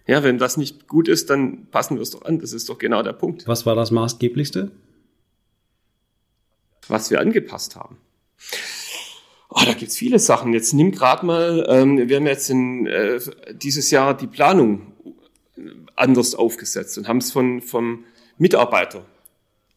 Ja, 0.06 0.22
wenn 0.22 0.38
das 0.38 0.56
nicht 0.56 0.88
gut 0.88 1.06
ist, 1.06 1.28
dann 1.28 1.66
passen 1.66 1.96
wir 1.96 2.02
es 2.02 2.10
doch 2.10 2.22
an. 2.22 2.38
Das 2.38 2.52
ist 2.52 2.68
doch 2.68 2.78
genau 2.78 3.02
der 3.02 3.12
Punkt. 3.12 3.46
Was 3.46 3.66
war 3.66 3.74
das 3.74 3.90
maßgeblichste? 3.90 4.70
Was 6.88 7.10
wir 7.10 7.20
angepasst 7.20 7.76
haben. 7.76 7.98
Oh, 9.50 9.60
da 9.66 9.74
gibt's 9.74 9.96
viele 9.96 10.18
Sachen. 10.18 10.54
Jetzt 10.54 10.72
nimm 10.72 10.92
gerade 10.92 11.26
mal, 11.26 11.66
ähm, 11.68 12.08
wir 12.08 12.16
haben 12.16 12.26
jetzt 12.26 12.48
in, 12.48 12.86
äh, 12.86 13.20
dieses 13.52 13.90
Jahr 13.90 14.16
die 14.16 14.26
Planung 14.26 14.92
anders 15.96 16.34
aufgesetzt 16.34 16.96
und 16.96 17.08
haben 17.08 17.18
es 17.18 17.32
von, 17.32 17.60
vom 17.60 18.04
Mitarbeiter 18.38 19.04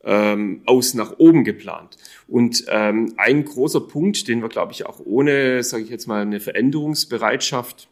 ähm, 0.04 0.62
aus 0.66 0.94
nach 0.94 1.20
oben 1.20 1.44
geplant. 1.44 1.98
Und 2.28 2.66
ähm, 2.68 3.14
ein 3.18 3.46
großer 3.46 3.82
Punkt, 3.82 4.28
den 4.28 4.42
wir, 4.42 4.50
glaube 4.50 4.74
ich, 4.74 4.86
auch 4.86 5.00
ohne, 5.00 5.64
sage 5.64 5.84
ich 5.84 5.90
jetzt 5.90 6.08
mal, 6.08 6.22
eine 6.22 6.40
Veränderungsbereitschaft 6.40 7.90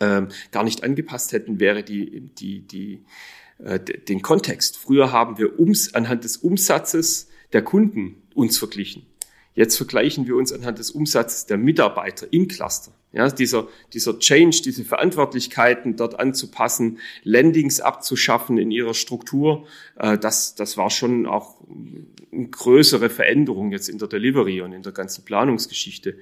ähm, 0.00 0.28
gar 0.50 0.64
nicht 0.64 0.82
angepasst 0.82 1.32
hätten, 1.32 1.60
wäre 1.60 1.82
die, 1.82 2.30
die, 2.38 2.66
die, 2.66 3.04
äh, 3.58 3.78
den 3.80 4.22
Kontext. 4.22 4.76
Früher 4.76 5.12
haben 5.12 5.38
wir 5.38 5.58
ums, 5.58 5.94
anhand 5.94 6.24
des 6.24 6.38
Umsatzes 6.38 7.28
der 7.52 7.62
Kunden 7.62 8.22
uns 8.34 8.58
verglichen. 8.58 9.06
Jetzt 9.54 9.76
vergleichen 9.76 10.26
wir 10.26 10.36
uns 10.36 10.52
anhand 10.52 10.78
des 10.78 10.90
Umsatzes 10.90 11.46
der 11.46 11.58
Mitarbeiter 11.58 12.32
im 12.32 12.48
Cluster. 12.48 12.92
Ja, 13.12 13.28
dieser, 13.28 13.66
dieser 13.92 14.20
Change, 14.20 14.62
diese 14.64 14.84
Verantwortlichkeiten 14.84 15.96
dort 15.96 16.20
anzupassen, 16.20 17.00
Landings 17.24 17.80
abzuschaffen 17.80 18.56
in 18.56 18.70
ihrer 18.70 18.94
Struktur, 18.94 19.66
äh, 19.96 20.16
das, 20.16 20.54
das 20.54 20.76
war 20.76 20.90
schon 20.90 21.26
auch 21.26 21.56
eine 22.32 22.48
größere 22.48 23.10
Veränderung 23.10 23.72
jetzt 23.72 23.88
in 23.88 23.98
der 23.98 24.06
Delivery 24.06 24.60
und 24.60 24.72
in 24.72 24.82
der 24.82 24.92
ganzen 24.92 25.24
Planungsgeschichte. 25.24 26.16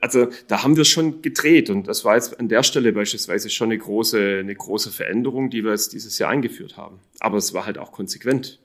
Also 0.00 0.28
da 0.46 0.62
haben 0.62 0.76
wir 0.76 0.84
schon 0.84 1.20
gedreht 1.20 1.68
und 1.68 1.88
das 1.88 2.04
war 2.04 2.14
jetzt 2.14 2.38
an 2.38 2.48
der 2.48 2.62
Stelle 2.62 2.92
beispielsweise 2.92 3.50
schon 3.50 3.70
eine 3.70 3.78
große, 3.78 4.38
eine 4.38 4.54
große 4.54 4.92
Veränderung, 4.92 5.50
die 5.50 5.64
wir 5.64 5.72
jetzt 5.72 5.92
dieses 5.92 6.18
Jahr 6.18 6.30
eingeführt 6.30 6.76
haben. 6.76 7.00
Aber 7.18 7.38
es 7.38 7.52
war 7.52 7.66
halt 7.66 7.76
auch 7.76 7.90
konsequent. 7.90 8.60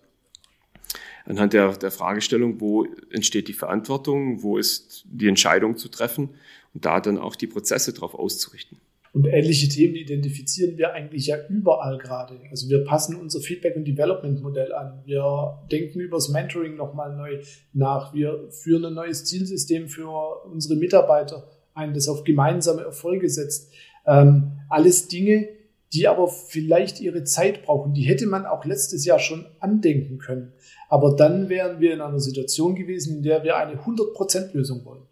Anhand 1.25 1.53
der, 1.53 1.73
der 1.73 1.91
Fragestellung, 1.91 2.61
wo 2.61 2.85
entsteht 3.11 3.47
die 3.47 3.53
Verantwortung, 3.53 4.43
wo 4.43 4.57
ist 4.57 5.05
die 5.09 5.27
Entscheidung 5.27 5.75
zu 5.77 5.89
treffen 5.89 6.29
und 6.73 6.85
da 6.85 7.01
dann 7.01 7.17
auch 7.17 7.35
die 7.35 7.47
Prozesse 7.47 7.93
darauf 7.93 8.13
auszurichten. 8.13 8.77
Und 9.15 9.27
ähnliche 9.27 9.69
Themen 9.69 9.95
identifizieren 9.95 10.77
wir 10.77 10.91
eigentlich 10.91 11.27
ja 11.27 11.37
überall 11.47 11.97
gerade. 11.97 12.37
Also 12.51 12.69
wir 12.69 12.83
passen 12.83 13.15
unser 13.15 13.39
Feedback- 13.39 13.77
und 13.77 13.85
Development-Modell 13.85 14.73
an. 14.73 15.01
Wir 15.05 15.57
denken 15.71 16.01
über 16.01 16.17
das 16.17 16.27
Mentoring 16.27 16.75
nochmal 16.75 17.15
neu 17.15 17.39
nach. 17.71 18.13
Wir 18.13 18.49
führen 18.51 18.83
ein 18.83 18.93
neues 18.93 19.23
Zielsystem 19.23 19.87
für 19.87 20.09
unsere 20.45 20.75
Mitarbeiter 20.75 21.47
ein, 21.73 21.93
das 21.93 22.09
auf 22.09 22.25
gemeinsame 22.25 22.81
Erfolge 22.81 23.29
setzt. 23.29 23.71
Ähm, 24.05 24.51
alles 24.67 25.07
Dinge, 25.07 25.47
die 25.95 26.07
aber 26.07 26.27
vielleicht 26.27 26.99
ihre 26.99 27.23
Zeit 27.23 27.63
brauchen. 27.63 27.93
Die 27.93 28.03
hätte 28.03 28.27
man 28.27 28.45
auch 28.45 28.65
letztes 28.65 29.05
Jahr 29.05 29.19
schon 29.19 29.45
andenken 29.59 30.17
können. 30.17 30.51
Aber 30.89 31.15
dann 31.15 31.47
wären 31.47 31.79
wir 31.79 31.93
in 31.93 32.01
einer 32.01 32.19
Situation 32.19 32.75
gewesen, 32.75 33.17
in 33.17 33.23
der 33.23 33.43
wir 33.43 33.55
eine 33.55 33.81
100%-Lösung 33.81 34.83
wollen. 34.83 35.03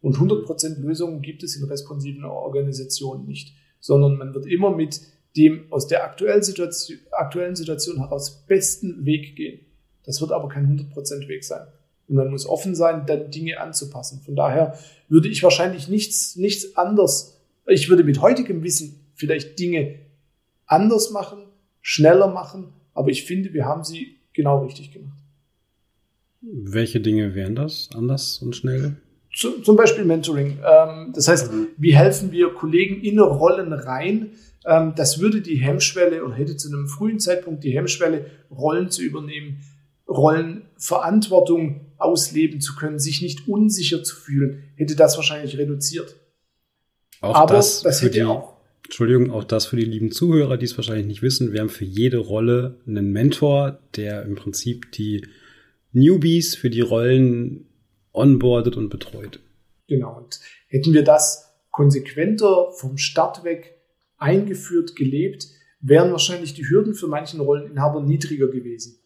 Und 0.00 0.16
100% 0.16 0.80
Lösungen 0.80 1.20
gibt 1.20 1.42
es 1.42 1.56
in 1.56 1.64
responsiven 1.64 2.24
Organisationen 2.24 3.26
nicht, 3.26 3.54
sondern 3.80 4.16
man 4.16 4.32
wird 4.34 4.46
immer 4.46 4.74
mit 4.74 5.02
dem 5.36 5.70
aus 5.70 5.86
der 5.86 6.04
aktuellen 6.04 6.42
Situation, 6.42 6.98
aktuellen 7.12 7.54
Situation 7.54 7.98
heraus 7.98 8.44
besten 8.46 9.04
Weg 9.04 9.36
gehen. 9.36 9.60
Das 10.04 10.22
wird 10.22 10.32
aber 10.32 10.48
kein 10.48 10.66
100% 10.66 11.28
Weg 11.28 11.44
sein. 11.44 11.66
Und 12.08 12.16
man 12.16 12.30
muss 12.30 12.46
offen 12.46 12.74
sein, 12.74 13.04
dann 13.06 13.30
Dinge 13.30 13.60
anzupassen. 13.60 14.22
Von 14.24 14.34
daher 14.34 14.76
würde 15.08 15.28
ich 15.28 15.42
wahrscheinlich 15.42 15.86
nichts, 15.88 16.34
nichts 16.36 16.76
anders, 16.76 17.36
ich 17.66 17.88
würde 17.88 18.04
mit 18.04 18.20
heutigem 18.20 18.64
Wissen 18.64 19.00
vielleicht 19.14 19.58
Dinge 19.58 19.99
anders 20.70 21.10
machen, 21.10 21.46
schneller 21.82 22.28
machen, 22.28 22.72
aber 22.94 23.10
ich 23.10 23.24
finde, 23.24 23.52
wir 23.52 23.64
haben 23.64 23.84
sie 23.84 24.18
genau 24.32 24.64
richtig 24.64 24.92
gemacht. 24.92 25.18
Welche 26.40 27.00
Dinge 27.00 27.34
wären 27.34 27.54
das 27.54 27.90
anders 27.94 28.38
und 28.38 28.56
schnell? 28.56 28.96
Zum 29.32 29.76
Beispiel 29.76 30.04
Mentoring. 30.04 30.58
Ähm, 30.64 31.12
das 31.14 31.28
heißt, 31.28 31.52
mhm. 31.52 31.68
wie 31.76 31.94
helfen 31.94 32.32
wir 32.32 32.52
Kollegen 32.54 33.00
in 33.02 33.20
Rollen 33.20 33.72
rein? 33.72 34.30
Ähm, 34.64 34.94
das 34.96 35.20
würde 35.20 35.40
die 35.40 35.56
Hemmschwelle 35.56 36.24
oder 36.24 36.34
hätte 36.34 36.56
zu 36.56 36.68
einem 36.68 36.88
frühen 36.88 37.20
Zeitpunkt 37.20 37.62
die 37.62 37.70
Hemmschwelle, 37.72 38.26
Rollen 38.50 38.90
zu 38.90 39.02
übernehmen, 39.02 39.60
Rollenverantwortung 40.08 41.92
ausleben 41.98 42.60
zu 42.60 42.74
können, 42.74 42.98
sich 42.98 43.22
nicht 43.22 43.46
unsicher 43.46 44.02
zu 44.02 44.16
fühlen, 44.16 44.64
hätte 44.74 44.96
das 44.96 45.16
wahrscheinlich 45.16 45.56
reduziert. 45.58 46.16
Auch 47.20 47.34
Aber 47.34 47.54
das, 47.54 47.82
das 47.82 48.02
hätte 48.02 48.12
die, 48.12 48.24
auch. 48.24 48.56
Entschuldigung, 48.84 49.30
auch 49.30 49.44
das 49.44 49.66
für 49.66 49.76
die 49.76 49.84
lieben 49.84 50.10
Zuhörer, 50.10 50.56
die 50.56 50.64
es 50.64 50.76
wahrscheinlich 50.76 51.06
nicht 51.06 51.22
wissen. 51.22 51.52
Wir 51.52 51.60
haben 51.60 51.68
für 51.68 51.84
jede 51.84 52.18
Rolle 52.18 52.80
einen 52.86 53.12
Mentor, 53.12 53.78
der 53.96 54.22
im 54.22 54.34
Prinzip 54.34 54.90
die 54.92 55.26
Newbies 55.92 56.56
für 56.56 56.70
die 56.70 56.80
Rollen 56.80 57.66
onboardet 58.12 58.76
und 58.76 58.88
betreut. 58.88 59.40
Genau. 59.86 60.16
Und 60.16 60.40
hätten 60.68 60.92
wir 60.92 61.04
das 61.04 61.52
konsequenter 61.70 62.72
vom 62.72 62.98
Start 62.98 63.44
weg 63.44 63.76
eingeführt, 64.18 64.96
gelebt, 64.96 65.48
wären 65.80 66.12
wahrscheinlich 66.12 66.54
die 66.54 66.68
Hürden 66.68 66.94
für 66.94 67.06
manchen 67.06 67.40
Rolleninhaber 67.40 68.02
niedriger 68.02 68.48
gewesen. 68.48 68.98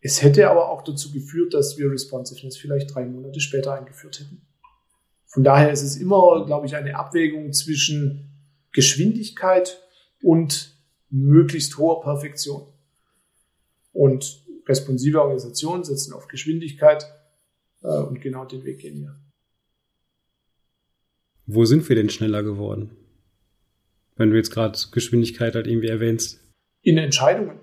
Es 0.00 0.22
hätte 0.22 0.50
aber 0.50 0.70
auch 0.70 0.84
dazu 0.84 1.12
geführt, 1.12 1.54
dass 1.54 1.78
wir 1.78 1.90
Responsiveness 1.90 2.56
vielleicht 2.56 2.94
drei 2.94 3.06
Monate 3.06 3.40
später 3.40 3.74
eingeführt 3.74 4.20
hätten. 4.20 4.42
Von 5.26 5.42
daher 5.42 5.72
ist 5.72 5.82
es 5.82 5.96
immer, 5.96 6.44
glaube 6.46 6.66
ich, 6.66 6.76
eine 6.76 6.96
Abwägung 6.96 7.52
zwischen 7.52 8.33
Geschwindigkeit 8.74 9.80
und 10.22 10.76
möglichst 11.08 11.78
hoher 11.78 12.02
Perfektion. 12.02 12.66
Und 13.92 14.44
responsive 14.66 15.20
Organisationen 15.20 15.84
setzen 15.84 16.12
auf 16.12 16.28
Geschwindigkeit 16.28 17.06
äh, 17.82 17.88
und 17.88 18.20
genau 18.20 18.44
den 18.44 18.64
Weg 18.64 18.80
gehen 18.80 19.00
wir. 19.00 19.16
Wo 21.46 21.64
sind 21.64 21.88
wir 21.88 21.96
denn 21.96 22.10
schneller 22.10 22.42
geworden? 22.42 22.96
Wenn 24.16 24.30
du 24.30 24.36
jetzt 24.36 24.50
gerade 24.50 24.78
Geschwindigkeit 24.92 25.54
halt 25.54 25.66
irgendwie 25.66 25.88
erwähnst. 25.88 26.40
In 26.82 26.98
Entscheidungen. 26.98 27.60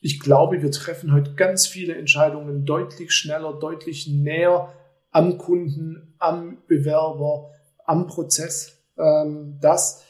Ich 0.00 0.20
glaube, 0.20 0.62
wir 0.62 0.70
treffen 0.70 1.12
heute 1.12 1.34
ganz 1.34 1.66
viele 1.66 1.94
Entscheidungen 1.94 2.64
deutlich 2.64 3.12
schneller, 3.12 3.58
deutlich 3.58 4.06
näher 4.08 4.72
am 5.10 5.38
Kunden, 5.38 6.14
am 6.18 6.58
Bewerber, 6.66 7.52
am 7.84 8.06
Prozess. 8.06 8.78
Ähm, 8.96 9.58
das, 9.60 10.04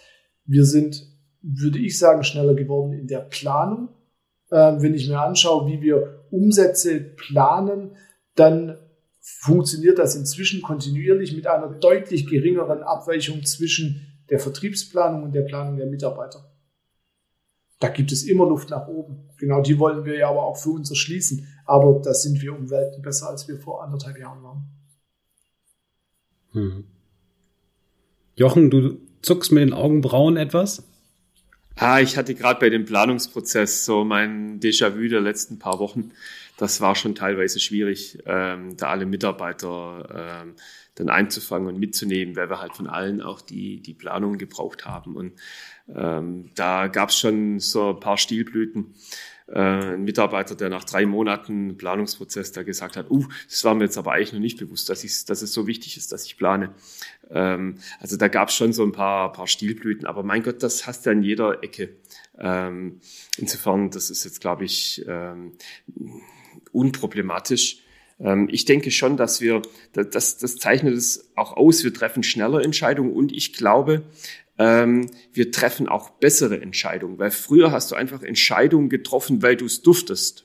wir 0.48 0.64
sind, 0.64 1.06
würde 1.42 1.78
ich 1.78 1.98
sagen, 1.98 2.24
schneller 2.24 2.54
geworden 2.54 2.94
in 2.94 3.06
der 3.06 3.20
Planung. 3.20 3.90
Ähm, 4.50 4.82
wenn 4.82 4.94
ich 4.94 5.08
mir 5.08 5.20
anschaue, 5.20 5.70
wie 5.70 5.80
wir 5.82 6.24
Umsätze 6.30 6.98
planen, 7.00 7.92
dann 8.34 8.78
funktioniert 9.20 9.98
das 9.98 10.16
inzwischen 10.16 10.62
kontinuierlich 10.62 11.36
mit 11.36 11.46
einer 11.46 11.68
deutlich 11.68 12.26
geringeren 12.26 12.82
Abweichung 12.82 13.44
zwischen 13.44 14.06
der 14.30 14.38
Vertriebsplanung 14.38 15.22
und 15.22 15.34
der 15.34 15.42
Planung 15.42 15.76
der 15.76 15.86
Mitarbeiter. 15.86 16.50
Da 17.78 17.88
gibt 17.88 18.10
es 18.10 18.24
immer 18.24 18.48
Luft 18.48 18.70
nach 18.70 18.88
oben. 18.88 19.28
Genau 19.36 19.60
die 19.60 19.78
wollen 19.78 20.04
wir 20.04 20.16
ja 20.16 20.30
aber 20.30 20.44
auch 20.44 20.56
für 20.56 20.70
uns 20.70 20.90
erschließen. 20.90 21.46
Aber 21.64 22.00
da 22.02 22.12
sind 22.12 22.40
wir 22.40 22.56
um 22.56 22.70
Welten 22.70 23.02
besser, 23.02 23.28
als 23.28 23.46
wir 23.46 23.58
vor 23.58 23.84
anderthalb 23.84 24.18
Jahren 24.18 24.42
waren. 24.42 24.64
Hm. 26.52 26.84
Jochen, 28.34 28.70
du 28.70 28.98
zuckst 29.22 29.52
mit 29.52 29.62
den 29.62 29.72
Augenbrauen 29.72 30.36
etwas? 30.36 30.84
Ah, 31.76 32.00
ich 32.00 32.16
hatte 32.16 32.34
gerade 32.34 32.58
bei 32.58 32.70
dem 32.70 32.84
Planungsprozess 32.84 33.84
so 33.84 34.04
mein 34.04 34.58
Déjà-vu 34.58 35.08
der 35.08 35.20
letzten 35.20 35.58
paar 35.60 35.78
Wochen. 35.78 36.10
Das 36.56 36.80
war 36.80 36.96
schon 36.96 37.14
teilweise 37.14 37.60
schwierig, 37.60 38.18
ähm, 38.26 38.76
da 38.76 38.88
alle 38.88 39.06
Mitarbeiter 39.06 40.42
ähm, 40.44 40.54
dann 40.96 41.08
einzufangen 41.08 41.68
und 41.68 41.78
mitzunehmen, 41.78 42.34
weil 42.34 42.50
wir 42.50 42.60
halt 42.60 42.74
von 42.74 42.88
allen 42.88 43.22
auch 43.22 43.40
die, 43.40 43.80
die 43.80 43.94
Planung 43.94 44.38
gebraucht 44.38 44.86
haben. 44.86 45.14
Und 45.14 45.34
ähm, 45.94 46.50
da 46.56 46.88
gab 46.88 47.10
es 47.10 47.18
schon 47.18 47.60
so 47.60 47.90
ein 47.90 48.00
paar 48.00 48.18
Stilblüten. 48.18 48.94
Äh, 49.50 49.94
ein 49.94 50.04
Mitarbeiter, 50.04 50.54
der 50.54 50.68
nach 50.68 50.84
drei 50.84 51.06
Monaten 51.06 51.78
Planungsprozess 51.78 52.52
da 52.52 52.62
gesagt 52.62 52.96
hat, 52.98 53.10
uh, 53.10 53.26
das 53.48 53.64
war 53.64 53.74
mir 53.74 53.84
jetzt 53.84 53.96
aber 53.96 54.12
eigentlich 54.12 54.34
noch 54.34 54.40
nicht 54.40 54.58
bewusst, 54.58 54.90
dass, 54.90 55.04
ich, 55.04 55.24
dass 55.24 55.40
es 55.40 55.54
so 55.54 55.66
wichtig 55.66 55.96
ist, 55.96 56.12
dass 56.12 56.26
ich 56.26 56.36
plane. 56.36 56.74
Ähm, 57.30 57.78
also 57.98 58.18
da 58.18 58.28
gab 58.28 58.50
es 58.50 58.54
schon 58.54 58.74
so 58.74 58.84
ein 58.84 58.92
paar, 58.92 59.32
paar 59.32 59.46
Stilblüten, 59.46 60.06
aber 60.06 60.22
mein 60.22 60.42
Gott, 60.42 60.62
das 60.62 60.86
hast 60.86 61.06
du 61.06 61.10
an 61.10 61.22
jeder 61.22 61.62
Ecke. 61.62 61.96
Ähm, 62.38 63.00
insofern, 63.38 63.90
das 63.90 64.10
ist 64.10 64.24
jetzt, 64.24 64.42
glaube 64.42 64.64
ich, 64.64 65.04
ähm, 65.08 65.52
unproblematisch. 66.72 67.82
Ähm, 68.20 68.48
ich 68.50 68.66
denke 68.66 68.90
schon, 68.90 69.16
dass 69.16 69.40
wir, 69.40 69.62
das, 69.92 70.36
das 70.36 70.56
zeichnet 70.56 70.94
es 70.94 71.30
auch 71.36 71.56
aus, 71.56 71.84
wir 71.84 71.94
treffen 71.94 72.22
schneller 72.22 72.62
Entscheidungen 72.62 73.12
und 73.12 73.32
ich 73.32 73.54
glaube, 73.54 74.02
ähm, 74.58 75.10
wir 75.32 75.52
treffen 75.52 75.88
auch 75.88 76.10
bessere 76.10 76.60
Entscheidungen, 76.60 77.18
weil 77.18 77.30
früher 77.30 77.70
hast 77.70 77.90
du 77.90 77.94
einfach 77.94 78.22
Entscheidungen 78.22 78.88
getroffen, 78.88 79.42
weil 79.42 79.56
du 79.56 79.64
es 79.64 79.82
durftest. 79.82 80.44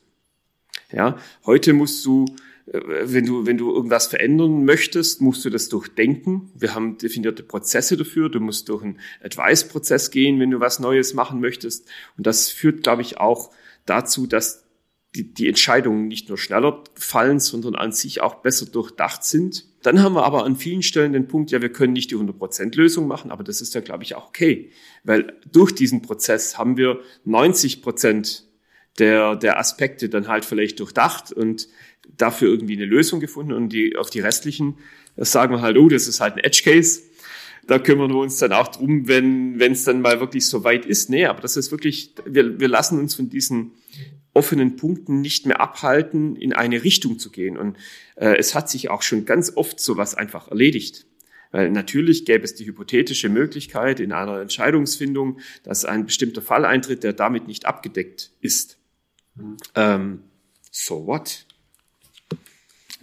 Ja, 0.91 1.17
heute 1.45 1.73
musst 1.73 2.05
du, 2.05 2.25
äh, 2.67 2.79
wenn 3.03 3.25
du, 3.25 3.47
wenn 3.47 3.57
du 3.57 3.73
irgendwas 3.73 4.07
verändern 4.07 4.65
möchtest, 4.65 5.21
musst 5.21 5.43
du 5.43 5.49
das 5.49 5.69
durchdenken. 5.69 6.51
Wir 6.55 6.75
haben 6.75 6.99
definierte 6.99 7.41
Prozesse 7.41 7.97
dafür. 7.97 8.29
Du 8.29 8.39
musst 8.39 8.69
durch 8.69 8.83
einen 8.83 8.99
Advice-Prozess 9.23 10.11
gehen, 10.11 10.39
wenn 10.39 10.51
du 10.51 10.59
was 10.59 10.79
Neues 10.79 11.15
machen 11.15 11.41
möchtest. 11.41 11.89
Und 12.15 12.27
das 12.27 12.49
führt, 12.49 12.83
glaube 12.83 13.01
ich, 13.01 13.17
auch 13.17 13.51
dazu, 13.85 14.27
dass 14.27 14.65
die, 15.15 15.33
die 15.33 15.47
Entscheidungen 15.47 16.07
nicht 16.07 16.29
nur 16.29 16.37
schneller 16.37 16.83
fallen, 16.95 17.39
sondern 17.39 17.75
an 17.75 17.91
sich 17.91 18.21
auch 18.21 18.35
besser 18.35 18.67
durchdacht 18.67 19.23
sind. 19.23 19.65
Dann 19.83 20.01
haben 20.01 20.15
wir 20.15 20.23
aber 20.23 20.45
an 20.45 20.55
vielen 20.55 20.81
Stellen 20.81 21.13
den 21.13 21.27
Punkt, 21.27 21.51
ja, 21.51 21.61
wir 21.61 21.71
können 21.71 21.93
nicht 21.93 22.09
die 22.09 22.15
100% 22.15 22.75
Lösung 22.75 23.07
machen, 23.07 23.31
aber 23.31 23.43
das 23.43 23.61
ist 23.61 23.75
ja, 23.75 23.81
glaube 23.81 24.03
ich, 24.03 24.15
auch 24.15 24.29
okay. 24.29 24.71
Weil 25.03 25.37
durch 25.51 25.75
diesen 25.75 26.01
Prozess 26.01 26.57
haben 26.57 26.77
wir 26.77 27.01
90% 27.27 28.43
der, 28.99 29.35
der 29.35 29.59
Aspekte 29.59 30.09
dann 30.09 30.27
halt 30.27 30.45
vielleicht 30.45 30.79
durchdacht 30.79 31.31
und 31.31 31.67
dafür 32.17 32.49
irgendwie 32.49 32.75
eine 32.75 32.85
Lösung 32.85 33.19
gefunden 33.19 33.53
und 33.53 33.69
die, 33.69 33.95
auf 33.95 34.09
die 34.09 34.19
restlichen 34.19 34.77
sagen 35.17 35.53
wir 35.53 35.61
halt, 35.61 35.77
oh, 35.77 35.89
das 35.89 36.07
ist 36.07 36.21
halt 36.21 36.35
ein 36.35 36.43
Edge 36.43 36.61
Case. 36.63 37.01
Da 37.67 37.79
kümmern 37.79 38.11
wir 38.11 38.19
uns 38.19 38.37
dann 38.37 38.51
auch 38.51 38.67
drum, 38.67 39.07
wenn 39.07 39.59
es 39.59 39.85
dann 39.85 40.01
mal 40.01 40.19
wirklich 40.19 40.45
so 40.47 40.63
weit 40.63 40.85
ist. 40.85 41.09
Nee, 41.09 41.25
aber 41.25 41.41
das 41.41 41.55
ist 41.55 41.71
wirklich, 41.71 42.13
wir, 42.25 42.59
wir 42.59 42.67
lassen 42.67 42.99
uns 42.99 43.15
von 43.15 43.29
diesen 43.29 43.71
offenen 44.33 44.75
Punkten 44.75 45.21
nicht 45.21 45.45
mehr 45.45 45.61
abhalten, 45.61 46.35
in 46.35 46.53
eine 46.53 46.83
Richtung 46.83 47.19
zu 47.19 47.29
gehen. 47.29 47.57
Und 47.57 47.77
äh, 48.15 48.35
es 48.37 48.55
hat 48.55 48.69
sich 48.69 48.89
auch 48.89 49.01
schon 49.01 49.25
ganz 49.25 49.53
oft 49.55 49.79
sowas 49.79 50.15
einfach 50.15 50.49
erledigt. 50.49 51.05
Weil 51.51 51.69
natürlich 51.69 52.25
gäbe 52.25 52.43
es 52.43 52.55
die 52.55 52.65
hypothetische 52.65 53.29
Möglichkeit 53.29 53.99
in 53.99 54.11
einer 54.11 54.41
Entscheidungsfindung, 54.41 55.39
dass 55.61 55.85
ein 55.85 56.05
bestimmter 56.05 56.41
Fall 56.41 56.65
eintritt, 56.65 57.03
der 57.03 57.13
damit 57.13 57.47
nicht 57.47 57.65
abgedeckt 57.67 58.31
ist. 58.41 58.79
Mhm. 59.35 59.57
Ähm, 59.75 60.19
so 60.71 61.05
what? 61.05 61.45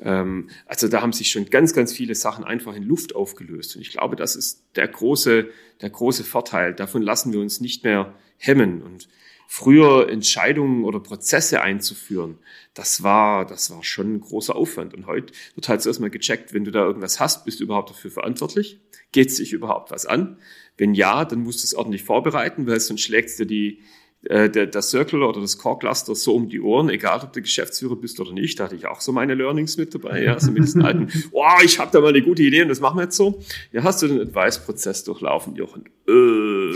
Ähm, 0.02 0.50
also 0.66 0.88
da 0.88 1.00
haben 1.00 1.12
sich 1.12 1.30
schon 1.30 1.48
ganz, 1.48 1.74
ganz 1.74 1.92
viele 1.92 2.16
Sachen 2.16 2.44
einfach 2.44 2.74
in 2.74 2.82
Luft 2.82 3.14
aufgelöst. 3.14 3.76
Und 3.76 3.82
ich 3.82 3.92
glaube, 3.92 4.16
das 4.16 4.34
ist 4.34 4.64
der 4.74 4.88
große, 4.88 5.48
der 5.80 5.90
große 5.90 6.24
Vorteil. 6.24 6.74
Davon 6.74 7.02
lassen 7.02 7.32
wir 7.32 7.40
uns 7.40 7.60
nicht 7.60 7.84
mehr 7.84 8.14
hemmen. 8.36 8.82
Und 8.82 9.08
früher 9.52 10.08
Entscheidungen 10.08 10.84
oder 10.84 11.00
Prozesse 11.00 11.60
einzuführen, 11.60 12.38
das 12.72 13.02
war, 13.02 13.44
das 13.44 13.68
war 13.72 13.82
schon 13.82 14.14
ein 14.14 14.20
großer 14.20 14.54
Aufwand. 14.54 14.94
Und 14.94 15.06
heute 15.06 15.34
wird 15.56 15.68
halt 15.68 15.82
zuerst 15.82 15.98
mal 15.98 16.08
gecheckt, 16.08 16.54
wenn 16.54 16.62
du 16.62 16.70
da 16.70 16.84
irgendwas 16.84 17.18
hast, 17.18 17.44
bist 17.44 17.58
du 17.58 17.64
überhaupt 17.64 17.90
dafür 17.90 18.12
verantwortlich? 18.12 18.78
Geht 19.10 19.32
sich 19.32 19.52
überhaupt 19.52 19.90
was 19.90 20.06
an? 20.06 20.38
Wenn 20.76 20.94
ja, 20.94 21.24
dann 21.24 21.40
musst 21.40 21.64
du 21.64 21.64
es 21.64 21.74
ordentlich 21.74 22.04
vorbereiten, 22.04 22.68
weil 22.68 22.78
sonst 22.78 23.00
schlägst 23.00 23.40
dir 23.40 23.44
die, 23.44 23.80
äh, 24.24 24.50
der, 24.50 24.66
der 24.66 24.82
Circle 24.82 25.22
oder 25.22 25.40
das 25.40 25.56
Core 25.56 25.78
Cluster 25.78 26.14
so 26.14 26.34
um 26.34 26.48
die 26.48 26.60
Ohren, 26.60 26.90
egal 26.90 27.20
ob 27.22 27.32
du 27.32 27.40
Geschäftsführer 27.40 27.96
bist 27.96 28.20
oder 28.20 28.32
nicht. 28.32 28.60
Da 28.60 28.64
hatte 28.64 28.74
ich 28.74 28.86
auch 28.86 29.00
so 29.00 29.12
meine 29.12 29.34
Learnings 29.34 29.78
mit 29.78 29.94
dabei, 29.94 30.22
ja, 30.22 30.38
so 30.38 30.50
mit 30.50 30.62
diesen 30.62 30.82
alten, 30.82 31.08
oh, 31.32 31.44
ich 31.64 31.78
habe 31.78 31.90
da 31.90 32.00
mal 32.00 32.08
eine 32.08 32.20
gute 32.20 32.42
Idee 32.42 32.62
und 32.62 32.68
das 32.68 32.80
machen 32.80 32.98
wir 32.98 33.04
jetzt 33.04 33.16
so. 33.16 33.40
Ja, 33.72 33.82
hast 33.82 34.02
du 34.02 34.08
den 34.08 34.20
Advice-Prozess 34.20 35.04
durchlaufen, 35.04 35.56
Jochen? 35.56 35.84
Äh, 36.06 36.72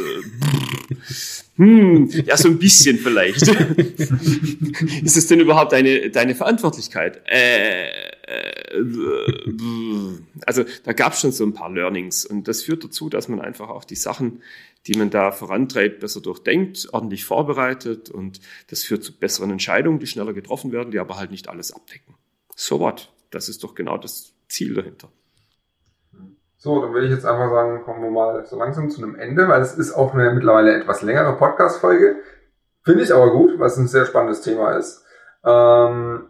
hm, 1.56 2.08
ja, 2.24 2.36
so 2.36 2.48
ein 2.48 2.58
bisschen 2.58 2.98
vielleicht. 2.98 3.42
Ist 5.02 5.16
es 5.16 5.26
denn 5.26 5.40
überhaupt 5.40 5.72
deine, 5.72 6.10
deine 6.10 6.34
Verantwortlichkeit? 6.34 7.20
Äh, 7.26 7.88
äh, 7.88 7.88
also 10.46 10.64
da 10.84 10.92
gab 10.92 11.12
es 11.12 11.20
schon 11.20 11.32
so 11.32 11.44
ein 11.44 11.54
paar 11.54 11.70
Learnings 11.70 12.24
und 12.24 12.48
das 12.48 12.62
führt 12.62 12.84
dazu, 12.84 13.08
dass 13.08 13.28
man 13.28 13.40
einfach 13.40 13.68
auch 13.68 13.84
die 13.84 13.96
Sachen 13.96 14.42
die 14.86 14.98
man 14.98 15.08
da 15.08 15.30
vorantreibt, 15.30 16.00
besser 16.00 16.20
durchdenkt, 16.20 16.90
ordentlich 16.92 17.24
vorbereitet 17.24 18.10
und 18.10 18.40
das 18.68 18.82
führt 18.82 19.02
zu 19.02 19.18
besseren 19.18 19.50
Entscheidungen, 19.50 19.98
die 19.98 20.06
schneller 20.06 20.34
getroffen 20.34 20.72
werden, 20.72 20.90
die 20.90 20.98
aber 20.98 21.16
halt 21.16 21.30
nicht 21.30 21.48
alles 21.48 21.72
abdecken. 21.72 22.16
So 22.54 22.80
what? 22.80 23.10
das 23.34 23.48
ist 23.48 23.64
doch 23.64 23.74
genau 23.74 23.98
das 23.98 24.32
Ziel 24.48 24.74
dahinter. 24.74 25.08
So, 26.56 26.80
dann 26.80 26.94
würde 26.94 27.06
ich 27.06 27.12
jetzt 27.12 27.26
einfach 27.26 27.50
sagen, 27.50 27.82
kommen 27.82 28.02
wir 28.02 28.10
mal 28.10 28.46
so 28.46 28.56
langsam 28.56 28.88
zu 28.88 29.02
einem 29.02 29.16
Ende, 29.16 29.48
weil 29.48 29.60
es 29.60 29.76
ist 29.76 29.92
auch 29.92 30.14
eine 30.14 30.32
mittlerweile 30.32 30.74
etwas 30.74 31.02
längere 31.02 31.36
Podcast-Folge. 31.36 32.16
Finde 32.82 33.02
ich 33.02 33.12
aber 33.12 33.32
gut, 33.32 33.58
weil 33.58 33.66
es 33.66 33.76
ein 33.76 33.88
sehr 33.88 34.06
spannendes 34.06 34.40
Thema 34.40 34.76
ist. 34.76 35.04
Ähm, 35.44 36.28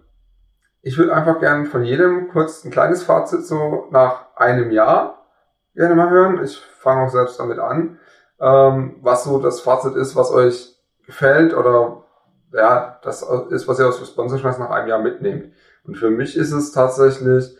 ich 0.84 0.98
würde 0.98 1.14
einfach 1.14 1.40
gerne 1.40 1.64
von 1.64 1.82
jedem 1.82 2.28
kurz 2.28 2.62
ein 2.64 2.70
kleines 2.70 3.02
Fazit 3.02 3.46
so 3.46 3.88
nach 3.90 4.36
einem 4.36 4.70
Jahr 4.70 5.26
gerne 5.74 5.94
mal 5.94 6.10
hören. 6.10 6.44
Ich 6.44 6.58
fange 6.58 7.06
auch 7.06 7.08
selbst 7.08 7.40
damit 7.40 7.58
an, 7.58 7.98
ähm, 8.38 8.96
was 9.00 9.24
so 9.24 9.38
das 9.38 9.60
Fazit 9.60 9.96
ist, 9.96 10.14
was 10.14 10.30
euch 10.30 10.76
gefällt 11.06 11.54
oder 11.54 12.04
ja, 12.52 13.00
das 13.02 13.22
ist, 13.50 13.66
was 13.66 13.78
ihr 13.78 13.88
aus 13.88 14.00
Responsiveness 14.00 14.58
nach 14.58 14.70
einem 14.70 14.88
Jahr 14.88 15.00
mitnehmt. 15.00 15.54
Und 15.84 15.96
für 15.96 16.10
mich 16.10 16.36
ist 16.36 16.52
es 16.52 16.72
tatsächlich, 16.72 17.56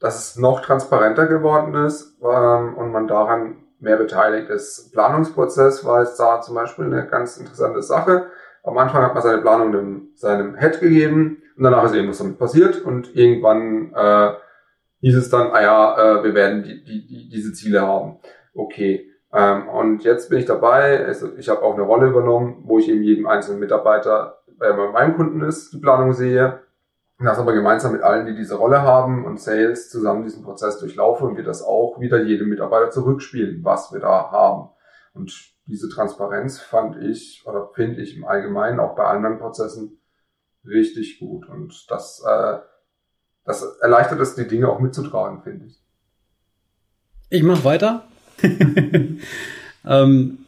dass 0.00 0.18
es 0.18 0.36
noch 0.36 0.62
transparenter 0.62 1.26
geworden 1.26 1.74
ist 1.74 2.18
ähm, 2.22 2.74
und 2.76 2.92
man 2.92 3.06
daran 3.06 3.56
mehr 3.78 3.98
beteiligt 3.98 4.48
ist. 4.48 4.90
Planungsprozess 4.92 5.84
war 5.84 6.00
jetzt 6.00 6.18
da 6.18 6.40
zum 6.40 6.54
Beispiel 6.54 6.86
eine 6.86 7.06
ganz 7.06 7.36
interessante 7.36 7.82
Sache. 7.82 8.26
Am 8.62 8.78
Anfang 8.78 9.02
hat 9.02 9.12
man 9.12 9.22
seine 9.22 9.42
Planung 9.42 9.72
dem, 9.72 10.08
seinem 10.14 10.56
Head 10.56 10.80
gegeben 10.80 11.42
und 11.56 11.64
danach 11.64 11.84
ist 11.84 11.94
irgendwas 11.94 12.18
damit 12.18 12.38
passiert 12.38 12.82
und 12.82 13.14
irgendwann 13.14 13.92
äh, 13.94 14.34
hieß 15.00 15.16
es 15.16 15.30
dann, 15.30 15.50
ah 15.52 15.62
ja, 15.62 16.18
äh, 16.20 16.24
wir 16.24 16.34
werden 16.34 16.62
die, 16.62 16.82
die, 16.84 17.06
die, 17.06 17.28
diese 17.28 17.52
Ziele 17.52 17.82
haben. 17.82 18.18
Okay. 18.54 19.10
Ähm, 19.32 19.68
und 19.68 20.04
jetzt 20.04 20.30
bin 20.30 20.38
ich 20.38 20.46
dabei, 20.46 21.04
also 21.04 21.36
ich 21.36 21.48
habe 21.48 21.62
auch 21.62 21.74
eine 21.74 21.82
Rolle 21.82 22.08
übernommen, 22.08 22.62
wo 22.64 22.78
ich 22.78 22.88
eben 22.88 23.02
jedem 23.02 23.26
einzelnen 23.26 23.60
Mitarbeiter, 23.60 24.38
der 24.60 24.72
bei 24.74 24.90
meinem 24.90 25.16
Kunden 25.16 25.42
ist, 25.42 25.72
die 25.72 25.80
Planung 25.80 26.12
sehe 26.12 26.60
das 27.24 27.38
aber 27.38 27.52
gemeinsam 27.52 27.92
mit 27.92 28.02
allen, 28.02 28.26
die 28.26 28.34
diese 28.34 28.56
Rolle 28.56 28.82
haben 28.82 29.24
und 29.24 29.40
Sales 29.40 29.90
zusammen 29.90 30.24
diesen 30.24 30.42
Prozess 30.42 30.78
durchlaufen 30.78 31.28
und 31.28 31.36
wir 31.36 31.44
das 31.44 31.62
auch 31.62 32.00
wieder 32.00 32.22
jedem 32.22 32.48
Mitarbeiter 32.48 32.90
zurückspielen, 32.90 33.64
was 33.64 33.92
wir 33.92 34.00
da 34.00 34.30
haben. 34.30 34.70
Und 35.14 35.54
diese 35.66 35.88
Transparenz 35.88 36.60
fand 36.60 36.96
ich 36.96 37.44
oder 37.46 37.68
finde 37.74 38.02
ich 38.02 38.16
im 38.16 38.24
Allgemeinen 38.24 38.80
auch 38.80 38.94
bei 38.94 39.04
anderen 39.04 39.38
Prozessen 39.38 40.00
richtig 40.66 41.18
gut. 41.18 41.48
Und 41.48 41.90
das, 41.90 42.22
äh, 42.26 42.58
das 43.44 43.62
erleichtert 43.80 44.20
es, 44.20 44.34
die 44.34 44.48
Dinge 44.48 44.68
auch 44.68 44.80
mitzutragen, 44.80 45.42
finde 45.42 45.66
ich. 45.66 45.82
Ich 47.30 47.42
mache 47.42 47.64
weiter. 47.64 48.06
ähm, 49.84 50.38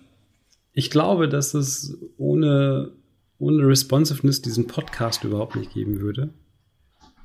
ich 0.73 0.91
glaube, 0.91 1.29
dass 1.29 1.55
es 1.55 1.99
ohne, 2.17 2.93
ohne 3.39 3.67
Responsiveness 3.67 4.43
diesen 4.43 4.67
Podcast 4.67 5.25
überhaupt 5.25 5.57
nicht 5.57 5.73
geben 5.73 6.01
würde 6.01 6.33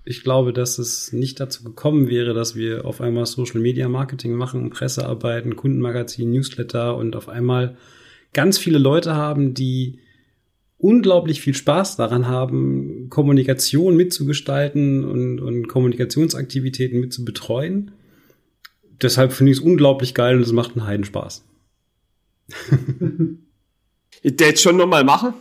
ich 0.03 0.23
glaube, 0.23 0.51
dass 0.53 0.79
es 0.79 1.13
nicht 1.13 1.39
dazu 1.39 1.63
gekommen 1.63 2.07
wäre, 2.07 2.33
dass 2.33 2.55
wir 2.55 2.85
auf 2.85 3.01
einmal 3.01 3.25
Social 3.25 3.59
Media 3.59 3.87
Marketing 3.87 4.33
machen, 4.33 4.69
Pressearbeiten, 4.71 5.55
Kundenmagazin, 5.55 6.31
Newsletter 6.31 6.95
und 6.97 7.15
auf 7.15 7.29
einmal 7.29 7.77
ganz 8.33 8.57
viele 8.57 8.79
Leute 8.79 9.15
haben, 9.15 9.53
die 9.53 9.99
unglaublich 10.81 11.41
viel 11.41 11.53
Spaß 11.53 11.95
daran 11.95 12.27
haben, 12.27 13.07
Kommunikation 13.09 13.95
mitzugestalten 13.95 15.05
und, 15.05 15.39
und 15.39 15.67
Kommunikationsaktivitäten 15.67 16.99
mit 16.99 17.13
zu 17.13 17.23
betreuen. 17.23 17.91
Deshalb 19.01 19.31
finde 19.31 19.51
ich 19.51 19.59
es 19.59 19.63
unglaublich 19.63 20.13
geil 20.13 20.35
und 20.37 20.41
es 20.41 20.51
macht 20.51 20.75
einen 20.75 20.85
Heidenspaß. 20.85 21.43
ich 24.23 24.39
werde 24.39 24.57
schon 24.57 24.77
nochmal 24.77 25.03
machen. 25.03 25.33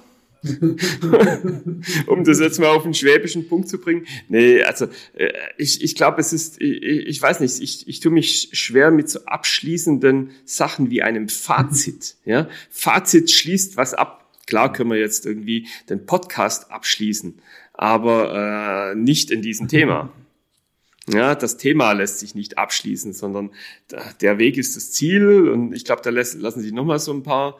um 2.06 2.24
das 2.24 2.40
jetzt 2.40 2.58
mal 2.58 2.68
auf 2.68 2.84
den 2.84 2.94
schwäbischen 2.94 3.46
Punkt 3.46 3.68
zu 3.68 3.78
bringen. 3.78 4.06
Nee, 4.28 4.62
also 4.62 4.86
äh, 5.14 5.28
ich, 5.58 5.82
ich 5.82 5.94
glaube, 5.94 6.18
es 6.18 6.32
ist, 6.32 6.58
ich, 6.62 6.82
ich 6.82 7.20
weiß 7.20 7.40
nicht, 7.40 7.60
ich, 7.60 7.86
ich 7.86 8.00
tue 8.00 8.10
mich 8.10 8.48
schwer 8.52 8.90
mit 8.90 9.10
so 9.10 9.22
abschließenden 9.26 10.30
Sachen 10.46 10.90
wie 10.90 11.02
einem 11.02 11.28
Fazit. 11.28 12.16
Ja? 12.24 12.48
Fazit 12.70 13.30
schließt 13.30 13.76
was 13.76 13.92
ab. 13.92 14.19
Klar 14.50 14.72
können 14.72 14.90
wir 14.90 14.98
jetzt 14.98 15.26
irgendwie 15.26 15.68
den 15.88 16.06
Podcast 16.06 16.72
abschließen, 16.72 17.40
aber 17.72 18.90
äh, 18.90 18.94
nicht 18.96 19.30
in 19.30 19.42
diesem 19.42 19.68
Thema. 19.68 20.12
Ja, 21.08 21.34
das 21.34 21.56
Thema 21.56 21.90
lässt 21.92 22.20
sich 22.20 22.36
nicht 22.36 22.58
abschließen, 22.58 23.14
sondern 23.14 23.50
der 24.20 24.38
Weg 24.38 24.56
ist 24.58 24.76
das 24.76 24.92
Ziel 24.92 25.48
und 25.48 25.72
ich 25.72 25.84
glaube, 25.84 26.02
da 26.02 26.10
lassen 26.10 26.60
sich 26.60 26.72
nochmal 26.72 27.00
so 27.00 27.12
ein 27.12 27.24
paar 27.24 27.58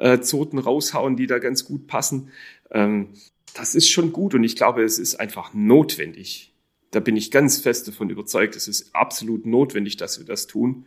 äh, 0.00 0.18
Zoten 0.20 0.58
raushauen, 0.58 1.14
die 1.14 1.26
da 1.26 1.38
ganz 1.38 1.64
gut 1.64 1.86
passen. 1.86 2.30
Ähm, 2.72 3.10
das 3.54 3.74
ist 3.76 3.88
schon 3.88 4.10
gut 4.10 4.34
und 4.34 4.42
ich 4.42 4.56
glaube, 4.56 4.82
es 4.82 4.98
ist 4.98 5.16
einfach 5.20 5.54
notwendig. 5.54 6.52
Da 6.90 6.98
bin 6.98 7.14
ich 7.14 7.30
ganz 7.30 7.58
fest 7.58 7.86
davon 7.86 8.10
überzeugt, 8.10 8.56
es 8.56 8.66
ist 8.66 8.94
absolut 8.96 9.46
notwendig, 9.46 9.96
dass 9.98 10.18
wir 10.18 10.26
das 10.26 10.46
tun, 10.46 10.86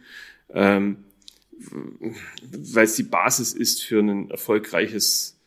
ähm, 0.49 1.05
weil 1.61 2.85
es 2.85 2.95
die 2.95 3.03
Basis 3.03 3.53
ist 3.53 3.83
für 3.83 3.99
ein 3.99 4.31
erfolgreiches 4.31 5.37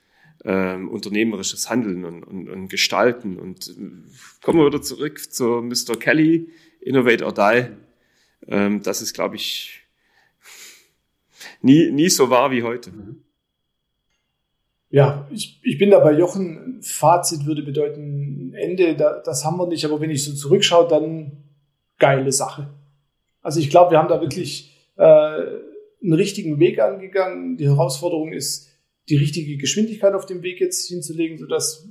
ähm, 0.45 0.89
unternehmerisches 0.89 1.71
Handeln 1.71 2.05
und, 2.05 2.23
und, 2.23 2.49
und 2.49 2.69
Gestalten. 2.69 3.39
Und 3.39 3.69
äh, 3.69 4.43
kommen 4.43 4.61
wir 4.61 4.67
wieder 4.67 4.83
zurück 4.83 5.33
zu 5.33 5.63
Mr. 5.63 5.97
Kelly, 5.99 6.51
Innovate 6.81 7.25
or 7.25 7.33
Die. 7.33 7.69
Ähm, 8.49 8.83
das 8.83 9.01
ist, 9.01 9.15
glaube 9.15 9.37
ich, 9.37 9.81
nie, 11.63 11.91
nie 11.91 12.11
so 12.11 12.31
wahr 12.31 12.51
wie 12.51 12.63
heute. 12.63 12.91
Mhm. 12.91 13.25
Ja, 14.91 15.27
ich, 15.33 15.61
ich 15.65 15.79
bin 15.79 15.91
da 15.91 15.99
bei 15.99 16.13
Jochen. 16.13 16.81
Fazit 16.83 17.47
würde 17.47 17.63
bedeuten 17.63 18.55
Ende, 18.55 18.95
da, 18.95 19.21
das 19.25 19.45
haben 19.45 19.57
wir 19.57 19.67
nicht. 19.67 19.85
Aber 19.85 20.01
wenn 20.01 20.11
ich 20.11 20.23
so 20.25 20.33
zurückschaue, 20.35 20.87
dann 20.87 21.33
geile 21.99 22.31
Sache. 22.31 22.69
Also 23.41 23.61
ich 23.61 23.71
glaube, 23.71 23.93
wir 23.93 23.99
haben 23.99 24.09
da 24.09 24.21
wirklich 24.21 24.93
äh, 24.97 25.03
einen 25.03 26.13
richtigen 26.13 26.61
Weg 26.61 26.79
angegangen. 26.81 27.57
Die 27.57 27.67
Herausforderung 27.67 28.33
ist, 28.33 28.71
die 29.09 29.17
richtige 29.17 29.57
Geschwindigkeit 29.57 30.15
auf 30.15 30.27
dem 30.27 30.43
Weg 30.43 30.61
jetzt 30.61 30.89
hinzulegen, 30.89 31.39
sodass 31.39 31.89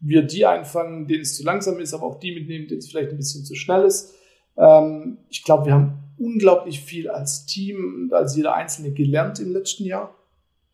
wir 0.00 0.22
die 0.22 0.46
einfangen, 0.46 1.06
denen 1.06 1.22
es 1.22 1.36
zu 1.36 1.44
langsam 1.44 1.78
ist, 1.78 1.94
aber 1.94 2.04
auch 2.04 2.18
die 2.18 2.34
mitnehmen, 2.34 2.66
denen 2.66 2.78
es 2.78 2.88
vielleicht 2.88 3.10
ein 3.10 3.16
bisschen 3.16 3.44
zu 3.44 3.54
schnell 3.54 3.84
ist. 3.84 4.14
Ähm, 4.56 5.18
ich 5.28 5.44
glaube, 5.44 5.66
wir 5.66 5.74
haben 5.74 6.02
unglaublich 6.18 6.80
viel 6.80 7.08
als 7.08 7.46
Team 7.46 8.04
und 8.04 8.12
als 8.12 8.36
jeder 8.36 8.54
Einzelne 8.54 8.92
gelernt 8.92 9.38
im 9.40 9.52
letzten 9.52 9.84
Jahr. 9.84 10.16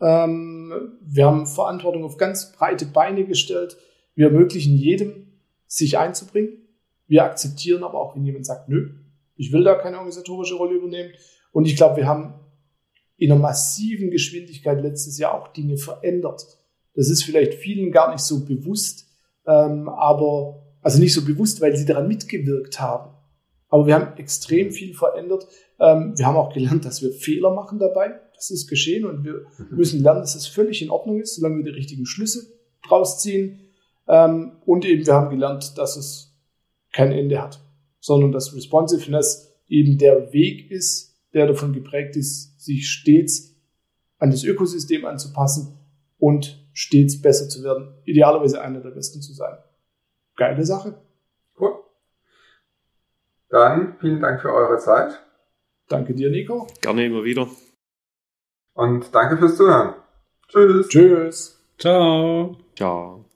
Ähm, 0.01 0.99
wir 1.01 1.26
haben 1.26 1.47
Verantwortung 1.47 2.05
auf 2.05 2.16
ganz 2.16 2.53
breite 2.53 2.86
Beine 2.86 3.24
gestellt. 3.24 3.76
Wir 4.14 4.26
ermöglichen 4.26 4.76
jedem, 4.76 5.28
sich 5.66 5.99
einzubringen. 5.99 6.68
Wir 7.07 7.24
akzeptieren 7.24 7.82
aber 7.82 8.01
auch, 8.01 8.16
wenn 8.16 8.24
jemand 8.24 8.47
sagt, 8.47 8.68
nö, 8.68 8.91
ich 9.36 9.53
will 9.53 9.64
da 9.64 9.74
keine 9.74 9.99
organisatorische 9.99 10.55
Rolle 10.55 10.74
übernehmen. 10.74 11.12
Und 11.53 11.66
ich 11.66 11.76
glaube, 11.76 11.97
wir 11.97 12.07
haben 12.07 12.34
in 13.19 13.33
einer 13.33 13.41
massiven 13.41 14.11
Geschwindigkeit 14.11 14.81
letztes 14.81 15.19
Jahr 15.19 15.35
auch 15.35 15.49
Dinge 15.49 15.77
verändert. 15.77 16.47
Das 16.95 17.11
ist 17.11 17.25
vielleicht 17.25 17.55
vielen 17.55 17.93
gar 17.93 18.11
nicht 18.12 18.23
so 18.23 18.45
bewusst, 18.45 19.07
ähm, 19.47 19.89
aber 19.89 20.64
also 20.81 20.99
nicht 20.99 21.12
so 21.12 21.25
bewusst, 21.25 21.61
weil 21.61 21.77
sie 21.77 21.85
daran 21.85 22.09
mitgewirkt 22.09 22.81
haben. 22.81 23.14
Aber 23.69 23.87
wir 23.87 23.95
haben 23.95 24.16
extrem 24.16 24.71
viel 24.71 24.95
verändert. 24.95 25.47
Ähm, 25.79 26.14
wir 26.16 26.27
haben 26.27 26.37
auch 26.37 26.55
gelernt, 26.55 26.85
dass 26.85 27.03
wir 27.03 27.12
Fehler 27.12 27.53
machen 27.53 27.79
dabei. 27.79 28.21
Das 28.35 28.51
ist 28.51 28.69
geschehen 28.69 29.05
und 29.05 29.25
wir 29.25 29.47
mhm. 29.59 29.77
müssen 29.77 30.03
lernen, 30.03 30.21
dass 30.21 30.35
es 30.35 30.45
das 30.45 30.53
völlig 30.53 30.81
in 30.81 30.91
Ordnung 30.91 31.21
ist, 31.21 31.35
solange 31.35 31.59
wir 31.59 31.64
die 31.64 31.77
richtigen 31.77 32.07
Schlüsse 32.07 32.47
draus 32.87 33.21
ziehen. 33.21 33.61
Ähm, 34.07 34.53
und 34.64 34.85
eben 34.85 35.05
wir 35.05 35.12
haben 35.12 35.31
gelernt, 35.31 35.77
dass 35.77 35.97
es 35.97 36.37
kein 36.93 37.12
Ende 37.12 37.43
hat, 37.43 37.61
sondern 38.01 38.33
dass 38.33 38.55
Responsiveness 38.55 39.53
eben 39.69 39.99
der 39.99 40.33
Weg 40.33 40.71
ist, 40.71 41.07
der 41.35 41.47
davon 41.47 41.72
geprägt 41.72 42.16
ist, 42.16 42.61
sich 42.61 42.89
stets 42.89 43.55
an 44.18 44.31
das 44.31 44.45
Ökosystem 44.45 45.05
anzupassen 45.05 45.79
und 46.18 46.66
stets 46.72 47.20
besser 47.20 47.49
zu 47.49 47.62
werden. 47.62 47.95
Idealerweise 48.05 48.61
einer 48.61 48.81
der 48.81 48.91
Besten 48.91 49.20
zu 49.20 49.33
sein. 49.33 49.57
Geile 50.37 50.64
Sache. 50.64 51.01
Cool. 51.59 51.74
Dann 53.49 53.97
vielen 54.01 54.20
Dank 54.20 54.41
für 54.41 54.53
eure 54.53 54.79
Zeit. 54.79 55.20
Danke 55.89 56.14
dir, 56.14 56.31
Nico. 56.31 56.66
Gerne 56.81 57.07
immer 57.07 57.24
wieder. 57.24 57.49
Und 58.74 59.12
danke 59.14 59.39
fürs 59.39 59.57
Zuhören. 59.57 59.95
Tschüss. 60.49 60.89
Tschüss. 60.89 61.64
Ciao. 61.79 62.57
Ciao. 62.76 63.28